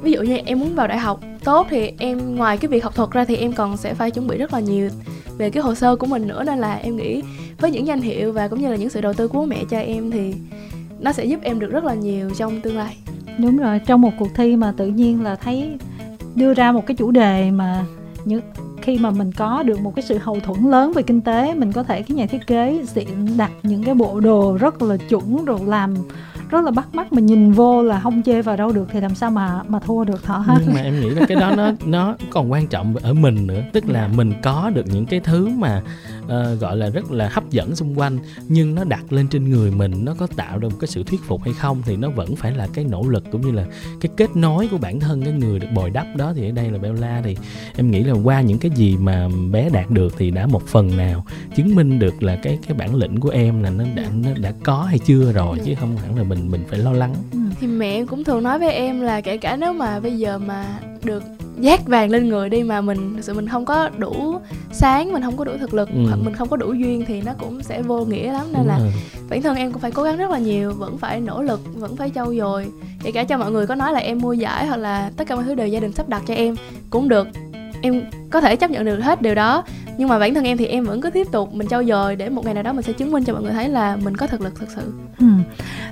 ví 0.01 0.11
dụ 0.11 0.21
như 0.21 0.37
em 0.45 0.59
muốn 0.59 0.75
vào 0.75 0.87
đại 0.87 0.97
học 0.97 1.21
tốt 1.43 1.67
thì 1.69 1.91
em 1.97 2.35
ngoài 2.35 2.57
cái 2.57 2.69
việc 2.69 2.83
học 2.83 2.95
thuật 2.95 3.11
ra 3.11 3.25
thì 3.25 3.35
em 3.35 3.53
còn 3.53 3.77
sẽ 3.77 3.93
phải 3.93 4.11
chuẩn 4.11 4.27
bị 4.27 4.37
rất 4.37 4.53
là 4.53 4.59
nhiều 4.59 4.89
về 5.37 5.49
cái 5.49 5.63
hồ 5.63 5.75
sơ 5.75 5.95
của 5.95 6.07
mình 6.07 6.27
nữa 6.27 6.43
nên 6.43 6.59
là 6.59 6.75
em 6.75 6.97
nghĩ 6.97 7.21
với 7.59 7.71
những 7.71 7.87
danh 7.87 8.01
hiệu 8.01 8.31
và 8.31 8.47
cũng 8.47 8.61
như 8.61 8.69
là 8.69 8.75
những 8.75 8.89
sự 8.89 9.01
đầu 9.01 9.13
tư 9.13 9.27
của 9.27 9.45
mẹ 9.45 9.63
cho 9.69 9.79
em 9.79 10.11
thì 10.11 10.33
nó 10.99 11.11
sẽ 11.11 11.25
giúp 11.25 11.39
em 11.43 11.59
được 11.59 11.71
rất 11.71 11.83
là 11.83 11.93
nhiều 11.93 12.29
trong 12.37 12.61
tương 12.61 12.77
lai 12.77 12.97
đúng 13.39 13.57
rồi 13.57 13.79
trong 13.85 14.01
một 14.01 14.11
cuộc 14.19 14.29
thi 14.35 14.55
mà 14.55 14.73
tự 14.77 14.87
nhiên 14.87 15.23
là 15.23 15.35
thấy 15.35 15.77
đưa 16.37 16.53
ra 16.53 16.71
một 16.71 16.85
cái 16.85 16.95
chủ 16.95 17.11
đề 17.11 17.51
mà 17.51 17.85
những 18.25 18.41
khi 18.81 18.97
mà 18.97 19.11
mình 19.11 19.31
có 19.31 19.63
được 19.63 19.79
một 19.79 19.95
cái 19.95 20.03
sự 20.03 20.17
hậu 20.17 20.39
thuẫn 20.39 20.71
lớn 20.71 20.91
về 20.95 21.03
kinh 21.03 21.21
tế 21.21 21.53
mình 21.53 21.71
có 21.71 21.83
thể 21.83 22.01
cái 22.01 22.17
nhà 22.17 22.25
thiết 22.25 22.47
kế 22.47 22.83
diện 22.93 23.37
đặt 23.37 23.51
những 23.63 23.83
cái 23.83 23.95
bộ 23.95 24.19
đồ 24.19 24.57
rất 24.59 24.81
là 24.81 24.97
chuẩn 24.97 25.45
rồi 25.45 25.59
làm 25.65 25.95
rất 26.49 26.65
là 26.65 26.71
bắt 26.71 26.95
mắt 26.95 27.13
mà 27.13 27.21
nhìn 27.21 27.51
vô 27.51 27.83
là 27.83 27.99
không 27.99 28.23
chê 28.23 28.41
vào 28.41 28.57
đâu 28.57 28.71
được 28.71 28.87
thì 28.91 29.01
làm 29.01 29.15
sao 29.15 29.31
mà 29.31 29.61
mà 29.67 29.79
thua 29.79 30.03
được 30.03 30.25
họ 30.25 30.37
hết 30.37 30.57
nhưng 30.65 30.73
mà 30.73 30.81
em 30.81 30.99
nghĩ 30.99 31.09
là 31.09 31.25
cái 31.27 31.37
đó 31.37 31.53
nó 31.55 31.71
nó 31.85 32.15
còn 32.29 32.51
quan 32.51 32.67
trọng 32.67 32.95
ở 32.95 33.13
mình 33.13 33.47
nữa. 33.47 33.61
Tức 33.73 33.89
là 33.89 34.07
mình 34.07 34.33
có 34.43 34.71
được 34.73 34.85
những 34.87 35.05
cái 35.05 35.19
thứ 35.19 35.47
mà 35.47 35.81
uh, 36.27 36.59
gọi 36.59 36.77
là 36.77 36.89
rất 36.89 37.11
là 37.11 37.29
hấp 37.29 37.49
dẫn 37.49 37.75
xung 37.75 37.99
quanh 37.99 38.19
nhưng 38.47 38.75
nó 38.75 38.83
đặt 38.83 39.13
lên 39.13 39.27
trên 39.27 39.49
người 39.49 39.71
mình 39.71 40.05
nó 40.05 40.13
có 40.13 40.27
tạo 40.27 40.59
ra 40.59 40.69
một 40.69 40.75
cái 40.79 40.87
sự 40.87 41.03
thuyết 41.03 41.21
phục 41.27 41.43
hay 41.43 41.53
không 41.53 41.81
thì 41.85 41.95
nó 41.95 42.09
vẫn 42.09 42.35
phải 42.35 42.51
là 42.51 42.67
cái 42.73 42.85
nỗ 42.85 43.03
lực 43.09 43.23
cũng 43.31 43.41
như 43.41 43.51
là 43.51 43.65
cái 44.01 44.11
kết 44.17 44.35
nối 44.35 44.67
của 44.67 44.77
bản 44.77 44.99
thân 44.99 45.21
cái 45.21 45.33
người 45.33 45.59
được 45.59 45.67
bồi 45.75 45.89
đắp 45.89 46.07
đó 46.15 46.33
thì 46.35 46.49
ở 46.49 46.51
đây 46.51 46.71
là 46.71 46.77
Bella 46.77 47.21
thì 47.23 47.37
em 47.75 47.91
nghĩ 47.91 48.03
là 48.03 48.13
qua 48.23 48.41
những 48.41 48.57
cái 48.57 48.71
gì 48.75 48.97
mà 48.97 49.29
bé 49.51 49.69
đạt 49.69 49.89
được 49.89 50.13
thì 50.17 50.31
đã 50.31 50.47
một 50.47 50.67
phần 50.67 50.97
nào 50.97 51.25
chứng 51.55 51.75
minh 51.75 51.99
được 51.99 52.23
là 52.23 52.35
cái 52.35 52.59
cái 52.67 52.77
bản 52.77 52.95
lĩnh 52.95 53.19
của 53.19 53.29
em 53.29 53.63
là 53.63 53.69
nó 53.69 53.83
đã 53.95 54.03
nó 54.23 54.29
đã 54.41 54.53
có 54.63 54.81
hay 54.81 54.99
chưa 54.99 55.31
rồi 55.31 55.57
chứ 55.65 55.73
không 55.79 55.97
hẳn 55.97 56.17
là 56.17 56.23
mình 56.23 56.51
mình 56.51 56.63
phải 56.69 56.79
lo 56.79 56.91
lắng 56.91 57.15
ừ. 57.31 57.39
thì 57.59 57.67
mẹ 57.67 57.91
em 57.91 58.07
cũng 58.07 58.23
thường 58.23 58.43
nói 58.43 58.59
với 58.59 58.73
em 58.73 59.01
là 59.01 59.21
kể 59.21 59.37
cả 59.37 59.57
nếu 59.57 59.73
mà 59.73 59.99
bây 59.99 60.17
giờ 60.17 60.37
mà 60.37 60.79
được 61.03 61.23
giác 61.59 61.87
vàng 61.87 62.09
lên 62.09 62.29
người 62.29 62.49
đi 62.49 62.63
mà 62.63 62.81
mình 62.81 63.13
thực 63.15 63.21
sự 63.21 63.33
mình 63.33 63.47
không 63.47 63.65
có 63.65 63.89
đủ 63.97 64.39
sáng 64.71 65.13
mình 65.13 65.23
không 65.23 65.37
có 65.37 65.45
đủ 65.45 65.51
thực 65.59 65.73
lực 65.73 65.89
ừ. 65.89 66.05
hoặc 66.09 66.19
mình 66.23 66.33
không 66.33 66.49
có 66.49 66.57
đủ 66.57 66.73
duyên 66.73 67.03
thì 67.07 67.21
nó 67.21 67.31
cũng 67.39 67.63
sẽ 67.63 67.81
vô 67.81 68.05
nghĩa 68.05 68.31
lắm 68.33 68.45
nên 68.51 68.57
Đúng 68.57 68.67
là 68.67 68.79
rồi. 68.79 68.93
bản 69.29 69.41
thân 69.41 69.57
em 69.57 69.71
cũng 69.71 69.81
phải 69.81 69.91
cố 69.91 70.03
gắng 70.03 70.17
rất 70.17 70.29
là 70.31 70.39
nhiều 70.39 70.73
vẫn 70.73 70.97
phải 70.97 71.19
nỗ 71.19 71.41
lực 71.41 71.59
vẫn 71.75 71.95
phải 71.95 72.11
trau 72.15 72.33
dồi 72.35 72.67
kể 73.03 73.11
cả 73.11 73.23
cho 73.23 73.37
mọi 73.37 73.51
người 73.51 73.67
có 73.67 73.75
nói 73.75 73.93
là 73.93 73.99
em 73.99 74.19
mua 74.19 74.33
giải 74.33 74.67
hoặc 74.67 74.77
là 74.77 75.11
tất 75.17 75.27
cả 75.27 75.35
mọi 75.35 75.43
thứ 75.43 75.55
đều 75.55 75.67
gia 75.67 75.79
đình 75.79 75.91
sắp 75.91 76.09
đặt 76.09 76.21
cho 76.27 76.33
em 76.33 76.55
cũng 76.89 77.09
được 77.09 77.27
em 77.81 78.03
có 78.29 78.41
thể 78.41 78.55
chấp 78.55 78.71
nhận 78.71 78.85
được 78.85 78.99
hết 78.99 79.21
điều 79.21 79.35
đó 79.35 79.63
nhưng 79.97 80.09
mà 80.09 80.19
bản 80.19 80.33
thân 80.33 80.43
em 80.43 80.57
thì 80.57 80.65
em 80.65 80.85
vẫn 80.85 81.01
cứ 81.01 81.09
tiếp 81.09 81.27
tục 81.31 81.53
mình 81.53 81.67
trau 81.67 81.83
dồi 81.83 82.15
để 82.15 82.29
một 82.29 82.45
ngày 82.45 82.53
nào 82.53 82.63
đó 82.63 82.73
mình 82.73 82.83
sẽ 82.83 82.93
chứng 82.93 83.11
minh 83.11 83.23
cho 83.23 83.33
mọi 83.33 83.41
người 83.41 83.53
thấy 83.53 83.69
là 83.69 83.95
mình 83.95 84.17
có 84.17 84.27
thực 84.27 84.41
lực 84.41 84.59
thực 84.59 84.69
sự. 84.75 84.93
Ừ. 85.19 85.25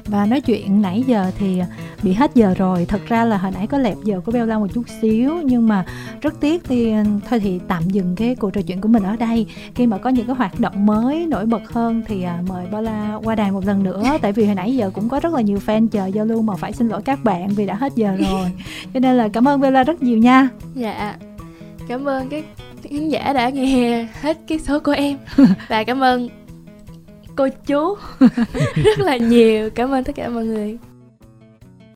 và 0.05 0.25
nói 0.25 0.41
chuyện 0.41 0.81
nãy 0.81 1.03
giờ 1.07 1.31
thì 1.39 1.61
bị 2.03 2.13
hết 2.13 2.31
giờ 2.36 2.53
rồi. 2.57 2.86
Thật 2.86 3.01
ra 3.07 3.25
là 3.25 3.38
hồi 3.38 3.51
nãy 3.51 3.67
có 3.67 3.77
lẹp 3.77 3.97
giờ 4.03 4.21
của 4.25 4.31
Bella 4.31 4.59
một 4.59 4.67
chút 4.73 4.83
xíu 5.01 5.41
nhưng 5.43 5.67
mà 5.67 5.86
rất 6.21 6.39
tiếc 6.39 6.63
thì 6.63 6.93
thôi 7.29 7.39
thì 7.39 7.59
tạm 7.67 7.83
dừng 7.83 8.15
cái 8.15 8.36
cuộc 8.36 8.49
trò 8.53 8.61
chuyện 8.61 8.81
của 8.81 8.88
mình 8.88 9.03
ở 9.03 9.15
đây. 9.15 9.45
Khi 9.75 9.88
mà 9.88 9.97
có 9.97 10.09
những 10.09 10.27
cái 10.27 10.36
hoạt 10.36 10.59
động 10.59 10.86
mới 10.86 11.27
nổi 11.27 11.45
bật 11.45 11.71
hơn 11.71 12.01
thì 12.07 12.23
à, 12.23 12.39
mời 12.49 12.65
Bella 12.71 13.19
qua 13.23 13.36
đài 13.36 13.51
một 13.51 13.65
lần 13.65 13.83
nữa. 13.83 14.03
Tại 14.21 14.31
vì 14.31 14.45
hồi 14.45 14.55
nãy 14.55 14.75
giờ 14.75 14.91
cũng 14.93 15.09
có 15.09 15.19
rất 15.19 15.33
là 15.33 15.41
nhiều 15.41 15.59
fan 15.65 15.88
chờ 15.88 16.05
giao 16.05 16.25
lưu 16.25 16.41
mà 16.41 16.55
phải 16.55 16.73
xin 16.73 16.89
lỗi 16.89 17.01
các 17.01 17.23
bạn 17.23 17.49
vì 17.49 17.65
đã 17.65 17.75
hết 17.75 17.95
giờ 17.95 18.15
rồi. 18.15 18.51
Cho 18.93 18.99
nên 18.99 19.17
là 19.17 19.27
cảm 19.27 19.47
ơn 19.47 19.61
Bella 19.61 19.83
rất 19.83 20.03
nhiều 20.03 20.17
nha. 20.17 20.49
Dạ 20.75 21.15
cảm 21.88 22.05
ơn 22.05 22.29
cái 22.29 22.43
khán 22.83 23.09
giả 23.09 23.33
đã 23.33 23.49
nghe 23.49 24.07
hết 24.21 24.38
cái 24.47 24.59
số 24.59 24.79
của 24.79 24.91
em. 24.91 25.17
Và 25.67 25.83
cảm 25.83 26.03
ơn 26.03 26.29
cô 27.36 27.47
chú 27.65 27.95
rất 28.75 28.99
là 28.99 29.17
nhiều. 29.17 29.69
Cảm 29.75 29.91
ơn 29.91 30.03
tất 30.03 30.15
cả 30.15 30.29
mọi 30.29 30.45
người 30.45 30.77